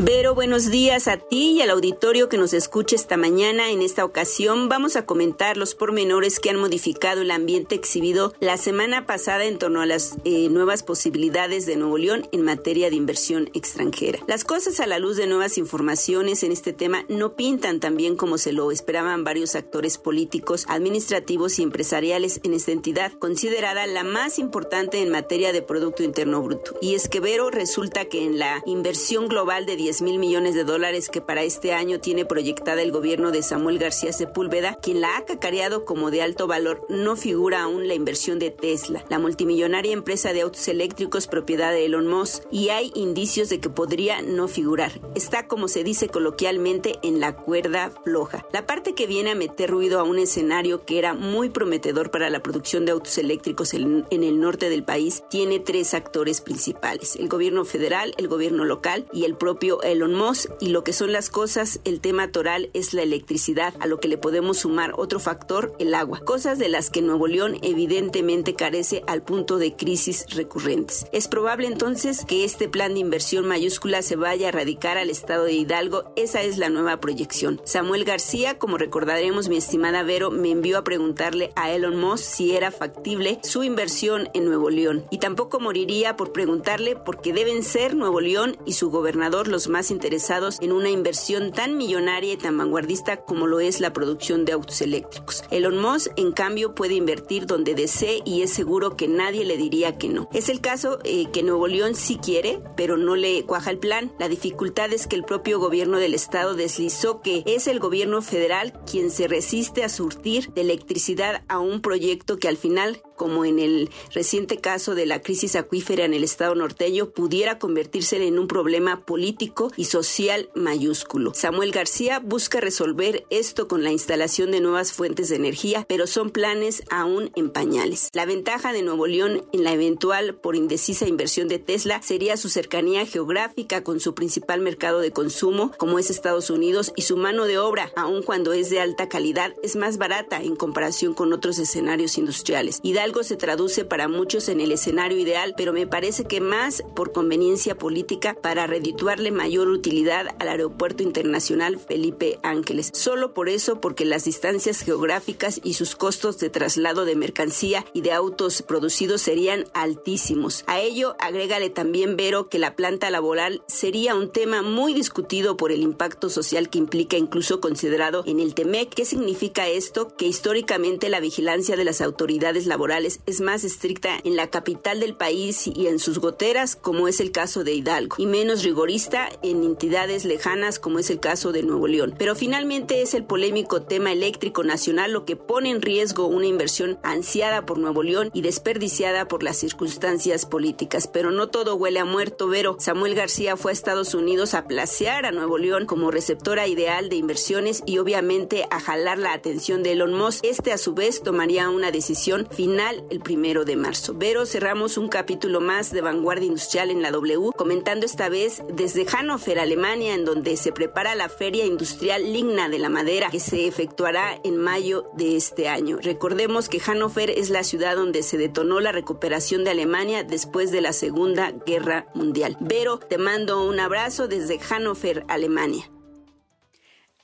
Vero, 0.03 0.33
buenos 0.35 0.71
días 0.71 1.07
a 1.07 1.17
ti 1.17 1.51
y 1.51 1.61
al 1.61 1.69
auditorio 1.69 2.29
que 2.29 2.37
nos 2.37 2.53
escucha 2.53 2.95
esta 2.95 3.17
mañana. 3.17 3.71
En 3.71 3.81
esta 3.81 4.05
ocasión 4.05 4.69
vamos 4.69 4.95
a 4.95 5.05
comentar 5.05 5.57
los 5.57 5.75
pormenores 5.75 6.39
que 6.39 6.49
han 6.49 6.55
modificado 6.55 7.21
el 7.21 7.31
ambiente 7.31 7.75
exhibido 7.75 8.33
la 8.39 8.57
semana 8.57 9.05
pasada 9.05 9.45
en 9.45 9.59
torno 9.59 9.81
a 9.81 9.85
las 9.85 10.17
eh, 10.23 10.49
nuevas 10.49 10.83
posibilidades 10.83 11.65
de 11.65 11.75
Nuevo 11.75 11.97
León 11.97 12.27
en 12.31 12.43
materia 12.43 12.89
de 12.89 12.95
inversión 12.95 13.49
extranjera. 13.53 14.19
Las 14.27 14.43
cosas 14.43 14.79
a 14.79 14.87
la 14.87 14.97
luz 14.97 15.17
de 15.17 15.27
nuevas 15.27 15.57
informaciones 15.57 16.43
en 16.43 16.51
este 16.51 16.73
tema 16.73 17.05
no 17.09 17.35
pintan 17.35 17.79
tan 17.79 17.97
bien 17.97 18.15
como 18.15 18.37
se 18.37 18.53
lo 18.53 18.71
esperaban 18.71 19.23
varios 19.23 19.55
actores 19.55 19.97
políticos, 19.97 20.65
administrativos 20.69 21.59
y 21.59 21.63
empresariales 21.63 22.39
en 22.43 22.53
esta 22.53 22.71
entidad, 22.71 23.11
considerada 23.13 23.85
la 23.87 24.03
más 24.03 24.39
importante 24.39 25.01
en 25.01 25.09
materia 25.09 25.51
de 25.51 25.61
Producto 25.61 26.03
Interno 26.03 26.41
Bruto. 26.41 26.75
Y 26.81 26.95
es 26.95 27.09
que 27.09 27.19
Vero 27.19 27.49
resulta 27.49 28.05
que 28.05 28.23
en 28.23 28.39
la 28.39 28.63
inversión 28.65 29.27
global 29.27 29.65
de 29.65 29.70
10 29.75 30.01
mil 30.01 30.19
millones 30.19 30.55
de 30.55 30.63
dólares 30.63 31.09
que 31.09 31.21
para 31.21 31.43
este 31.43 31.73
año 31.73 31.99
tiene 31.99 32.25
proyectada 32.25 32.81
el 32.81 32.91
gobierno 32.91 33.31
de 33.31 33.43
Samuel 33.43 33.79
García 33.79 34.13
Sepúlveda, 34.13 34.77
quien 34.81 35.01
la 35.01 35.17
ha 35.17 35.25
cacareado 35.25 35.85
como 35.85 36.11
de 36.11 36.21
alto 36.21 36.47
valor, 36.47 36.85
no 36.89 37.15
figura 37.15 37.63
aún 37.63 37.87
la 37.87 37.93
inversión 37.93 38.39
de 38.39 38.51
Tesla, 38.51 39.03
la 39.09 39.19
multimillonaria 39.19 39.93
empresa 39.93 40.33
de 40.33 40.41
autos 40.41 40.67
eléctricos 40.67 41.27
propiedad 41.27 41.71
de 41.71 41.85
Elon 41.85 42.07
Musk, 42.07 42.43
y 42.51 42.69
hay 42.69 42.91
indicios 42.95 43.49
de 43.49 43.59
que 43.59 43.69
podría 43.69 44.21
no 44.21 44.47
figurar. 44.47 44.99
Está, 45.15 45.47
como 45.47 45.67
se 45.67 45.83
dice 45.83 46.09
coloquialmente, 46.09 46.99
en 47.03 47.19
la 47.19 47.35
cuerda 47.35 47.91
floja. 48.03 48.45
La 48.51 48.65
parte 48.65 48.93
que 48.93 49.07
viene 49.07 49.31
a 49.31 49.35
meter 49.35 49.69
ruido 49.69 49.99
a 49.99 50.03
un 50.03 50.19
escenario 50.19 50.85
que 50.85 50.97
era 50.97 51.13
muy 51.13 51.49
prometedor 51.49 52.11
para 52.11 52.29
la 52.29 52.43
producción 52.43 52.85
de 52.85 52.91
autos 52.91 53.17
eléctricos 53.17 53.73
en, 53.73 54.05
en 54.09 54.23
el 54.23 54.39
norte 54.39 54.69
del 54.69 54.83
país 54.83 55.23
tiene 55.29 55.59
tres 55.59 55.93
actores 55.93 56.41
principales, 56.41 57.15
el 57.15 57.29
gobierno 57.29 57.63
federal, 57.65 58.13
el 58.17 58.27
gobierno 58.27 58.65
local 58.65 59.05
y 59.13 59.25
el 59.25 59.35
propio 59.35 59.50
Elon 59.83 60.13
Musk 60.13 60.49
y 60.59 60.69
lo 60.69 60.83
que 60.83 60.93
son 60.93 61.11
las 61.11 61.29
cosas, 61.29 61.79
el 61.83 62.01
tema 62.01 62.31
toral 62.31 62.69
es 62.73 62.93
la 62.93 63.03
electricidad, 63.03 63.73
a 63.79 63.87
lo 63.87 63.99
que 63.99 64.07
le 64.07 64.17
podemos 64.17 64.59
sumar 64.59 64.93
otro 64.97 65.19
factor, 65.19 65.75
el 65.79 65.93
agua, 65.93 66.19
cosas 66.19 66.59
de 66.59 66.69
las 66.69 66.89
que 66.89 67.01
Nuevo 67.01 67.27
León 67.27 67.57
evidentemente 67.61 68.55
carece 68.55 69.03
al 69.07 69.23
punto 69.23 69.57
de 69.57 69.75
crisis 69.75 70.25
recurrentes. 70.35 71.05
Es 71.11 71.27
probable 71.27 71.67
entonces 71.67 72.25
que 72.25 72.43
este 72.43 72.69
plan 72.69 72.93
de 72.93 72.99
inversión 72.99 73.47
mayúscula 73.47 74.01
se 74.01 74.15
vaya 74.15 74.49
a 74.49 74.51
radicar 74.51 74.97
al 74.97 75.09
estado 75.09 75.45
de 75.45 75.53
Hidalgo, 75.53 76.11
esa 76.15 76.41
es 76.41 76.57
la 76.57 76.69
nueva 76.69 76.99
proyección. 76.99 77.61
Samuel 77.65 78.05
García, 78.05 78.57
como 78.57 78.77
recordaremos 78.77 79.49
mi 79.49 79.57
estimada 79.57 80.03
Vero, 80.03 80.31
me 80.31 80.51
envió 80.51 80.77
a 80.77 80.83
preguntarle 80.83 81.51
a 81.55 81.71
Elon 81.71 81.99
Musk 81.99 82.23
si 82.23 82.55
era 82.55 82.71
factible 82.71 83.39
su 83.43 83.63
inversión 83.63 84.29
en 84.33 84.45
Nuevo 84.45 84.69
León 84.69 85.05
y 85.11 85.19
tampoco 85.19 85.59
moriría 85.59 86.15
por 86.15 86.31
preguntarle 86.31 86.95
porque 86.95 87.33
deben 87.33 87.63
ser 87.63 87.95
Nuevo 87.95 88.21
León 88.21 88.57
y 88.65 88.73
su 88.73 88.89
gobernador 88.89 89.40
los 89.47 89.67
más 89.67 89.91
interesados 89.91 90.57
en 90.61 90.71
una 90.71 90.89
inversión 90.89 91.51
tan 91.51 91.77
millonaria 91.77 92.33
y 92.33 92.37
tan 92.37 92.57
vanguardista 92.57 93.23
como 93.25 93.47
lo 93.47 93.59
es 93.59 93.79
la 93.79 93.93
producción 93.93 94.45
de 94.45 94.53
autos 94.53 94.81
eléctricos. 94.81 95.43
Elon 95.51 95.77
Musk, 95.77 96.11
en 96.15 96.31
cambio, 96.31 96.75
puede 96.75 96.95
invertir 96.95 97.45
donde 97.45 97.75
desee 97.75 98.21
y 98.25 98.41
es 98.41 98.51
seguro 98.51 98.95
que 98.95 99.07
nadie 99.07 99.45
le 99.45 99.57
diría 99.57 99.97
que 99.97 100.09
no. 100.09 100.29
Es 100.33 100.49
el 100.49 100.61
caso 100.61 100.99
eh, 101.03 101.27
que 101.31 101.43
Nuevo 101.43 101.67
León 101.67 101.95
sí 101.95 102.17
quiere, 102.17 102.61
pero 102.75 102.97
no 102.97 103.15
le 103.15 103.45
cuaja 103.45 103.71
el 103.71 103.79
plan. 103.79 104.11
La 104.19 104.29
dificultad 104.29 104.91
es 104.93 105.07
que 105.07 105.15
el 105.15 105.23
propio 105.23 105.59
gobierno 105.59 105.97
del 105.97 106.13
estado 106.13 106.55
deslizó 106.55 107.21
que 107.21 107.43
es 107.45 107.67
el 107.67 107.79
gobierno 107.79 108.21
federal 108.21 108.73
quien 108.89 109.11
se 109.11 109.27
resiste 109.27 109.83
a 109.83 109.89
surtir 109.89 110.51
de 110.53 110.61
electricidad 110.61 111.43
a 111.47 111.59
un 111.59 111.81
proyecto 111.81 112.37
que 112.37 112.47
al 112.47 112.57
final 112.57 113.01
como 113.21 113.45
en 113.45 113.59
el 113.59 113.91
reciente 114.15 114.57
caso 114.57 114.95
de 114.95 115.05
la 115.05 115.21
crisis 115.21 115.55
acuífera 115.55 116.05
en 116.05 116.15
el 116.15 116.23
estado 116.23 116.55
norteño, 116.55 117.11
pudiera 117.11 117.59
convertirse 117.59 118.17
en 118.25 118.39
un 118.39 118.47
problema 118.47 119.05
político 119.05 119.71
y 119.77 119.85
social 119.85 120.49
mayúsculo. 120.55 121.31
Samuel 121.35 121.71
García 121.71 122.17
busca 122.17 122.59
resolver 122.59 123.27
esto 123.29 123.67
con 123.67 123.83
la 123.83 123.91
instalación 123.91 124.49
de 124.49 124.59
nuevas 124.59 124.91
fuentes 124.91 125.29
de 125.29 125.35
energía, 125.35 125.85
pero 125.87 126.07
son 126.07 126.31
planes 126.31 126.81
aún 126.89 127.29
en 127.35 127.51
pañales. 127.51 128.09
La 128.13 128.25
ventaja 128.25 128.73
de 128.73 128.81
Nuevo 128.81 129.05
León 129.05 129.45
en 129.53 129.65
la 129.65 129.73
eventual 129.73 130.33
por 130.33 130.55
indecisa 130.55 131.07
inversión 131.07 131.47
de 131.47 131.59
Tesla 131.59 132.01
sería 132.01 132.37
su 132.37 132.49
cercanía 132.49 133.05
geográfica 133.05 133.83
con 133.83 133.99
su 133.99 134.15
principal 134.15 134.61
mercado 134.61 134.99
de 134.99 135.11
consumo, 135.11 135.73
como 135.77 135.99
es 135.99 136.09
Estados 136.09 136.49
Unidos, 136.49 136.91
y 136.95 137.03
su 137.03 137.17
mano 137.17 137.45
de 137.45 137.59
obra, 137.59 137.91
aun 137.95 138.23
cuando 138.23 138.51
es 138.51 138.71
de 138.71 138.79
alta 138.79 139.09
calidad, 139.09 139.53
es 139.61 139.75
más 139.75 139.99
barata 139.99 140.41
en 140.41 140.55
comparación 140.55 141.13
con 141.13 141.33
otros 141.33 141.59
escenarios 141.59 142.17
industriales. 142.17 142.79
Hidalgo 142.81 143.10
Hidalgo 143.11 143.23
se 143.25 143.35
traduce 143.35 143.83
para 143.83 144.07
muchos 144.07 144.47
en 144.47 144.61
el 144.61 144.71
escenario 144.71 145.17
ideal, 145.17 145.53
pero 145.57 145.73
me 145.73 145.85
parece 145.85 146.23
que 146.23 146.39
más 146.39 146.81
por 146.95 147.11
conveniencia 147.11 147.77
política 147.77 148.37
para 148.41 148.67
redituarle 148.67 149.31
mayor 149.31 149.67
utilidad 149.67 150.27
al 150.39 150.47
Aeropuerto 150.47 151.03
Internacional 151.03 151.77
Felipe 151.77 152.39
Ángeles. 152.41 152.89
Solo 152.93 153.33
por 153.33 153.49
eso, 153.49 153.81
porque 153.81 154.05
las 154.05 154.23
distancias 154.23 154.79
geográficas 154.79 155.59
y 155.61 155.73
sus 155.73 155.97
costos 155.97 156.39
de 156.39 156.49
traslado 156.49 157.03
de 157.03 157.17
mercancía 157.17 157.85
y 157.93 157.99
de 157.99 158.13
autos 158.13 158.61
producidos 158.61 159.21
serían 159.21 159.65
altísimos. 159.73 160.63
A 160.67 160.79
ello, 160.79 161.17
agrégale 161.19 161.69
también, 161.69 162.15
Vero, 162.15 162.47
que 162.47 162.59
la 162.59 162.77
planta 162.77 163.09
laboral 163.09 163.61
sería 163.67 164.15
un 164.15 164.31
tema 164.31 164.61
muy 164.61 164.93
discutido 164.93 165.57
por 165.57 165.73
el 165.73 165.81
impacto 165.81 166.29
social 166.29 166.69
que 166.69 166.77
implica, 166.77 167.17
incluso 167.17 167.59
considerado 167.59 168.23
en 168.25 168.39
el 168.39 168.53
TEMEC. 168.53 168.93
¿Qué 168.93 169.03
significa 169.03 169.67
esto? 169.67 170.15
Que 170.15 170.27
históricamente 170.27 171.09
la 171.09 171.19
vigilancia 171.19 171.75
de 171.75 171.83
las 171.83 171.99
autoridades 171.99 172.67
laborales 172.67 173.00
es 173.05 173.41
más 173.41 173.63
estricta 173.63 174.17
en 174.23 174.35
la 174.35 174.49
capital 174.49 174.99
del 174.99 175.15
país 175.15 175.67
y 175.67 175.87
en 175.87 175.99
sus 175.99 176.19
goteras, 176.19 176.75
como 176.75 177.07
es 177.07 177.19
el 177.19 177.31
caso 177.31 177.63
de 177.63 177.73
Hidalgo, 177.73 178.15
y 178.19 178.25
menos 178.25 178.63
rigorista 178.63 179.29
en 179.41 179.63
entidades 179.63 180.25
lejanas, 180.25 180.79
como 180.79 180.99
es 180.99 181.09
el 181.09 181.19
caso 181.19 181.51
de 181.51 181.63
Nuevo 181.63 181.87
León. 181.87 182.15
Pero 182.17 182.35
finalmente 182.35 183.01
es 183.01 183.13
el 183.13 183.23
polémico 183.23 183.83
tema 183.83 184.11
eléctrico 184.11 184.63
nacional 184.63 185.11
lo 185.11 185.25
que 185.25 185.35
pone 185.35 185.69
en 185.69 185.81
riesgo 185.81 186.27
una 186.27 186.45
inversión 186.45 186.99
ansiada 187.03 187.65
por 187.65 187.77
Nuevo 187.77 188.03
León 188.03 188.29
y 188.33 188.41
desperdiciada 188.41 189.27
por 189.27 189.43
las 189.43 189.57
circunstancias 189.57 190.45
políticas. 190.45 191.07
Pero 191.07 191.31
no 191.31 191.49
todo 191.49 191.75
huele 191.75 191.99
a 191.99 192.05
muerto, 192.05 192.47
Vero. 192.47 192.77
Samuel 192.79 193.15
García 193.15 193.57
fue 193.57 193.71
a 193.71 193.73
Estados 193.73 194.13
Unidos 194.13 194.53
a 194.53 194.67
placear 194.67 195.25
a 195.25 195.31
Nuevo 195.31 195.57
León 195.57 195.85
como 195.85 196.11
receptora 196.11 196.67
ideal 196.67 197.09
de 197.09 197.15
inversiones 197.15 197.83
y 197.85 197.97
obviamente 197.97 198.65
a 198.69 198.79
jalar 198.79 199.17
la 199.17 199.33
atención 199.33 199.83
de 199.83 199.93
Elon 199.93 200.13
Musk. 200.13 200.43
Este 200.43 200.71
a 200.71 200.77
su 200.77 200.93
vez 200.93 201.21
tomaría 201.21 201.69
una 201.69 201.91
decisión 201.91 202.47
final 202.49 202.80
el 202.89 203.19
primero 203.19 203.63
de 203.63 203.75
marzo. 203.75 204.13
Vero, 204.15 204.45
cerramos 204.45 204.97
un 204.97 205.07
capítulo 205.07 205.61
más 205.61 205.91
de 205.91 206.01
Vanguardia 206.01 206.47
Industrial 206.47 206.89
en 206.89 207.01
la 207.01 207.11
W, 207.11 207.51
comentando 207.55 208.05
esta 208.05 208.27
vez 208.27 208.63
desde 208.73 209.05
Hannover, 209.05 209.59
Alemania, 209.59 210.15
en 210.15 210.25
donde 210.25 210.57
se 210.57 210.71
prepara 210.71 211.15
la 211.15 211.29
Feria 211.29 211.65
Industrial 211.65 212.33
Ligna 212.33 212.69
de 212.69 212.79
la 212.79 212.89
Madera, 212.89 213.29
que 213.29 213.39
se 213.39 213.67
efectuará 213.67 214.39
en 214.43 214.57
mayo 214.57 215.09
de 215.15 215.35
este 215.35 215.67
año. 215.67 215.99
Recordemos 216.01 216.69
que 216.69 216.79
Hannover 216.79 217.29
es 217.29 217.49
la 217.49 217.63
ciudad 217.63 217.95
donde 217.95 218.23
se 218.23 218.37
detonó 218.37 218.79
la 218.79 218.91
recuperación 218.91 219.63
de 219.63 219.71
Alemania 219.71 220.23
después 220.23 220.71
de 220.71 220.81
la 220.81 220.93
Segunda 220.93 221.51
Guerra 221.51 222.07
Mundial. 222.15 222.57
Vero, 222.59 222.97
te 222.97 223.17
mando 223.17 223.63
un 223.67 223.79
abrazo 223.79 224.27
desde 224.27 224.59
Hannover, 224.59 225.23
Alemania. 225.27 225.91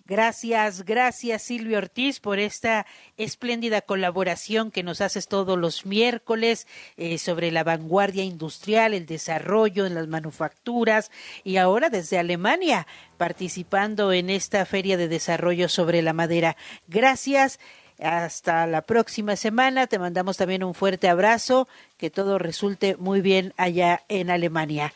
Gracias, 0.07 0.85
gracias 0.85 1.41
Silvio 1.41 1.79
Ortiz 1.79 2.21
por 2.21 2.39
esta 2.39 2.85
espléndida 3.17 3.81
colaboración 3.81 4.71
que 4.71 4.81
nos 4.81 5.01
haces 5.01 5.27
todos 5.27 5.59
los 5.59 5.85
miércoles 5.85 6.65
eh, 6.95 7.17
sobre 7.17 7.51
la 7.51 7.65
vanguardia 7.65 8.23
industrial, 8.23 8.93
el 8.93 9.05
desarrollo 9.05 9.85
en 9.85 9.95
las 9.95 10.07
manufacturas 10.07 11.11
y 11.43 11.57
ahora 11.57 11.89
desde 11.89 12.17
Alemania 12.17 12.87
participando 13.17 14.13
en 14.13 14.29
esta 14.29 14.65
feria 14.65 14.95
de 14.95 15.09
desarrollo 15.09 15.67
sobre 15.67 16.01
la 16.01 16.13
madera. 16.13 16.55
Gracias. 16.87 17.59
Hasta 17.99 18.65
la 18.67 18.83
próxima 18.83 19.35
semana. 19.35 19.87
Te 19.87 19.99
mandamos 19.99 20.37
también 20.37 20.63
un 20.63 20.75
fuerte 20.75 21.09
abrazo. 21.09 21.67
Que 21.97 22.11
todo 22.11 22.37
resulte 22.37 22.95
muy 22.95 23.21
bien 23.21 23.53
allá 23.57 24.03
en 24.07 24.29
Alemania. 24.29 24.93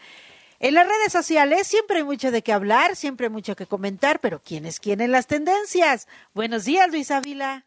En 0.63 0.75
las 0.75 0.87
redes 0.87 1.11
sociales 1.11 1.65
siempre 1.65 1.97
hay 1.97 2.03
mucho 2.03 2.29
de 2.29 2.43
qué 2.43 2.53
hablar, 2.53 2.95
siempre 2.95 3.25
hay 3.25 3.31
mucho 3.31 3.55
que 3.55 3.65
comentar, 3.65 4.19
pero 4.19 4.39
¿quién 4.45 4.67
es 4.67 4.79
quién 4.79 5.01
en 5.01 5.11
las 5.11 5.25
tendencias? 5.25 6.07
Buenos 6.35 6.65
días, 6.65 6.87
Luis 6.91 7.09
Ávila. 7.09 7.63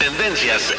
Tendencias 0.00 0.74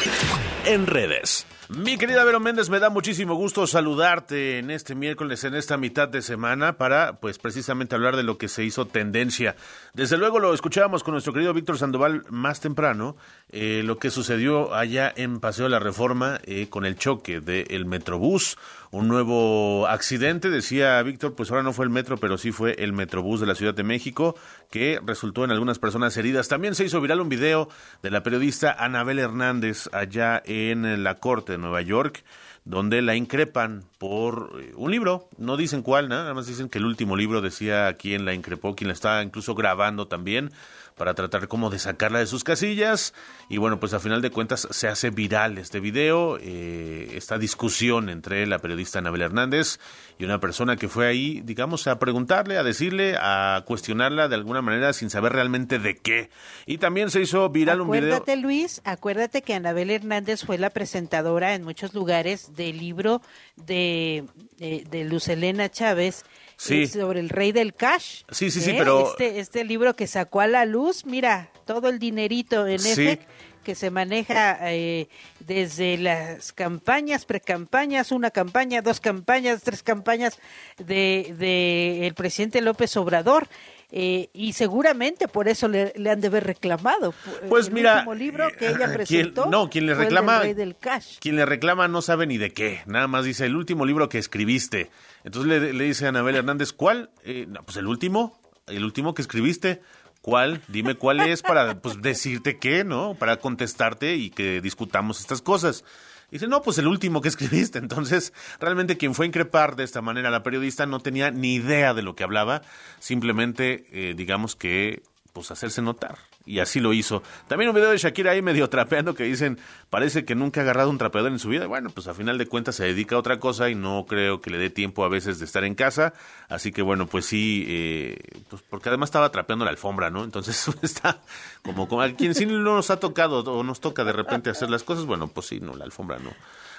en 0.66 0.86
redes. 0.86 1.46
Mi 1.74 1.96
querida 1.96 2.22
Vero 2.24 2.38
Méndez, 2.38 2.68
me 2.68 2.80
da 2.80 2.90
muchísimo 2.90 3.34
gusto 3.34 3.66
saludarte 3.66 4.58
en 4.58 4.70
este 4.70 4.94
miércoles, 4.94 5.42
en 5.44 5.54
esta 5.54 5.78
mitad 5.78 6.06
de 6.06 6.20
semana, 6.20 6.76
para, 6.76 7.18
pues, 7.18 7.38
precisamente 7.38 7.94
hablar 7.94 8.14
de 8.16 8.24
lo 8.24 8.36
que 8.36 8.48
se 8.48 8.62
hizo 8.62 8.86
tendencia. 8.86 9.56
Desde 9.94 10.18
luego 10.18 10.38
lo 10.38 10.52
escuchábamos 10.52 11.02
con 11.02 11.12
nuestro 11.12 11.32
querido 11.32 11.54
Víctor 11.54 11.78
Sandoval 11.78 12.24
más 12.28 12.60
temprano, 12.60 13.16
eh, 13.48 13.80
lo 13.86 13.98
que 13.98 14.10
sucedió 14.10 14.74
allá 14.74 15.10
en 15.16 15.40
Paseo 15.40 15.64
de 15.64 15.70
la 15.70 15.78
Reforma 15.78 16.40
eh, 16.44 16.66
con 16.68 16.84
el 16.84 16.98
choque 16.98 17.40
del 17.40 17.86
Metrobús, 17.86 18.58
un 18.92 19.08
nuevo 19.08 19.86
accidente, 19.88 20.50
decía 20.50 21.02
Víctor, 21.02 21.34
pues 21.34 21.50
ahora 21.50 21.62
no 21.62 21.72
fue 21.72 21.86
el 21.86 21.90
metro, 21.90 22.18
pero 22.18 22.36
sí 22.36 22.52
fue 22.52 22.74
el 22.78 22.92
Metrobús 22.92 23.40
de 23.40 23.46
la 23.46 23.54
Ciudad 23.54 23.72
de 23.72 23.82
México, 23.82 24.36
que 24.70 25.00
resultó 25.04 25.44
en 25.44 25.50
algunas 25.50 25.78
personas 25.78 26.14
heridas. 26.18 26.48
También 26.48 26.74
se 26.74 26.84
hizo 26.84 27.00
viral 27.00 27.22
un 27.22 27.30
video 27.30 27.70
de 28.02 28.10
la 28.10 28.22
periodista 28.22 28.70
Anabel 28.78 29.18
Hernández 29.18 29.88
allá 29.92 30.42
en 30.44 31.02
la 31.02 31.14
corte 31.14 31.52
de 31.52 31.58
Nueva 31.58 31.80
York, 31.80 32.22
donde 32.66 33.00
la 33.00 33.16
increpan 33.16 33.82
por 33.98 34.60
eh, 34.60 34.72
un 34.76 34.90
libro, 34.90 35.26
no 35.38 35.56
dicen 35.56 35.80
cuál, 35.80 36.10
nada 36.10 36.34
más 36.34 36.46
dicen 36.46 36.68
que 36.68 36.78
el 36.78 36.84
último 36.84 37.16
libro 37.16 37.40
decía 37.40 37.94
quién 37.94 38.26
la 38.26 38.34
increpó, 38.34 38.76
quién 38.76 38.88
la 38.88 38.94
estaba 38.94 39.22
incluso 39.22 39.54
grabando 39.54 40.06
también 40.06 40.50
para 40.96 41.14
tratar 41.14 41.48
como 41.48 41.70
de 41.70 41.78
sacarla 41.78 42.18
de 42.18 42.26
sus 42.26 42.44
casillas. 42.44 43.14
Y 43.48 43.58
bueno 43.58 43.80
pues 43.80 43.94
a 43.94 44.00
final 44.00 44.22
de 44.22 44.30
cuentas 44.30 44.68
se 44.70 44.88
hace 44.88 45.10
viral 45.10 45.58
este 45.58 45.80
video 45.80 46.38
eh, 46.40 47.12
esta 47.14 47.38
discusión 47.38 48.08
entre 48.08 48.46
la 48.46 48.58
periodista 48.58 48.98
Anabel 48.98 49.22
Hernández 49.22 49.78
y 50.18 50.24
una 50.24 50.40
persona 50.40 50.76
que 50.76 50.88
fue 50.88 51.06
ahí 51.06 51.40
digamos 51.44 51.86
a 51.86 51.98
preguntarle 51.98 52.58
a 52.58 52.62
decirle 52.62 53.16
a 53.20 53.62
cuestionarla 53.66 54.28
de 54.28 54.34
alguna 54.34 54.62
manera 54.62 54.92
sin 54.92 55.10
saber 55.10 55.32
realmente 55.32 55.78
de 55.78 55.96
qué. 55.96 56.30
Y 56.66 56.78
también 56.78 57.10
se 57.10 57.20
hizo 57.20 57.48
viral 57.48 57.80
un 57.80 57.90
video 57.90 58.14
Acuérdate 58.14 58.36
Luis, 58.36 58.80
acuérdate 58.84 59.42
que 59.42 59.54
Anabel 59.54 59.90
Hernández 59.90 60.44
fue 60.44 60.58
la 60.58 60.70
presentadora 60.70 61.54
en 61.54 61.64
muchos 61.64 61.94
lugares 61.94 62.54
del 62.54 62.78
libro 62.78 63.22
de, 63.56 64.24
de, 64.58 64.84
de 64.90 65.04
Luz 65.04 65.28
Elena 65.28 65.70
Chávez 65.70 66.24
Sí. 66.62 66.86
sobre 66.86 67.20
el 67.20 67.28
rey 67.28 67.52
del 67.52 67.74
cash. 67.74 68.22
Sí, 68.30 68.50
sí, 68.50 68.60
sí, 68.60 68.70
¿eh? 68.70 68.74
pero- 68.78 69.08
Este, 69.10 69.40
este 69.40 69.64
libro 69.64 69.94
que 69.96 70.06
sacó 70.06 70.40
a 70.40 70.46
la 70.46 70.64
luz, 70.64 71.04
mira, 71.04 71.50
todo 71.66 71.88
el 71.88 71.98
dinerito 71.98 72.66
en 72.66 72.78
Sí. 72.78 73.18
que 73.64 73.74
se 73.76 73.90
maneja 73.90 74.58
eh, 74.72 75.08
desde 75.40 75.96
las 75.98 76.52
campañas, 76.52 77.24
precampañas, 77.24 78.10
una 78.12 78.30
campaña, 78.30 78.82
dos 78.82 78.98
campañas, 79.00 79.62
tres 79.62 79.82
campañas 79.82 80.38
de, 80.78 81.34
de 81.38 82.06
el 82.06 82.14
presidente 82.14 82.60
López 82.60 82.96
Obrador. 82.96 83.48
Eh, 83.92 84.30
y 84.32 84.54
seguramente 84.54 85.28
por 85.28 85.48
eso 85.48 85.68
le, 85.68 85.92
le 85.96 86.10
han 86.10 86.20
de 86.20 86.26
haber 86.28 86.44
reclamado. 86.44 87.14
Pues 87.48 87.68
el 87.68 87.74
mira, 87.74 87.94
último 87.98 88.14
libro 88.14 88.48
que 88.58 88.68
ella 88.70 88.86
quien- 88.86 88.92
presentó 88.94 89.46
no, 89.46 89.68
quien 89.70 89.86
le 89.86 89.92
del 89.94 90.04
reclama, 90.04 90.40
rey 90.40 90.54
del 90.54 90.76
cash. 90.76 91.18
quien 91.20 91.36
le 91.36 91.44
reclama 91.46 91.86
no 91.88 92.00
sabe 92.02 92.26
ni 92.26 92.38
de 92.38 92.52
qué, 92.52 92.80
nada 92.86 93.06
más 93.06 93.24
dice 93.24 93.44
el 93.46 93.54
último 93.54 93.84
libro 93.86 94.08
que 94.08 94.18
escribiste. 94.18 94.90
Entonces 95.24 95.48
le, 95.60 95.72
le 95.72 95.84
dice 95.84 96.06
a 96.06 96.08
Anabel 96.08 96.36
Hernández, 96.36 96.72
¿cuál? 96.72 97.10
Eh, 97.22 97.44
no, 97.48 97.62
pues 97.62 97.76
el 97.76 97.86
último, 97.86 98.40
el 98.66 98.84
último 98.84 99.14
que 99.14 99.22
escribiste. 99.22 99.80
¿Cuál? 100.22 100.62
Dime 100.68 100.94
cuál 100.94 101.18
es 101.20 101.42
para 101.42 101.80
pues, 101.82 102.00
decirte 102.00 102.56
qué, 102.60 102.84
¿no? 102.84 103.14
Para 103.18 103.38
contestarte 103.38 104.14
y 104.14 104.30
que 104.30 104.60
discutamos 104.60 105.18
estas 105.18 105.42
cosas. 105.42 105.84
Dice, 106.32 106.48
no, 106.48 106.62
pues 106.62 106.78
el 106.78 106.88
último 106.88 107.20
que 107.20 107.28
escribiste. 107.28 107.78
Entonces, 107.78 108.32
realmente 108.58 108.96
quien 108.96 109.14
fue 109.14 109.26
a 109.26 109.28
increpar 109.28 109.76
de 109.76 109.84
esta 109.84 110.00
manera 110.00 110.28
a 110.28 110.32
la 110.32 110.42
periodista 110.42 110.86
no 110.86 110.98
tenía 110.98 111.30
ni 111.30 111.54
idea 111.54 111.92
de 111.92 112.02
lo 112.02 112.16
que 112.16 112.24
hablaba, 112.24 112.62
simplemente, 112.98 113.84
eh, 113.92 114.14
digamos 114.16 114.56
que, 114.56 115.02
pues 115.32 115.50
hacerse 115.50 115.82
notar. 115.82 116.18
Y 116.44 116.58
así 116.58 116.80
lo 116.80 116.92
hizo. 116.92 117.22
También 117.48 117.70
un 117.70 117.74
video 117.74 117.90
de 117.90 117.98
Shakira 117.98 118.32
ahí 118.32 118.42
medio 118.42 118.68
trapeando 118.68 119.14
que 119.14 119.24
dicen, 119.24 119.58
parece 119.90 120.24
que 120.24 120.34
nunca 120.34 120.60
ha 120.60 120.64
agarrado 120.64 120.90
un 120.90 120.98
trapeador 120.98 121.32
en 121.32 121.38
su 121.38 121.48
vida. 121.48 121.66
Bueno, 121.66 121.90
pues 121.90 122.06
a 122.06 122.14
final 122.14 122.38
de 122.38 122.46
cuentas 122.46 122.76
se 122.76 122.84
dedica 122.84 123.16
a 123.16 123.18
otra 123.18 123.38
cosa 123.38 123.70
y 123.70 123.74
no 123.74 124.04
creo 124.06 124.40
que 124.40 124.50
le 124.50 124.58
dé 124.58 124.70
tiempo 124.70 125.04
a 125.04 125.08
veces 125.08 125.38
de 125.38 125.44
estar 125.44 125.64
en 125.64 125.74
casa. 125.74 126.12
Así 126.48 126.72
que 126.72 126.82
bueno, 126.82 127.06
pues 127.06 127.26
sí, 127.26 127.64
eh, 127.68 128.18
pues 128.48 128.62
porque 128.68 128.88
además 128.88 129.08
estaba 129.08 129.30
trapeando 129.30 129.64
la 129.64 129.70
alfombra, 129.70 130.10
¿no? 130.10 130.24
Entonces 130.24 130.68
está 130.82 131.20
como, 131.62 131.88
como 131.88 132.02
a 132.02 132.10
quien 132.10 132.34
sí 132.34 132.46
no 132.46 132.58
nos 132.58 132.90
ha 132.90 132.98
tocado 132.98 133.40
o 133.40 133.62
nos 133.62 133.80
toca 133.80 134.04
de 134.04 134.12
repente 134.12 134.50
hacer 134.50 134.70
las 134.70 134.82
cosas, 134.82 135.06
bueno, 135.06 135.28
pues 135.28 135.46
sí, 135.46 135.60
no, 135.60 135.74
la 135.74 135.84
alfombra 135.84 136.18
no. 136.18 136.30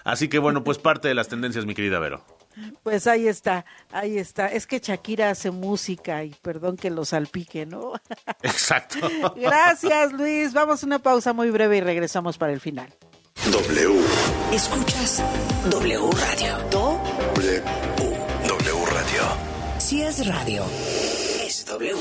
Así 0.03 0.27
que 0.27 0.39
bueno, 0.39 0.63
pues 0.63 0.77
parte 0.77 1.07
de 1.07 1.13
las 1.13 1.29
tendencias, 1.29 1.65
mi 1.65 1.73
querida 1.73 1.99
Vero. 1.99 2.23
Pues 2.83 3.07
ahí 3.07 3.27
está, 3.27 3.65
ahí 3.91 4.17
está. 4.17 4.47
Es 4.47 4.67
que 4.67 4.79
Shakira 4.79 5.29
hace 5.29 5.51
música 5.51 6.23
y 6.23 6.35
perdón 6.41 6.77
que 6.77 6.89
lo 6.89 7.05
salpique, 7.05 7.65
¿no? 7.65 7.93
Exacto. 8.43 8.97
Gracias, 9.35 10.13
Luis. 10.13 10.53
Vamos 10.53 10.83
a 10.83 10.85
una 10.85 10.99
pausa 10.99 11.33
muy 11.33 11.49
breve 11.49 11.77
y 11.77 11.81
regresamos 11.81 12.37
para 12.37 12.53
el 12.53 12.59
final. 12.59 12.93
W. 13.51 13.99
Escuchas 14.51 15.21
W 15.69 16.09
Radio. 16.11 16.57
Do 16.69 16.99
W. 17.35 17.61
W 18.47 18.85
Radio. 18.85 19.23
si 19.79 20.01
es 20.01 20.25
radio, 20.27 20.63
es 21.45 21.65
W. 21.65 21.93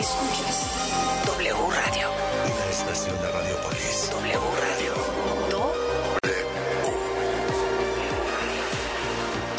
Escuchas 0.00 0.66
W 1.26 1.54
Radio. 1.70 2.08
Una 2.10 2.70
estación 2.70 3.16
de 3.20 3.32
Radiopolis. 3.32 3.45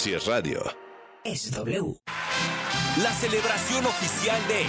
Si 0.07 0.13
es 0.13 0.25
radio. 0.25 0.63
es 1.25 1.51
W. 1.51 1.99
La 3.03 3.11
celebración 3.11 3.85
oficial 3.85 4.39
de 4.47 4.63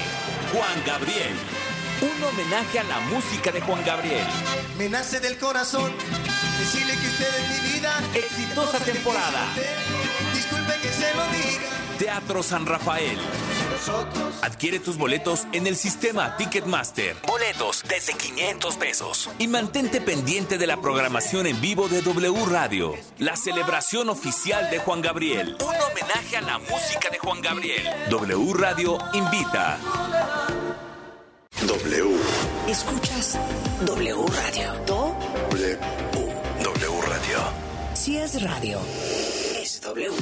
Juan 0.51 0.83
Gabriel. 0.85 1.33
Un 2.03 2.25
homenaje 2.25 2.81
a 2.81 2.83
la 2.83 2.99
música 3.03 3.53
de 3.53 3.61
Juan 3.61 3.85
Gabriel. 3.85 4.27
me 4.77 4.89
nace 4.89 5.21
del 5.21 5.39
corazón 5.39 5.93
decirle 6.59 6.93
que 6.95 7.07
usted 7.07 7.29
es 7.29 7.63
mi 7.63 7.71
vida. 7.73 7.93
Exitosa 8.15 8.81
temporada. 8.81 9.47
Disculpe 10.35 10.73
que 10.83 10.89
se 10.89 11.15
lo 11.15 11.25
diga. 11.29 11.78
Teatro 11.99 12.45
San 12.45 12.65
Rafael. 12.65 13.19
Adquiere 14.43 14.79
tus 14.79 14.97
boletos 14.97 15.47
en 15.53 15.67
el 15.67 15.77
sistema 15.77 16.37
Ticketmaster. 16.37 17.17
Boletos 17.27 17.83
desde 17.89 18.15
500 18.15 18.77
pesos. 18.77 19.31
Y 19.39 19.49
mantente 19.49 20.01
pendiente 20.01 20.59
de 20.59 20.67
la 20.67 20.81
programación 20.81 21.47
en 21.49 21.61
vivo 21.61 21.89
de 21.89 22.03
W 22.03 22.47
Radio. 22.47 22.95
La 23.19 23.35
celebración 23.35 24.09
oficial 24.11 24.71
de 24.71 24.79
Juan 24.79 25.03
Gabriel. 25.03 25.57
Un 25.61 25.75
homenaje 25.75 26.37
a 26.37 26.41
la 26.43 26.59
música 26.59 27.11
de 27.11 27.19
Juan 27.19 27.41
Gabriel. 27.43 27.83
W 28.11 28.53
Radio 28.55 28.99
invita. 29.13 29.79
W. 31.67 32.17
Escuchas 32.69 33.39
W 33.85 34.27
Radio. 34.27 34.73
Do. 34.87 35.17
W. 35.51 35.79
W 36.63 37.01
Radio. 37.03 37.39
Si 37.95 38.17
es 38.17 38.41
radio, 38.41 38.79
es 39.61 39.81
W. 39.81 40.13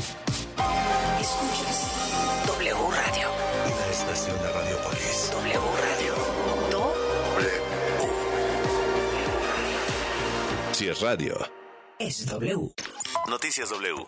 Escuchas 1.20 2.46
W 2.46 2.74
Radio. 2.90 3.28
Una 3.66 3.86
estación 3.90 4.36
de 4.42 4.52
Radiopolis. 4.52 5.30
W 5.32 5.60
Radio. 5.82 6.14
Do. 6.70 6.94
W. 7.34 7.50
Si 10.72 10.88
es 10.88 11.00
radio. 11.00 11.36
Es 11.98 12.26
W. 12.26 12.72
Noticias 13.28 13.70
W. 13.70 14.04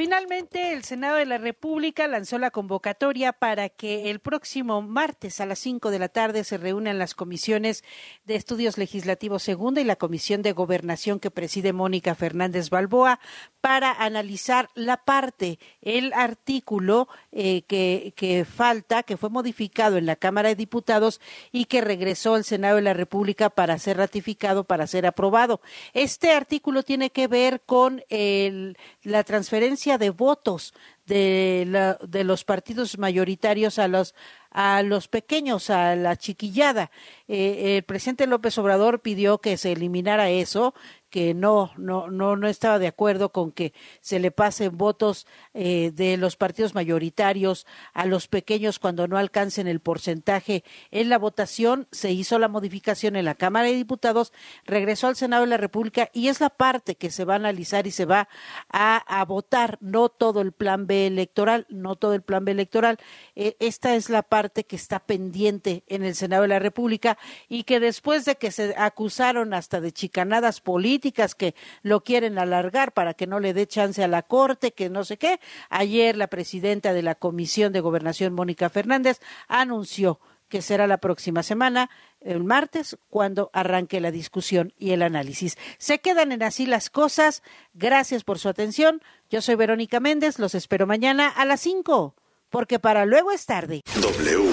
Finalmente, 0.00 0.72
el 0.72 0.82
Senado 0.82 1.16
de 1.16 1.26
la 1.26 1.36
República 1.36 2.08
lanzó 2.08 2.38
la 2.38 2.50
convocatoria 2.50 3.34
para 3.34 3.68
que 3.68 4.10
el 4.10 4.20
próximo 4.20 4.80
martes 4.80 5.42
a 5.42 5.44
las 5.44 5.58
5 5.58 5.90
de 5.90 5.98
la 5.98 6.08
tarde 6.08 6.42
se 6.42 6.56
reúnan 6.56 6.98
las 6.98 7.14
comisiones 7.14 7.84
de 8.24 8.36
estudios 8.36 8.78
legislativos 8.78 9.42
segunda 9.42 9.82
y 9.82 9.84
la 9.84 9.96
comisión 9.96 10.40
de 10.40 10.52
gobernación 10.52 11.20
que 11.20 11.30
preside 11.30 11.74
Mónica 11.74 12.14
Fernández 12.14 12.70
Balboa 12.70 13.20
para 13.60 13.92
analizar 13.92 14.70
la 14.74 15.04
parte, 15.04 15.58
el 15.82 16.14
artículo 16.14 17.06
eh, 17.30 17.60
que, 17.68 18.14
que 18.16 18.46
falta, 18.46 19.02
que 19.02 19.18
fue 19.18 19.28
modificado 19.28 19.98
en 19.98 20.06
la 20.06 20.16
Cámara 20.16 20.48
de 20.48 20.54
Diputados 20.54 21.20
y 21.52 21.66
que 21.66 21.82
regresó 21.82 22.36
al 22.36 22.44
Senado 22.44 22.76
de 22.76 22.82
la 22.82 22.94
República 22.94 23.50
para 23.50 23.78
ser 23.78 23.98
ratificado, 23.98 24.64
para 24.64 24.86
ser 24.86 25.04
aprobado. 25.04 25.60
Este 25.92 26.32
artículo 26.32 26.84
tiene 26.84 27.10
que 27.10 27.28
ver 27.28 27.60
con 27.60 28.02
el, 28.08 28.78
la 29.02 29.24
transferencia 29.24 29.89
de 29.98 30.10
votos 30.10 30.74
de, 31.06 31.64
la, 31.66 31.98
de 32.06 32.24
los 32.24 32.44
partidos 32.44 32.98
mayoritarios 32.98 33.78
a 33.78 33.88
los 33.88 34.14
a 34.50 34.82
los 34.82 35.08
pequeños, 35.08 35.70
a 35.70 35.94
la 35.96 36.16
chiquillada. 36.16 36.90
Eh, 37.28 37.76
el 37.76 37.82
presidente 37.84 38.26
López 38.26 38.58
Obrador 38.58 39.00
pidió 39.00 39.38
que 39.38 39.56
se 39.56 39.72
eliminara 39.72 40.30
eso, 40.30 40.74
que 41.10 41.34
no, 41.34 41.72
no, 41.76 42.08
no, 42.08 42.36
no 42.36 42.46
estaba 42.46 42.78
de 42.78 42.86
acuerdo 42.86 43.32
con 43.32 43.50
que 43.50 43.72
se 44.00 44.20
le 44.20 44.30
pasen 44.30 44.78
votos 44.78 45.26
eh, 45.54 45.90
de 45.92 46.16
los 46.16 46.36
partidos 46.36 46.74
mayoritarios 46.74 47.66
a 47.92 48.06
los 48.06 48.28
pequeños 48.28 48.78
cuando 48.78 49.08
no 49.08 49.18
alcancen 49.18 49.66
el 49.66 49.80
porcentaje 49.80 50.62
en 50.92 51.08
la 51.08 51.18
votación. 51.18 51.88
Se 51.90 52.12
hizo 52.12 52.38
la 52.38 52.48
modificación 52.48 53.16
en 53.16 53.24
la 53.24 53.34
Cámara 53.34 53.66
de 53.66 53.74
Diputados, 53.74 54.32
regresó 54.64 55.08
al 55.08 55.16
Senado 55.16 55.42
de 55.42 55.48
la 55.48 55.56
República 55.56 56.10
y 56.12 56.28
es 56.28 56.40
la 56.40 56.50
parte 56.50 56.94
que 56.94 57.10
se 57.10 57.24
va 57.24 57.34
a 57.34 57.36
analizar 57.36 57.88
y 57.88 57.90
se 57.90 58.04
va 58.04 58.28
a, 58.68 58.98
a 58.98 59.24
votar, 59.24 59.78
no 59.80 60.08
todo 60.08 60.40
el 60.40 60.52
plan 60.52 60.86
B 60.86 61.08
electoral, 61.08 61.66
no 61.68 61.96
todo 61.96 62.14
el 62.14 62.22
plan 62.22 62.44
B 62.44 62.52
electoral. 62.52 62.98
Eh, 63.34 63.56
esta 63.58 63.96
es 63.96 64.10
la 64.10 64.22
parte 64.22 64.39
que 64.48 64.76
está 64.76 65.00
pendiente 65.00 65.84
en 65.86 66.02
el 66.04 66.14
Senado 66.14 66.42
de 66.42 66.48
la 66.48 66.58
República 66.58 67.18
y 67.48 67.64
que 67.64 67.80
después 67.80 68.24
de 68.24 68.36
que 68.36 68.50
se 68.50 68.74
acusaron 68.76 69.52
hasta 69.52 69.80
de 69.80 69.92
chicanadas 69.92 70.60
políticas, 70.60 71.34
que 71.34 71.54
lo 71.82 72.02
quieren 72.02 72.38
alargar 72.38 72.92
para 72.92 73.14
que 73.14 73.26
no 73.26 73.40
le 73.40 73.52
dé 73.52 73.66
chance 73.66 74.02
a 74.02 74.08
la 74.08 74.22
Corte, 74.22 74.72
que 74.72 74.88
no 74.88 75.04
sé 75.04 75.18
qué. 75.18 75.40
Ayer 75.68 76.16
la 76.16 76.28
presidenta 76.28 76.92
de 76.92 77.02
la 77.02 77.14
Comisión 77.14 77.72
de 77.72 77.80
Gobernación, 77.80 78.32
Mónica 78.32 78.70
Fernández, 78.70 79.20
anunció 79.48 80.20
que 80.50 80.60
será 80.60 80.86
la 80.86 80.98
próxima 80.98 81.42
semana, 81.42 81.88
el 82.20 82.44
martes, 82.44 82.98
cuando 83.08 83.50
arranque 83.54 84.00
la 84.00 84.10
discusión 84.10 84.74
y 84.78 84.90
el 84.90 85.00
análisis. 85.00 85.56
Se 85.78 86.00
quedan 86.00 86.32
en 86.32 86.42
así 86.42 86.66
las 86.66 86.90
cosas. 86.90 87.42
Gracias 87.72 88.24
por 88.24 88.38
su 88.38 88.48
atención. 88.48 89.00
Yo 89.30 89.40
soy 89.40 89.54
Verónica 89.54 90.00
Méndez. 90.00 90.38
Los 90.38 90.54
espero 90.54 90.86
mañana 90.86 91.28
a 91.28 91.44
las 91.46 91.60
5, 91.60 92.14
porque 92.50 92.78
para 92.78 93.06
luego 93.06 93.32
es 93.32 93.46
tarde. 93.46 93.82
W. 93.94 94.50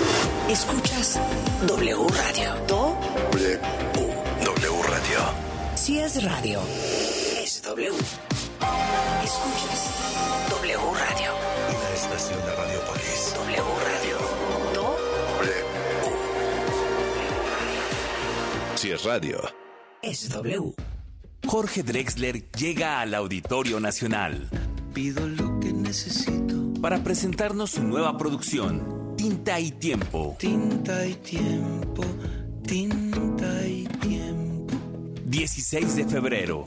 Escuchas 0.49 1.19
W 1.67 2.07
Radio. 2.09 2.55
Do. 2.67 2.97
W. 3.31 3.59
W 4.45 4.83
Radio. 4.83 5.19
Si 5.75 5.99
es 5.99 6.23
radio, 6.23 6.61
es 7.43 7.61
W. 7.63 7.89
Escuchas 9.23 9.91
W 10.49 10.77
Radio. 10.77 11.31
Una 11.69 11.89
estación 11.95 12.39
de 12.45 12.55
Radiopolis. 12.55 13.33
W 13.35 13.63
Radio. 13.83 14.17
Do. 14.73 14.97
W. 15.39 15.53
Si 18.75 18.91
es 18.91 19.03
radio. 19.03 19.41
Es 20.01 20.29
W. 20.29 20.73
Jorge 21.47 21.83
Drexler 21.83 22.51
llega 22.51 22.99
al 22.99 23.13
Auditorio 23.13 23.79
Nacional. 23.79 24.49
Pido 24.93 25.25
lo 25.27 25.59
que 25.59 25.71
necesito. 25.71 26.56
Para 26.87 27.03
presentarnos 27.03 27.71
su 27.71 27.83
nueva 27.83 28.17
producción, 28.17 29.13
Tinta 29.17 29.59
y 29.59 29.71
Tiempo. 29.71 30.37
Tinta 30.39 31.05
y 31.05 31.15
tiempo, 31.15 32.01
tinta 32.65 33.67
y 33.67 33.83
tiempo. 33.99 34.73
16 35.25 35.95
de 35.97 36.05
febrero. 36.05 36.63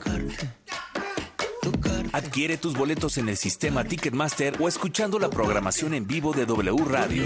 Adquiere 2.11 2.57
tus 2.57 2.77
boletos 2.77 3.17
en 3.17 3.29
el 3.29 3.35
sistema 3.35 3.83
Ticketmaster 3.83 4.61
o 4.61 4.67
escuchando 4.67 5.17
la 5.17 5.31
programación 5.31 5.95
en 5.95 6.05
vivo 6.05 6.33
de 6.33 6.45
W 6.45 6.85
Radio. 6.85 7.23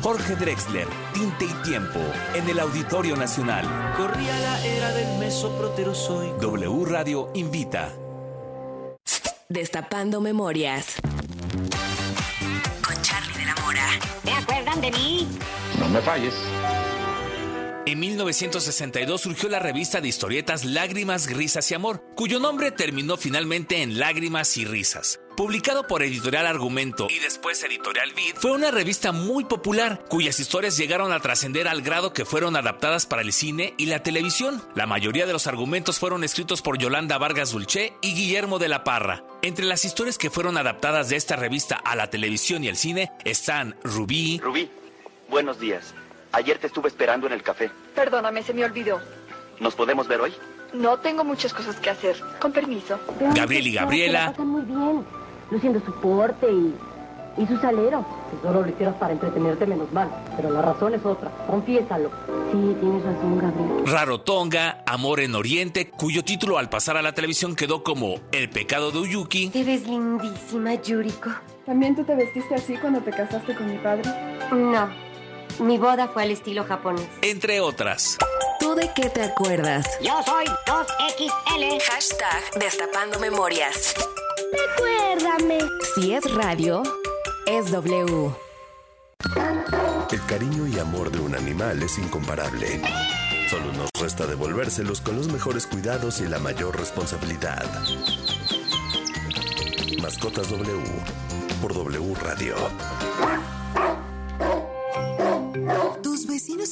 Jorge 0.00 0.36
Drexler, 0.36 0.86
Tinte 1.12 1.44
y 1.44 1.62
Tiempo, 1.62 2.00
en 2.34 2.48
el 2.48 2.58
Auditorio 2.58 3.16
Nacional. 3.16 3.66
Corría 3.98 4.38
la 4.38 4.64
era 4.64 4.92
del 4.94 5.18
mesoproterozoico. 5.18 6.38
W 6.40 6.84
Radio 6.86 7.30
invita. 7.34 7.99
Destapando 9.50 10.20
memorias. 10.20 10.94
Con 12.86 13.02
Charlie 13.02 13.36
de 13.36 13.44
la 13.44 13.54
Mora. 13.56 13.84
¿Te 14.24 14.30
acuerdan 14.30 14.80
de 14.80 14.92
mí? 14.92 15.26
No 15.80 15.88
me 15.88 16.00
falles. 16.00 16.34
En 17.84 17.98
1962 17.98 19.20
surgió 19.20 19.48
la 19.48 19.58
revista 19.58 20.00
de 20.00 20.06
historietas 20.06 20.64
Lágrimas, 20.64 21.28
Risas 21.28 21.68
y 21.72 21.74
Amor, 21.74 22.00
cuyo 22.14 22.38
nombre 22.38 22.70
terminó 22.70 23.16
finalmente 23.16 23.82
en 23.82 23.98
Lágrimas 23.98 24.56
y 24.56 24.66
Risas. 24.66 25.18
Publicado 25.40 25.86
por 25.86 26.02
Editorial 26.02 26.46
Argumento 26.46 27.06
y 27.08 27.18
después 27.18 27.64
Editorial 27.64 28.12
Vid, 28.12 28.34
fue 28.34 28.50
una 28.50 28.70
revista 28.70 29.10
muy 29.10 29.44
popular, 29.44 30.04
cuyas 30.06 30.38
historias 30.38 30.76
llegaron 30.76 31.12
a 31.12 31.20
trascender 31.20 31.66
al 31.66 31.80
grado 31.80 32.12
que 32.12 32.26
fueron 32.26 32.56
adaptadas 32.56 33.06
para 33.06 33.22
el 33.22 33.32
cine 33.32 33.72
y 33.78 33.86
la 33.86 34.02
televisión. 34.02 34.62
La 34.74 34.86
mayoría 34.86 35.24
de 35.24 35.32
los 35.32 35.46
argumentos 35.46 35.98
fueron 35.98 36.24
escritos 36.24 36.60
por 36.60 36.76
Yolanda 36.76 37.16
Vargas 37.16 37.52
Dulce 37.52 37.94
y 38.02 38.12
Guillermo 38.12 38.58
de 38.58 38.68
la 38.68 38.84
Parra. 38.84 39.24
Entre 39.40 39.64
las 39.64 39.86
historias 39.86 40.18
que 40.18 40.28
fueron 40.28 40.58
adaptadas 40.58 41.08
de 41.08 41.16
esta 41.16 41.36
revista 41.36 41.76
a 41.76 41.96
la 41.96 42.10
televisión 42.10 42.62
y 42.62 42.68
el 42.68 42.76
cine 42.76 43.10
están 43.24 43.76
Rubí, 43.82 44.40
Rubí, 44.40 44.68
buenos 45.30 45.58
días. 45.58 45.94
Ayer 46.32 46.58
te 46.58 46.66
estuve 46.66 46.88
esperando 46.88 47.26
en 47.26 47.32
el 47.32 47.42
café. 47.42 47.70
Perdóname, 47.94 48.42
se 48.42 48.52
me 48.52 48.62
olvidó. 48.62 49.00
¿Nos 49.58 49.74
podemos 49.74 50.06
ver 50.06 50.20
hoy? 50.20 50.34
No 50.74 50.98
tengo 50.98 51.24
muchas 51.24 51.54
cosas 51.54 51.76
que 51.76 51.88
hacer. 51.88 52.16
Con 52.38 52.52
permiso. 52.52 53.00
Gabriel 53.34 53.66
y 53.68 53.72
Gabriela, 53.72 54.34
muy 54.36 54.62
bien, 54.64 55.19
luciendo 55.50 55.80
su 55.84 55.92
porte 56.00 56.46
y, 56.50 56.74
y 57.36 57.46
su 57.46 57.56
salero. 57.58 58.04
Si 58.30 58.40
solo 58.46 58.62
lo 58.62 58.68
hicieras 58.68 58.94
para 58.96 59.12
entretenerte, 59.12 59.66
menos 59.66 59.90
mal. 59.92 60.08
Pero 60.36 60.50
la 60.50 60.62
razón 60.62 60.94
es 60.94 61.04
otra. 61.04 61.30
Confiésalo. 61.46 62.10
Sí, 62.52 62.76
tienes 62.80 63.04
razón, 63.04 63.38
Gabriel. 63.38 63.86
Rarotonga, 63.86 64.82
Amor 64.86 65.20
en 65.20 65.34
Oriente, 65.34 65.90
cuyo 65.90 66.24
título 66.24 66.58
al 66.58 66.68
pasar 66.68 66.96
a 66.96 67.02
la 67.02 67.12
televisión 67.12 67.54
quedó 67.54 67.82
como 67.84 68.16
El 68.32 68.50
pecado 68.50 68.90
de 68.90 68.98
Uyuki, 68.98 69.50
Te 69.50 69.62
ves 69.64 69.86
lindísima, 69.86 70.74
Yuriko. 70.74 71.30
¿También 71.66 71.94
tú 71.94 72.02
te 72.04 72.14
vestiste 72.16 72.54
así 72.56 72.76
cuando 72.76 73.00
te 73.00 73.10
casaste 73.12 73.54
con 73.54 73.66
mi 73.70 73.78
padre? 73.78 74.02
No. 74.52 74.88
Mi 75.60 75.78
boda 75.78 76.08
fue 76.08 76.22
al 76.22 76.30
estilo 76.32 76.64
japonés. 76.64 77.06
entre 77.22 77.60
otras. 77.60 78.16
¿Tú 78.58 78.74
de 78.74 78.90
qué 78.94 79.08
te 79.10 79.22
acuerdas? 79.22 79.86
Yo 80.02 80.12
soy 80.24 80.46
2XL. 80.66 81.80
Hashtag 81.90 82.42
Destapando 82.58 83.18
Memorias. 83.20 83.94
Recuérdame. 84.52 85.58
Si 85.94 86.12
es 86.12 86.34
radio, 86.34 86.82
es 87.46 87.70
W. 87.70 88.30
El 90.10 90.26
cariño 90.26 90.66
y 90.66 90.78
amor 90.78 91.10
de 91.10 91.20
un 91.20 91.34
animal 91.34 91.82
es 91.82 91.98
incomparable. 91.98 92.80
Solo 93.48 93.72
nos 93.72 93.90
resta 94.00 94.26
devolvérselos 94.26 95.00
con 95.00 95.16
los 95.16 95.28
mejores 95.28 95.66
cuidados 95.66 96.20
y 96.20 96.26
la 96.26 96.38
mayor 96.38 96.76
responsabilidad. 96.78 97.64
Mascotas 100.02 100.50
W 100.50 100.82
por 101.60 101.74
W 101.74 102.14
Radio. 102.22 102.56
Tus 106.02 106.26
vecinos 106.26 106.70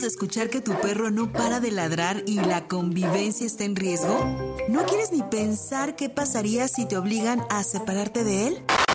de 0.00 0.06
escuchar 0.06 0.50
que 0.50 0.60
tu 0.60 0.72
perro 0.80 1.10
no 1.10 1.32
para 1.32 1.60
de 1.60 1.70
ladrar 1.70 2.22
y 2.26 2.34
la 2.34 2.68
convivencia 2.68 3.46
está 3.46 3.64
en 3.64 3.76
riesgo? 3.76 4.18
¿No 4.68 4.84
quieres 4.84 5.12
ni 5.12 5.22
pensar 5.22 5.96
qué 5.96 6.08
pasaría 6.08 6.68
si 6.68 6.86
te 6.86 6.96
obligan 6.96 7.42
a 7.50 7.62
separarte 7.62 8.24
de 8.24 8.48
él? 8.48 8.64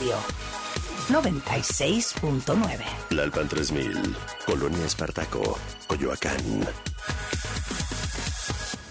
Radio 0.00 0.16
96.9. 1.10 2.84
Lalpan 3.10 3.48
3000, 3.48 4.16
Colonia 4.46 4.86
Espartaco, 4.86 5.58
Coyoacán. 5.86 6.66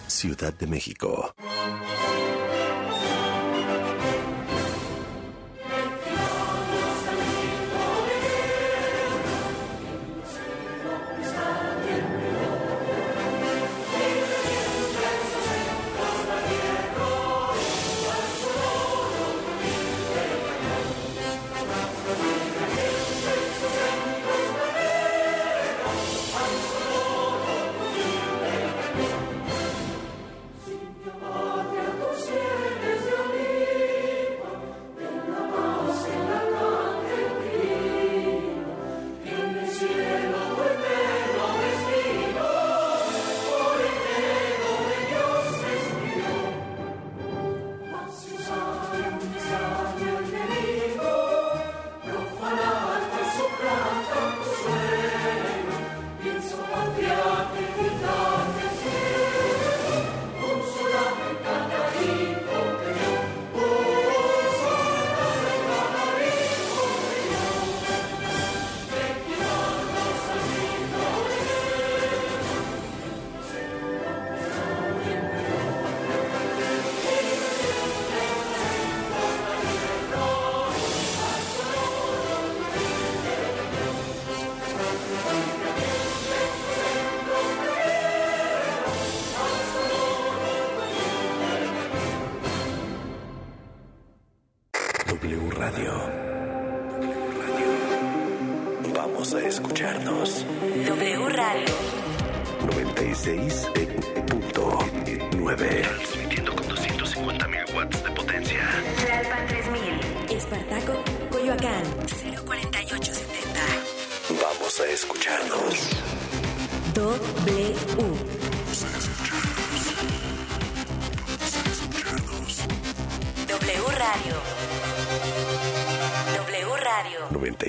Ciudad 0.07 0.53
de 0.53 0.67
México. 0.67 1.33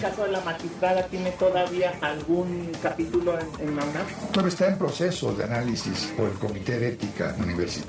Caso 0.00 0.24
de 0.24 0.32
la 0.32 0.40
magistrada 0.40 1.02
tiene 1.04 1.30
todavía 1.32 1.92
algún 2.00 2.70
capítulo 2.82 3.38
en, 3.38 3.68
en 3.68 3.76
la 3.76 3.84
UNAM? 3.84 4.06
Pero 4.32 4.48
está 4.48 4.68
en 4.68 4.78
proceso 4.78 5.32
de 5.34 5.44
análisis 5.44 6.12
por 6.16 6.28
el 6.28 6.38
Comité 6.38 6.78
de 6.78 6.88
Ética 6.88 7.34
Universitaria. 7.38 7.88